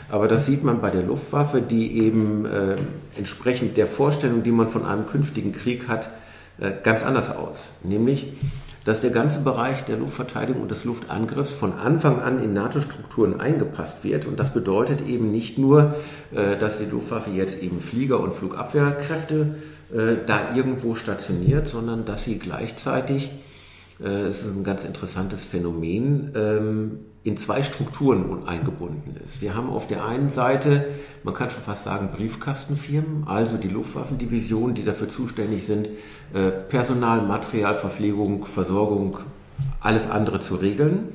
Aber 0.08 0.28
das 0.28 0.46
sieht 0.46 0.64
man 0.64 0.80
bei 0.80 0.90
der 0.90 1.02
Luftwaffe, 1.02 1.60
die 1.60 1.98
eben 1.98 2.44
äh, 2.44 2.76
entsprechend 3.16 3.76
der 3.76 3.86
Vorstellung, 3.86 4.42
die 4.42 4.50
man 4.50 4.68
von 4.68 4.84
einem 4.84 5.06
künftigen 5.06 5.52
Krieg 5.52 5.88
hat, 5.88 6.10
äh, 6.58 6.72
ganz 6.82 7.02
anders 7.02 7.34
aus. 7.34 7.70
Nämlich, 7.82 8.34
dass 8.84 9.00
der 9.00 9.10
ganze 9.10 9.40
Bereich 9.40 9.84
der 9.84 9.96
Luftverteidigung 9.96 10.62
und 10.62 10.70
des 10.70 10.84
Luftangriffs 10.84 11.54
von 11.54 11.72
Anfang 11.72 12.20
an 12.20 12.42
in 12.42 12.52
NATO-Strukturen 12.52 13.40
eingepasst 13.40 14.04
wird. 14.04 14.26
Und 14.26 14.38
das 14.38 14.52
bedeutet 14.52 15.06
eben 15.06 15.30
nicht 15.30 15.58
nur, 15.58 15.94
äh, 16.34 16.56
dass 16.58 16.78
die 16.78 16.84
Luftwaffe 16.84 17.30
jetzt 17.30 17.62
eben 17.62 17.80
Flieger- 17.80 18.20
und 18.20 18.34
Flugabwehrkräfte 18.34 19.56
äh, 19.92 20.16
da 20.26 20.54
irgendwo 20.54 20.94
stationiert, 20.94 21.68
sondern 21.68 22.04
dass 22.04 22.24
sie 22.24 22.38
gleichzeitig, 22.38 23.30
äh, 24.00 24.26
es 24.26 24.42
ist 24.42 24.54
ein 24.54 24.64
ganz 24.64 24.84
interessantes 24.84 25.44
Phänomen, 25.44 26.32
ähm, 26.34 26.98
in 27.24 27.38
zwei 27.38 27.62
Strukturen 27.62 28.46
eingebunden 28.46 29.16
ist. 29.24 29.40
Wir 29.40 29.56
haben 29.56 29.70
auf 29.70 29.88
der 29.88 30.04
einen 30.04 30.28
Seite, 30.28 30.86
man 31.22 31.32
kann 31.32 31.50
schon 31.50 31.62
fast 31.62 31.84
sagen, 31.84 32.10
Briefkastenfirmen, 32.14 33.26
also 33.26 33.56
die 33.56 33.68
Luftwaffendivisionen, 33.68 34.74
die 34.74 34.84
dafür 34.84 35.08
zuständig 35.08 35.64
sind, 35.64 35.88
äh, 36.34 36.50
Personal, 36.50 37.22
Material, 37.22 37.74
Verpflegung, 37.76 38.44
Versorgung, 38.44 39.18
alles 39.80 40.10
andere 40.10 40.40
zu 40.40 40.56
regeln. 40.56 41.08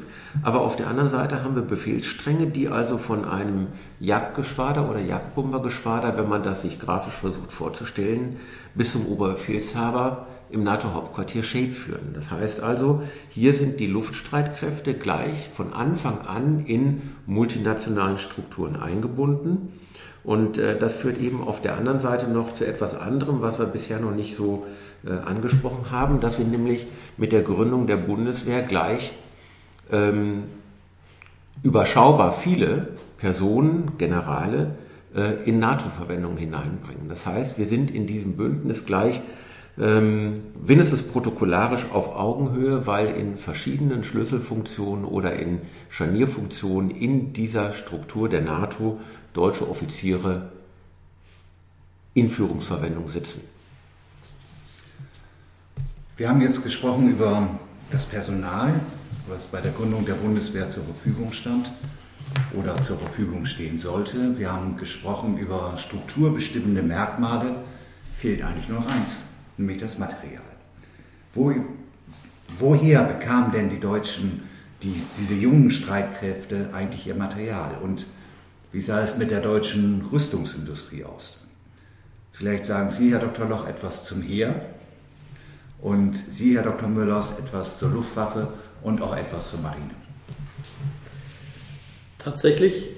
Aber 0.43 0.61
auf 0.61 0.75
der 0.75 0.87
anderen 0.87 1.09
Seite 1.09 1.43
haben 1.43 1.55
wir 1.55 1.61
Befehlsstränge, 1.61 2.47
die 2.47 2.69
also 2.69 2.97
von 2.97 3.25
einem 3.25 3.67
Jagdgeschwader 3.99 4.89
oder 4.89 4.99
Jagdbombergeschwader, 4.99 6.17
wenn 6.17 6.29
man 6.29 6.43
das 6.43 6.63
sich 6.63 6.79
grafisch 6.79 7.15
versucht 7.15 7.51
vorzustellen, 7.51 8.37
bis 8.73 8.91
zum 8.91 9.07
Oberbefehlshaber 9.07 10.27
im 10.51 10.63
NATO-Hauptquartier 10.63 11.43
Shape 11.43 11.71
führen. 11.71 12.13
Das 12.13 12.31
heißt 12.31 12.61
also, 12.61 13.03
hier 13.29 13.53
sind 13.53 13.79
die 13.79 13.87
Luftstreitkräfte 13.87 14.93
gleich 14.93 15.49
von 15.53 15.73
Anfang 15.73 16.21
an 16.21 16.65
in 16.65 17.01
multinationalen 17.25 18.17
Strukturen 18.17 18.75
eingebunden. 18.75 19.73
Und 20.23 20.57
äh, 20.57 20.77
das 20.77 20.99
führt 20.99 21.19
eben 21.19 21.41
auf 21.41 21.61
der 21.61 21.77
anderen 21.77 21.99
Seite 21.99 22.29
noch 22.29 22.53
zu 22.53 22.65
etwas 22.65 22.99
anderem, 22.99 23.41
was 23.41 23.59
wir 23.59 23.65
bisher 23.65 23.99
noch 23.99 24.11
nicht 24.13 24.35
so 24.35 24.65
äh, 25.05 25.11
angesprochen 25.11 25.91
haben, 25.91 26.19
dass 26.19 26.39
wir 26.39 26.45
nämlich 26.45 26.87
mit 27.17 27.31
der 27.31 27.41
Gründung 27.41 27.87
der 27.87 27.97
Bundeswehr 27.97 28.63
gleich 28.63 29.13
ähm, 29.91 30.43
überschaubar 31.63 32.33
viele 32.33 32.89
Personen, 33.17 33.93
Generale 33.97 34.75
äh, 35.15 35.43
in 35.45 35.59
NATO-Verwendung 35.59 36.37
hineinbringen. 36.37 37.07
Das 37.09 37.25
heißt, 37.25 37.57
wir 37.57 37.65
sind 37.65 37.91
in 37.91 38.07
diesem 38.07 38.35
Bündnis 38.35 38.85
gleich 38.85 39.21
ähm, 39.79 40.35
wenigstens 40.61 41.03
protokollarisch 41.03 41.85
auf 41.91 42.15
Augenhöhe, 42.15 42.85
weil 42.85 43.07
in 43.15 43.37
verschiedenen 43.37 44.03
Schlüsselfunktionen 44.03 45.05
oder 45.05 45.35
in 45.37 45.61
Scharnierfunktionen 45.89 46.91
in 46.91 47.33
dieser 47.33 47.73
Struktur 47.73 48.27
der 48.27 48.41
NATO 48.41 48.99
deutsche 49.33 49.69
Offiziere 49.69 50.51
in 52.13 52.29
Führungsverwendung 52.29 53.07
sitzen. 53.07 53.41
Wir 56.17 56.27
haben 56.27 56.41
jetzt 56.41 56.63
gesprochen 56.63 57.09
über 57.09 57.47
das 57.91 58.05
Personal, 58.05 58.81
was 59.29 59.47
bei 59.47 59.61
der 59.61 59.71
Gründung 59.71 60.05
der 60.05 60.15
Bundeswehr 60.15 60.69
zur 60.69 60.83
Verfügung 60.83 61.31
stand 61.31 61.71
oder 62.53 62.81
zur 62.81 62.97
Verfügung 62.97 63.45
stehen 63.45 63.77
sollte. 63.77 64.37
Wir 64.37 64.51
haben 64.51 64.75
gesprochen 64.75 65.37
über 65.37 65.77
strukturbestimmende 65.77 66.81
Merkmale. 66.83 67.63
Fehlt 68.15 68.43
eigentlich 68.43 68.67
nur 68.67 68.79
eins, 68.79 69.21
nämlich 69.59 69.79
das 69.79 69.99
Material. 69.99 70.41
Wo, 71.33 71.53
woher 72.47 73.03
bekamen 73.03 73.51
denn 73.51 73.69
die 73.69 73.79
Deutschen, 73.79 74.43
die, 74.81 74.99
diese 75.19 75.35
jungen 75.35 75.69
Streitkräfte, 75.69 76.69
eigentlich 76.73 77.05
ihr 77.05 77.15
Material? 77.15 77.77
Und 77.83 78.05
wie 78.71 78.81
sah 78.81 79.01
es 79.01 79.17
mit 79.17 79.29
der 79.29 79.41
deutschen 79.41 80.05
Rüstungsindustrie 80.11 81.03
aus? 81.03 81.45
Vielleicht 82.31 82.65
sagen 82.65 82.89
Sie, 82.89 83.11
Herr 83.11 83.19
Dr. 83.19 83.47
Loch, 83.47 83.67
etwas 83.67 84.05
zum 84.05 84.21
Heer 84.21 84.65
und 85.81 86.17
Sie, 86.17 86.55
Herr 86.55 86.63
Dr. 86.63 86.87
Müllers, 86.87 87.37
etwas 87.37 87.77
zur 87.77 87.89
Luftwaffe 87.89 88.53
und 88.81 89.01
auch 89.01 89.15
etwas 89.15 89.51
zur 89.51 89.59
Marine. 89.59 89.91
Tatsächlich 92.17 92.93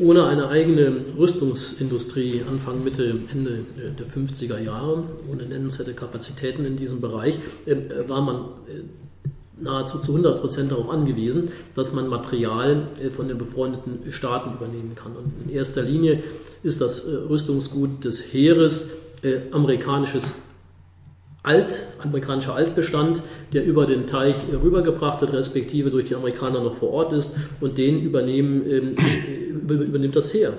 ohne 0.00 0.26
eine 0.26 0.48
eigene 0.48 1.04
Rüstungsindustrie 1.18 2.42
Anfang, 2.48 2.82
Mitte, 2.82 3.14
Ende 3.32 3.64
der 3.98 4.06
50er 4.06 4.58
Jahre, 4.58 5.04
ohne 5.30 5.44
nennenswerte 5.44 5.94
Kapazitäten 5.94 6.64
in 6.64 6.76
diesem 6.76 7.00
Bereich, 7.00 7.38
äh, 7.66 7.76
war 8.08 8.22
man 8.22 8.36
äh, 8.36 9.62
nahezu 9.62 9.98
zu 9.98 10.12
100 10.12 10.40
Prozent 10.40 10.72
darauf 10.72 10.88
angewiesen, 10.88 11.50
dass 11.74 11.92
man 11.92 12.08
Material 12.08 12.86
äh, 13.02 13.10
von 13.10 13.28
den 13.28 13.38
befreundeten 13.38 14.10
Staaten 14.10 14.54
übernehmen 14.54 14.94
kann. 14.94 15.12
Und 15.12 15.32
in 15.44 15.54
erster 15.54 15.82
Linie 15.82 16.22
ist 16.62 16.80
das 16.80 17.06
Rüstungsgut 17.06 18.04
des 18.04 18.32
Heeres 18.32 18.90
amerikanisches 19.50 20.36
Alt, 21.42 21.74
amerikanischer 21.98 22.54
Altbestand, 22.54 23.22
der 23.54 23.64
über 23.64 23.86
den 23.86 24.06
Teich 24.06 24.36
rübergebracht 24.52 25.22
wird, 25.22 25.32
respektive 25.32 25.90
durch 25.90 26.06
die 26.06 26.14
Amerikaner 26.14 26.60
noch 26.60 26.76
vor 26.76 26.90
Ort 26.90 27.12
ist. 27.14 27.34
Und 27.60 27.78
den 27.78 28.02
übernehmen, 28.02 28.62
ähm, 28.70 28.96
übernimmt 29.68 30.16
das 30.16 30.34
Heer. 30.34 30.52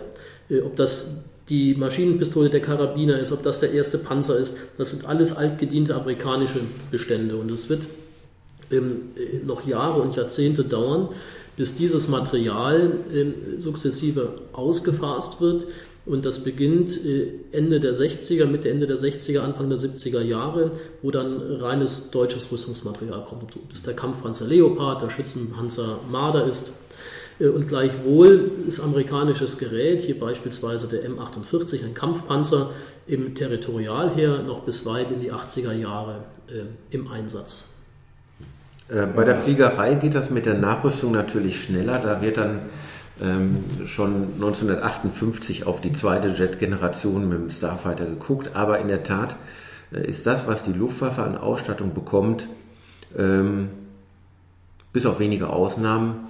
Äh, 0.49 0.61
ob 0.61 0.75
das 0.75 1.25
die 1.49 1.75
Maschinenpistole 1.75 2.49
der 2.49 2.61
Karabiner 2.61 3.19
ist, 3.19 3.31
ob 3.31 3.43
das 3.43 3.59
der 3.59 3.73
erste 3.73 3.97
Panzer 3.97 4.39
ist, 4.39 4.57
das 4.77 4.91
sind 4.91 5.05
alles 5.05 5.35
altgediente 5.35 5.93
amerikanische 5.95 6.61
Bestände. 6.89 7.35
Und 7.35 7.51
es 7.51 7.69
wird 7.69 7.81
ähm, 8.71 9.09
äh, 9.15 9.45
noch 9.45 9.67
Jahre 9.67 10.01
und 10.01 10.15
Jahrzehnte 10.15 10.63
dauern, 10.63 11.09
bis 11.57 11.75
dieses 11.75 12.07
Material 12.07 12.93
ähm, 13.13 13.33
sukzessive 13.59 14.39
ausgefasst 14.53 15.41
wird 15.41 15.65
und 16.05 16.25
das 16.25 16.43
beginnt 16.43 17.05
äh, 17.05 17.27
Ende 17.51 17.79
der 17.79 17.93
60er, 17.93 18.47
Mitte 18.47 18.69
Ende 18.69 18.87
der 18.87 18.97
60er, 18.97 19.41
Anfang 19.41 19.69
der 19.69 19.77
70er 19.77 20.21
Jahre, 20.21 20.71
wo 21.03 21.11
dann 21.11 21.39
reines 21.41 22.09
deutsches 22.09 22.51
Rüstungsmaterial 22.51 23.23
kommt. 23.23 23.55
Ob 23.55 23.71
es 23.71 23.83
der 23.83 23.95
Kampfpanzer 23.95 24.47
Leopard, 24.47 25.03
der 25.03 25.09
Schützenpanzer 25.09 25.99
Marder 26.09 26.45
ist. 26.47 26.73
Äh, 27.39 27.49
und 27.49 27.67
gleichwohl 27.67 28.49
ist 28.67 28.79
amerikanisches 28.79 29.59
Gerät, 29.59 30.01
hier 30.01 30.19
beispielsweise 30.19 30.87
der 30.87 31.07
M48, 31.07 31.85
ein 31.85 31.93
Kampfpanzer, 31.93 32.71
im 33.07 33.35
Territorialheer 33.35 34.43
noch 34.43 34.61
bis 34.61 34.85
weit 34.85 35.11
in 35.11 35.21
die 35.21 35.31
80er 35.31 35.73
Jahre 35.73 36.23
äh, 36.47 36.95
im 36.95 37.11
Einsatz. 37.11 37.67
Bei 38.87 39.23
der 39.23 39.35
Fliegerei 39.35 39.95
geht 39.95 40.15
das 40.15 40.31
mit 40.31 40.45
der 40.45 40.55
Nachrüstung 40.55 41.13
natürlich 41.13 41.63
schneller. 41.63 42.01
Da 42.03 42.21
wird 42.21 42.35
dann 42.35 42.59
ähm, 43.21 43.63
schon 43.85 44.33
1958 44.35 45.65
auf 45.67 45.81
die 45.81 45.93
zweite 45.93 46.29
Jet-Generation 46.29 47.29
mit 47.29 47.37
dem 47.37 47.49
Starfighter 47.49 48.05
geguckt, 48.05 48.51
aber 48.55 48.79
in 48.79 48.87
der 48.87 49.03
Tat 49.03 49.35
äh, 49.93 50.05
ist 50.05 50.25
das, 50.25 50.47
was 50.47 50.63
die 50.63 50.73
Luftwaffe 50.73 51.23
an 51.23 51.37
Ausstattung 51.37 51.93
bekommt, 51.93 52.47
ähm, 53.17 53.69
bis 54.93 55.05
auf 55.05 55.19
wenige 55.19 55.49
Ausnahmen 55.49 56.27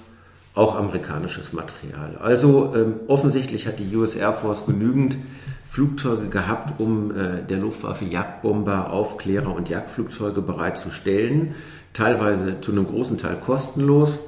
auch 0.53 0.75
amerikanisches 0.75 1.53
Material. 1.53 2.17
Also 2.19 2.73
ähm, 2.75 2.95
offensichtlich 3.07 3.67
hat 3.67 3.79
die 3.79 3.95
US 3.95 4.15
Air 4.15 4.33
Force 4.33 4.65
genügend 4.65 5.17
Flugzeuge 5.65 6.27
gehabt, 6.27 6.79
um 6.79 7.11
äh, 7.11 7.41
der 7.49 7.57
Luftwaffe 7.57 8.03
Jagdbomber, 8.03 8.91
Aufklärer 8.91 9.55
und 9.55 9.69
Jagdflugzeuge 9.69 10.41
bereitzustellen. 10.41 11.55
Teilweise 11.93 12.59
zu 12.59 12.73
einem 12.73 12.85
großen 12.85 13.17
Teil 13.17 13.37
kostenlos. 13.37 14.19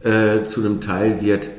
Äh, 0.00 0.44
zu 0.44 0.60
einem 0.60 0.80
Teil 0.80 1.20
wird 1.20 1.50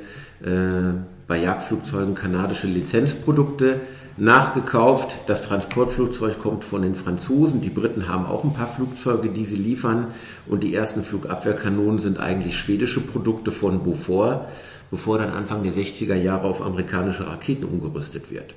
bei 0.42 1.38
Jagdflugzeugen 1.38 2.14
kanadische 2.14 2.68
Lizenzprodukte 2.68 3.80
nachgekauft. 4.18 5.16
Das 5.28 5.42
Transportflugzeug 5.42 6.40
kommt 6.42 6.64
von 6.64 6.82
den 6.82 6.96
Franzosen. 6.96 7.62
Die 7.62 7.70
Briten 7.70 8.08
haben 8.08 8.26
auch 8.26 8.44
ein 8.44 8.54
paar 8.54 8.68
Flugzeuge, 8.68 9.30
die 9.30 9.46
sie 9.46 9.56
liefern. 9.56 10.08
Und 10.48 10.64
die 10.64 10.74
ersten 10.74 11.04
Flugabwehrkanonen 11.04 12.00
sind 12.00 12.20
eigentlich 12.20 12.58
schwedische 12.58 13.02
Produkte 13.02 13.52
von 13.52 13.84
Beaufort, 13.84 14.48
bevor 14.92 15.18
dann 15.18 15.32
Anfang 15.32 15.64
der 15.64 15.74
60er 15.74 16.16
Jahre 16.16 16.48
auf 16.48 16.62
amerikanische 16.62 17.28
Raketen 17.28 17.66
umgerüstet 17.66 18.32
wird. 18.32 18.54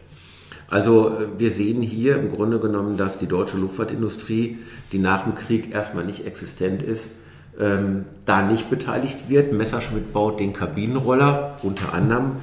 Also 0.68 1.08
äh, 1.08 1.38
wir 1.38 1.50
sehen 1.50 1.82
hier 1.82 2.16
im 2.16 2.30
Grunde 2.30 2.60
genommen, 2.60 2.96
dass 2.96 3.18
die 3.18 3.26
deutsche 3.26 3.56
Luftfahrtindustrie, 3.56 4.58
die 4.92 4.98
nach 4.98 5.24
dem 5.24 5.34
Krieg 5.34 5.72
erstmal 5.72 6.04
nicht 6.04 6.26
existent 6.26 6.82
ist, 6.82 7.10
ähm, 7.58 8.04
da 8.24 8.42
nicht 8.42 8.70
beteiligt 8.70 9.28
wird. 9.28 9.52
Messerschmitt 9.52 10.12
baut 10.12 10.40
den 10.40 10.52
Kabinenroller 10.52 11.58
unter 11.62 11.92
anderem 11.92 12.36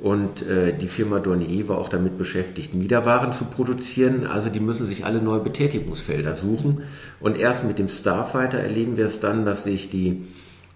und 0.00 0.46
äh, 0.46 0.72
die 0.72 0.86
Firma 0.86 1.18
Dornier 1.18 1.68
war 1.68 1.78
auch 1.78 1.88
damit 1.88 2.18
beschäftigt, 2.18 2.72
Miederwaren 2.72 3.32
zu 3.32 3.44
produzieren. 3.44 4.26
Also 4.26 4.48
die 4.48 4.60
müssen 4.60 4.86
sich 4.86 5.04
alle 5.04 5.20
neue 5.20 5.40
Betätigungsfelder 5.40 6.36
suchen. 6.36 6.82
Und 7.20 7.36
erst 7.36 7.64
mit 7.64 7.78
dem 7.78 7.88
Starfighter 7.88 8.58
erleben 8.58 8.96
wir 8.96 9.06
es 9.06 9.18
dann, 9.18 9.44
dass 9.44 9.64
sich 9.64 9.90
die 9.90 10.28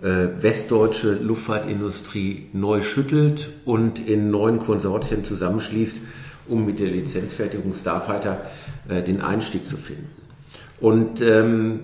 äh, 0.03 0.27
westdeutsche 0.41 1.13
Luftfahrtindustrie 1.13 2.49
neu 2.53 2.83
schüttelt 2.83 3.51
und 3.65 4.05
in 4.05 4.33
neuen 4.33 4.59
Konsortien 4.59 5.25
zusammenschließt, 5.25 5.99
um 6.49 6.67
mit 6.67 6.81
der 6.81 6.89
Lizenzfertigung 6.89 7.75
Starfighter 7.75 8.41
äh, 8.89 9.03
den 9.03 9.21
Einstieg 9.21 9.69
zu 9.69 9.77
finden. 9.77 10.11
Und 10.81 11.23
ähm, 11.23 11.79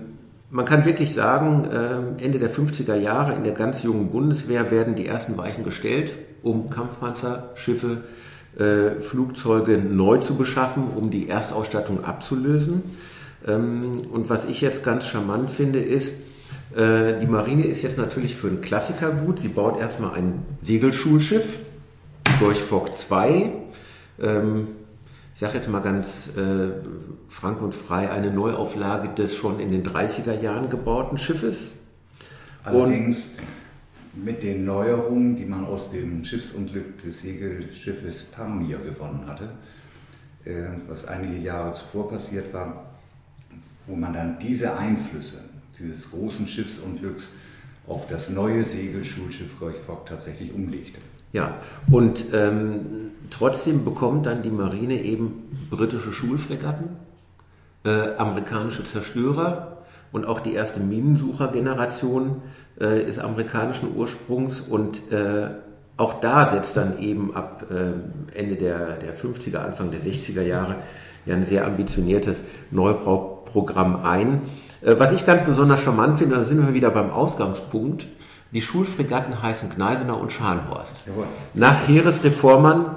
man 0.51 0.65
kann 0.65 0.85
wirklich 0.85 1.13
sagen, 1.13 1.65
äh, 1.65 2.23
Ende 2.23 2.39
der 2.39 2.51
50er 2.51 2.95
Jahre 2.95 3.33
in 3.35 3.43
der 3.43 3.53
ganz 3.53 3.83
jungen 3.83 4.09
Bundeswehr 4.09 4.71
werden 4.71 4.95
die 4.95 5.05
ersten 5.05 5.37
Weichen 5.37 5.63
gestellt, 5.63 6.15
um 6.41 6.69
Kampfpanzer, 6.69 7.51
Schiffe, 7.55 8.03
äh, 8.57 8.99
Flugzeuge 8.99 9.77
neu 9.77 10.17
zu 10.17 10.35
beschaffen, 10.35 10.85
um 10.95 11.11
die 11.11 11.29
Erstausstattung 11.29 12.03
abzulösen. 12.03 12.83
Ähm, 13.47 13.91
und 14.11 14.29
was 14.29 14.45
ich 14.45 14.61
jetzt 14.61 14.83
ganz 14.83 15.05
charmant 15.05 15.51
finde, 15.51 15.79
ist, 15.79 16.13
äh, 16.75 17.19
die 17.19 17.27
Marine 17.27 17.65
ist 17.65 17.83
jetzt 17.83 17.97
natürlich 17.97 18.35
für 18.35 18.47
einen 18.47 18.61
Klassiker 18.61 19.11
gut. 19.11 19.39
Sie 19.39 19.49
baut 19.49 19.79
erstmal 19.79 20.13
ein 20.15 20.45
Segelschulschiff, 20.61 21.59
durch 22.39 22.59
Fock 22.59 22.97
2. 22.97 23.51
Ähm, 24.21 24.67
ich 25.39 25.41
sage 25.41 25.57
jetzt 25.57 25.69
mal 25.69 25.79
ganz 25.79 26.31
äh, 26.35 26.71
frank 27.29 27.61
und 27.61 27.73
frei, 27.73 28.11
eine 28.11 28.29
Neuauflage 28.29 29.07
des 29.15 29.37
schon 29.37 29.61
in 29.61 29.71
den 29.71 29.83
30er 29.83 30.37
Jahren 30.37 30.69
gebauten 30.69 31.17
Schiffes. 31.17 31.75
Allerdings 32.65 33.37
und 34.15 34.25
mit 34.25 34.43
den 34.43 34.65
Neuerungen, 34.65 35.37
die 35.37 35.45
man 35.45 35.65
aus 35.65 35.91
dem 35.91 36.25
Schiffsunglück 36.25 37.01
des 37.01 37.21
Segelschiffes 37.21 38.25
Pamir 38.25 38.79
gewonnen 38.79 39.27
hatte, 39.27 39.51
äh, 40.43 40.77
was 40.89 41.07
einige 41.07 41.37
Jahre 41.37 41.71
zuvor 41.71 42.09
passiert 42.09 42.53
war, 42.53 42.87
wo 43.87 43.95
man 43.95 44.13
dann 44.13 44.39
diese 44.39 44.77
Einflüsse 44.77 45.45
dieses 45.79 46.11
großen 46.11 46.49
Schiffsunglücks 46.49 47.29
auf 47.87 48.09
das 48.09 48.29
neue 48.29 48.65
Segelschulschiff 48.65 49.57
Gorch 49.57 49.77
Fock 49.77 50.05
tatsächlich 50.05 50.53
umlegte. 50.53 50.99
Ja, 51.31 51.61
und 51.89 52.25
ähm, 52.33 53.11
trotzdem 53.31 53.85
bekommt 53.85 54.25
dann 54.25 54.41
die 54.41 54.49
Marine 54.49 55.01
eben 55.01 55.67
britische 55.69 56.11
Schulfregatten, 56.11 56.89
äh, 57.85 58.15
amerikanische 58.17 58.83
Zerstörer 58.83 59.77
und 60.11 60.25
auch 60.25 60.39
die 60.39 60.53
erste 60.53 60.79
Minensuchergeneration 60.79 62.41
äh, 62.79 63.03
ist 63.03 63.19
amerikanischen 63.19 63.95
Ursprungs 63.95 64.61
und 64.61 65.11
äh, 65.11 65.49
auch 65.97 66.21
da 66.21 66.45
setzt 66.45 66.77
dann 66.77 66.99
eben 66.99 67.35
ab 67.35 67.65
äh, 67.69 68.37
Ende 68.37 68.55
der, 68.55 68.97
der 68.97 69.15
50er, 69.15 69.57
Anfang 69.57 69.91
der 69.91 69.99
60er 69.99 70.41
Jahre 70.41 70.75
ja 71.25 71.35
ein 71.35 71.45
sehr 71.45 71.65
ambitioniertes 71.65 72.43
Neubauprogramm 72.71 74.03
ein. 74.03 74.41
Äh, 74.81 74.95
was 74.97 75.11
ich 75.11 75.25
ganz 75.25 75.43
besonders 75.43 75.81
charmant 75.81 76.19
finde, 76.19 76.35
da 76.35 76.43
sind 76.43 76.65
wir 76.65 76.73
wieder 76.73 76.89
beim 76.89 77.11
Ausgangspunkt, 77.11 78.07
die 78.51 78.61
Schulfregatten 78.61 79.41
heißen 79.41 79.69
Gneisenau 79.69 80.17
und 80.17 80.31
Scharnhorst. 80.31 80.95
Jawohl. 81.05 81.25
Nach 81.53 81.87
Heeresreformern. 81.87 82.95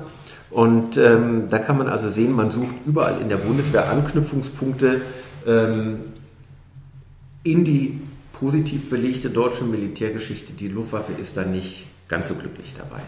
Und 0.53 0.99
ähm, 0.99 1.49
da 1.49 1.59
kann 1.59 1.79
man 1.79 1.89
also 1.89 2.11
sehen, 2.11 2.33
man 2.33 2.51
sucht 2.51 2.75
überall 2.85 3.21
in 3.23 3.31
der 3.31 3.39
Bundeswehr 3.39 3.89
Anknüpfungspunkte 3.89 5.01
ähm, 5.47 6.01
in 7.43 7.65
die 7.65 8.01
positiv 8.35 8.91
belegte 8.91 9.31
deutsche 9.31 9.65
Militärgeschichte. 9.65 10.53
Die 10.53 10.69
Luftwaffe 10.69 11.13
ist 11.13 11.39
da 11.39 11.45
nicht 11.45 11.87
ganz 12.07 12.29
so 12.29 12.35
glücklich 12.35 12.75
dabei. 12.77 13.01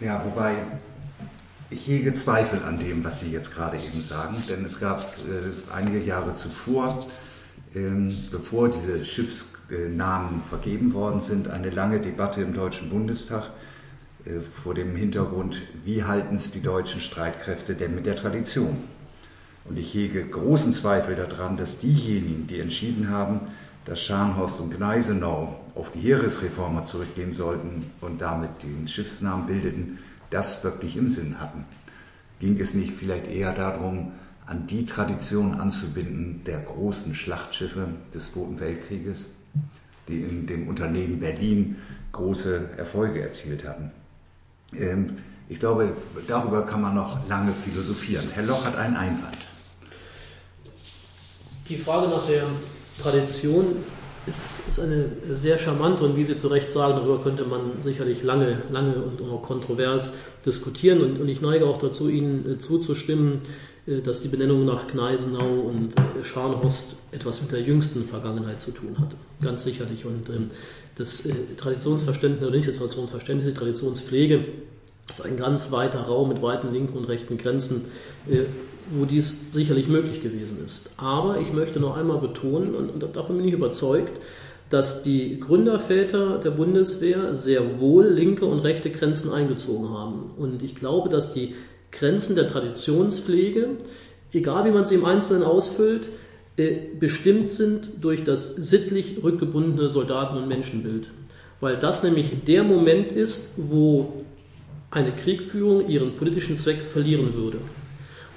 Ja, 0.00 0.22
wobei 0.24 0.54
ich 1.68 1.86
hege 1.88 2.14
Zweifel 2.14 2.62
an 2.62 2.78
dem, 2.78 3.04
was 3.04 3.20
Sie 3.20 3.30
jetzt 3.30 3.54
gerade 3.54 3.76
eben 3.76 4.00
sagen, 4.00 4.36
denn 4.48 4.64
es 4.64 4.80
gab 4.80 5.00
äh, 5.00 5.74
einige 5.74 5.98
Jahre 5.98 6.34
zuvor, 6.34 7.06
ähm, 7.74 8.16
bevor 8.30 8.70
diese 8.70 9.04
Schiffsnamen 9.04 10.40
vergeben 10.40 10.94
worden 10.94 11.20
sind, 11.20 11.48
eine 11.48 11.68
lange 11.68 12.00
Debatte 12.00 12.40
im 12.40 12.54
Deutschen 12.54 12.88
Bundestag 12.88 13.50
vor 14.40 14.74
dem 14.74 14.96
Hintergrund, 14.96 15.62
wie 15.84 16.04
halten 16.04 16.36
es 16.36 16.50
die 16.50 16.62
deutschen 16.62 17.00
Streitkräfte 17.00 17.74
denn 17.74 17.94
mit 17.94 18.06
der 18.06 18.16
Tradition? 18.16 18.84
Und 19.66 19.78
ich 19.78 19.94
hege 19.94 20.24
großen 20.24 20.72
Zweifel 20.72 21.14
daran, 21.14 21.56
dass 21.56 21.78
diejenigen, 21.78 22.46
die 22.46 22.60
entschieden 22.60 23.08
haben, 23.10 23.40
dass 23.84 24.00
Scharnhorst 24.00 24.60
und 24.60 24.74
Gneisenau 24.74 25.60
auf 25.74 25.90
die 25.90 26.00
Heeresreformer 26.00 26.84
zurückgehen 26.84 27.32
sollten 27.32 27.90
und 28.00 28.20
damit 28.20 28.62
den 28.62 28.88
Schiffsnamen 28.88 29.46
bildeten, 29.46 29.98
das 30.30 30.64
wirklich 30.64 30.96
im 30.96 31.08
Sinn 31.08 31.38
hatten. 31.38 31.64
Ging 32.40 32.58
es 32.58 32.74
nicht 32.74 32.94
vielleicht 32.94 33.26
eher 33.26 33.52
darum, 33.52 34.12
an 34.46 34.66
die 34.66 34.84
Tradition 34.84 35.54
anzubinden 35.54 36.42
der 36.44 36.60
großen 36.60 37.14
Schlachtschiffe 37.14 37.88
des 38.12 38.32
Zweiten 38.32 38.60
Weltkrieges, 38.60 39.26
die 40.08 40.20
in 40.20 40.46
dem 40.46 40.68
Unternehmen 40.68 41.20
Berlin 41.20 41.76
große 42.12 42.70
Erfolge 42.76 43.22
erzielt 43.22 43.66
hatten? 43.66 43.90
Ähm, 44.78 45.16
ich 45.48 45.60
glaube, 45.60 45.90
darüber 46.26 46.62
kann 46.64 46.80
man 46.80 46.94
noch 46.94 47.28
lange 47.28 47.52
philosophieren. 47.52 48.26
Herr 48.32 48.44
Loch 48.44 48.64
hat 48.64 48.76
einen 48.76 48.96
Einwand. 48.96 49.36
Die 51.68 51.76
Frage 51.76 52.08
nach 52.08 52.26
der 52.26 52.44
Tradition 53.02 53.76
ist, 54.26 54.60
ist 54.68 54.80
eine 54.80 55.10
sehr 55.34 55.58
charmante 55.58 56.04
und 56.04 56.16
wie 56.16 56.24
Sie 56.24 56.36
zu 56.36 56.48
Recht 56.48 56.70
sagen, 56.70 56.94
darüber 56.96 57.22
könnte 57.22 57.44
man 57.44 57.82
sicherlich 57.82 58.22
lange, 58.22 58.62
lange 58.70 58.94
und 58.94 59.20
auch 59.22 59.42
kontrovers 59.42 60.14
diskutieren. 60.46 61.02
Und, 61.02 61.20
und 61.20 61.28
ich 61.28 61.40
neige 61.40 61.66
auch 61.66 61.78
dazu, 61.78 62.08
Ihnen 62.08 62.50
äh, 62.50 62.58
zuzustimmen, 62.58 63.42
äh, 63.86 64.00
dass 64.00 64.22
die 64.22 64.28
Benennung 64.28 64.64
nach 64.64 64.88
Gneisenau 64.88 65.60
und 65.60 65.92
äh, 65.98 66.24
Scharnhorst 66.24 66.96
etwas 67.12 67.42
mit 67.42 67.52
der 67.52 67.60
jüngsten 67.60 68.04
Vergangenheit 68.04 68.60
zu 68.60 68.70
tun 68.70 68.96
hat. 68.98 69.14
Ganz 69.42 69.64
sicherlich. 69.64 70.04
Und 70.04 70.28
ähm, 70.30 70.50
das 70.96 71.28
Traditionsverständnis 71.56 72.42
oder 72.42 72.56
nicht 72.56 72.68
das 72.68 72.76
Traditionsverständnis, 72.76 73.48
die 73.48 73.54
Traditionspflege 73.54 74.44
ist 75.08 75.24
ein 75.24 75.36
ganz 75.36 75.70
weiter 75.72 76.00
Raum 76.00 76.28
mit 76.28 76.40
weiten 76.40 76.72
linken 76.72 76.96
und 76.96 77.04
rechten 77.04 77.36
Grenzen, 77.36 77.86
wo 78.88 79.04
dies 79.04 79.52
sicherlich 79.52 79.88
möglich 79.88 80.22
gewesen 80.22 80.58
ist. 80.64 80.92
Aber 80.96 81.38
ich 81.38 81.52
möchte 81.52 81.80
noch 81.80 81.96
einmal 81.96 82.18
betonen, 82.18 82.74
und, 82.74 83.02
davon 83.14 83.36
bin 83.36 83.46
ich 83.46 83.54
überzeugt, 83.54 84.12
dass 84.70 85.02
die 85.02 85.38
Gründerväter 85.40 86.38
der 86.38 86.50
Bundeswehr 86.50 87.34
sehr 87.34 87.80
wohl 87.80 88.06
linke 88.06 88.46
und 88.46 88.60
rechte 88.60 88.90
Grenzen 88.90 89.30
eingezogen 89.30 89.90
haben. 89.90 90.30
Und 90.38 90.62
ich 90.62 90.74
glaube, 90.74 91.10
dass 91.10 91.34
die 91.34 91.54
Grenzen 91.90 92.34
der 92.34 92.48
Traditionspflege, 92.48 93.70
egal 94.32 94.64
wie 94.64 94.70
man 94.70 94.84
sie 94.84 94.94
im 94.94 95.04
Einzelnen 95.04 95.42
ausfüllt, 95.42 96.04
äh, 96.04 96.23
bestimmt 96.56 97.50
sind 97.50 97.88
durch 98.00 98.22
das 98.22 98.54
sittlich 98.54 99.22
rückgebundene 99.22 99.88
Soldaten- 99.88 100.36
und 100.36 100.48
Menschenbild. 100.48 101.10
Weil 101.60 101.76
das 101.76 102.02
nämlich 102.02 102.44
der 102.46 102.62
Moment 102.62 103.10
ist, 103.10 103.54
wo 103.56 104.24
eine 104.90 105.12
Kriegführung 105.12 105.88
ihren 105.88 106.14
politischen 106.16 106.56
Zweck 106.56 106.82
verlieren 106.82 107.34
würde. 107.34 107.58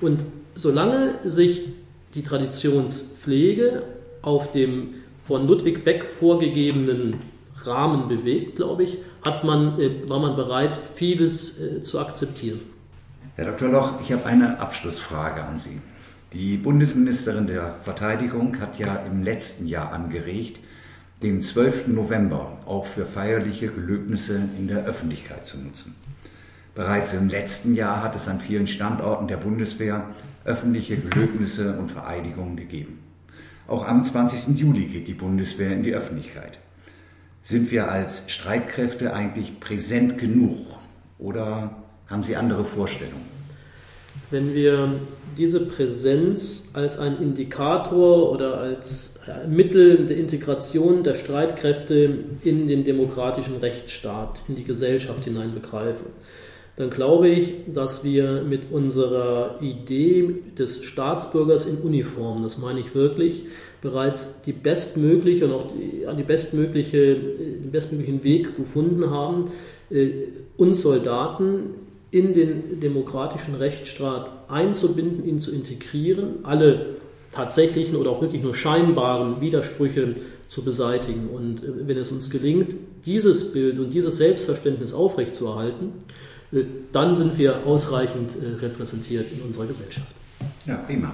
Und 0.01 0.21
solange 0.55 1.15
sich 1.23 1.69
die 2.15 2.23
Traditionspflege 2.23 3.83
auf 4.21 4.51
dem 4.51 4.95
von 5.19 5.45
Ludwig 5.47 5.83
Beck 5.83 6.05
vorgegebenen 6.05 7.15
Rahmen 7.63 8.07
bewegt, 8.07 8.55
glaube 8.55 8.83
ich, 8.83 8.97
hat 9.25 9.43
man, 9.43 9.79
äh, 9.79 10.09
war 10.09 10.19
man 10.19 10.35
bereit, 10.35 10.79
vieles 10.95 11.59
äh, 11.59 11.83
zu 11.83 11.99
akzeptieren. 11.99 12.61
Herr 13.35 13.45
Dr. 13.45 13.69
Loch, 13.69 13.93
ich 14.01 14.11
habe 14.11 14.25
eine 14.25 14.59
Abschlussfrage 14.59 15.43
an 15.43 15.57
Sie. 15.57 15.79
Die 16.33 16.57
Bundesministerin 16.57 17.47
der 17.47 17.75
Verteidigung 17.75 18.59
hat 18.59 18.79
ja 18.79 18.97
im 18.97 19.23
letzten 19.23 19.65
Jahr 19.65 19.93
angeregt, 19.93 20.59
den 21.23 21.41
12. 21.41 21.87
November 21.87 22.59
auch 22.65 22.85
für 22.85 23.05
feierliche 23.05 23.69
Gelöbnisse 23.69 24.41
in 24.57 24.67
der 24.67 24.83
Öffentlichkeit 24.83 25.45
zu 25.45 25.57
nutzen. 25.57 25.95
Bereits 26.75 27.13
im 27.13 27.29
letzten 27.29 27.75
Jahr 27.75 28.03
hat 28.03 28.15
es 28.17 28.27
an 28.27 28.41
vielen 28.41 28.67
Standorten 28.67 29.29
der 29.29 29.37
Bundeswehr 29.37 30.05
öffentliche 30.43 30.97
Gelöbnisse 30.97 31.79
und 31.79 31.91
Vereidigungen 31.91 32.57
gegeben. 32.57 32.99
Auch 33.65 33.87
am 33.87 34.03
20. 34.03 34.59
Juli 34.59 34.87
geht 34.87 35.07
die 35.07 35.13
Bundeswehr 35.13 35.71
in 35.71 35.83
die 35.83 35.95
Öffentlichkeit. 35.95 36.59
Sind 37.41 37.71
wir 37.71 37.89
als 37.89 38.29
Streitkräfte 38.29 39.13
eigentlich 39.13 39.61
präsent 39.61 40.17
genug 40.17 40.57
oder 41.19 41.83
haben 42.07 42.23
Sie 42.23 42.35
andere 42.35 42.65
Vorstellungen? 42.65 43.36
Wenn 44.31 44.53
wir 44.53 44.95
diese 45.37 45.65
Präsenz 45.65 46.69
als 46.73 46.99
ein 46.99 47.21
Indikator 47.21 48.31
oder 48.31 48.57
als 48.57 49.19
Mittel 49.47 50.05
der 50.05 50.17
Integration 50.17 51.03
der 51.03 51.15
Streitkräfte 51.15 52.23
in 52.43 52.67
den 52.67 52.83
demokratischen 52.83 53.57
Rechtsstaat, 53.57 54.41
in 54.47 54.55
die 54.55 54.63
Gesellschaft 54.63 55.23
hinein 55.23 55.53
begreifen, 55.53 56.07
dann 56.77 56.91
glaube 56.91 57.27
ich, 57.27 57.55
dass 57.73 58.03
wir 58.03 58.43
mit 58.43 58.71
unserer 58.71 59.59
Idee 59.61 60.35
des 60.57 60.83
Staatsbürgers 60.83 61.65
in 61.65 61.77
Uniform, 61.79 62.43
das 62.43 62.59
meine 62.59 62.79
ich 62.79 62.93
wirklich, 62.93 63.45
bereits 63.81 64.43
die 64.43 64.53
bestmögliche 64.53 65.45
und 65.45 65.53
auch 65.53 65.71
die, 65.71 66.05
die 66.15 66.23
bestmögliche, 66.23 67.15
den 67.15 67.71
bestmöglichen 67.71 68.23
Weg 68.23 68.55
gefunden 68.57 69.09
haben, 69.09 69.51
äh, 69.89 70.09
uns 70.57 70.83
Soldaten 70.83 71.86
in 72.11 72.33
den 72.33 72.79
demokratischen 72.79 73.55
Rechtsstaat 73.55 74.29
einzubinden, 74.49 75.25
ihn 75.25 75.39
zu 75.39 75.53
integrieren, 75.53 76.43
alle 76.43 76.97
tatsächlichen 77.33 77.95
oder 77.95 78.11
auch 78.11 78.21
wirklich 78.21 78.41
nur 78.41 78.55
scheinbaren 78.55 79.41
Widersprüche 79.41 80.15
zu 80.47 80.63
beseitigen. 80.63 81.27
Und 81.27 81.63
äh, 81.63 81.87
wenn 81.87 81.97
es 81.97 82.11
uns 82.11 82.29
gelingt, 82.29 82.73
dieses 83.05 83.51
Bild 83.51 83.79
und 83.79 83.93
dieses 83.93 84.17
Selbstverständnis 84.17 84.93
aufrechtzuerhalten, 84.93 85.91
äh, 86.51 86.63
dann 86.91 87.13
sind 87.13 87.37
wir 87.37 87.65
ausreichend 87.65 88.31
äh, 88.41 88.55
repräsentiert 88.59 89.27
in 89.33 89.41
unserer 89.41 89.65
Gesellschaft. 89.65 90.07
Ja, 90.65 90.75
prima. 90.77 91.13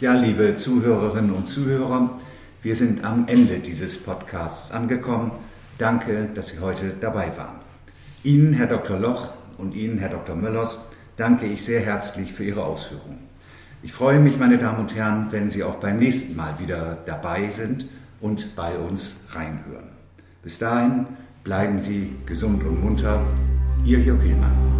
Ja, 0.00 0.14
liebe 0.14 0.54
Zuhörerinnen 0.54 1.32
und 1.32 1.48
Zuhörer, 1.48 2.18
wir 2.62 2.76
sind 2.76 3.04
am 3.04 3.28
Ende 3.28 3.58
dieses 3.58 3.98
Podcasts 3.98 4.72
angekommen. 4.72 5.32
Danke, 5.78 6.28
dass 6.34 6.48
Sie 6.48 6.58
heute 6.60 6.92
dabei 7.00 7.36
waren. 7.36 7.60
Ihnen, 8.24 8.52
Herr 8.54 8.66
Dr. 8.66 8.98
Loch, 8.98 9.28
und 9.58 9.74
Ihnen, 9.74 9.98
Herr 9.98 10.10
Dr. 10.10 10.36
Möllers, 10.36 10.80
danke 11.16 11.46
ich 11.46 11.64
sehr 11.64 11.80
herzlich 11.80 12.32
für 12.32 12.44
Ihre 12.44 12.64
Ausführungen. 12.64 13.26
Ich 13.82 13.92
freue 13.92 14.20
mich, 14.20 14.38
meine 14.38 14.58
Damen 14.58 14.80
und 14.80 14.94
Herren, 14.94 15.28
wenn 15.30 15.48
Sie 15.48 15.62
auch 15.62 15.76
beim 15.76 15.98
nächsten 15.98 16.34
Mal 16.36 16.58
wieder 16.58 16.98
dabei 17.06 17.48
sind 17.50 17.86
und 18.20 18.56
bei 18.56 18.76
uns 18.78 19.16
reinhören. 19.30 19.90
Bis 20.42 20.58
dahin 20.58 21.06
bleiben 21.44 21.78
Sie 21.78 22.16
gesund 22.26 22.64
und 22.64 22.82
munter. 22.82 23.24
Ihr 23.84 24.00
Jörg 24.00 24.22
Hillmann. 24.22 24.76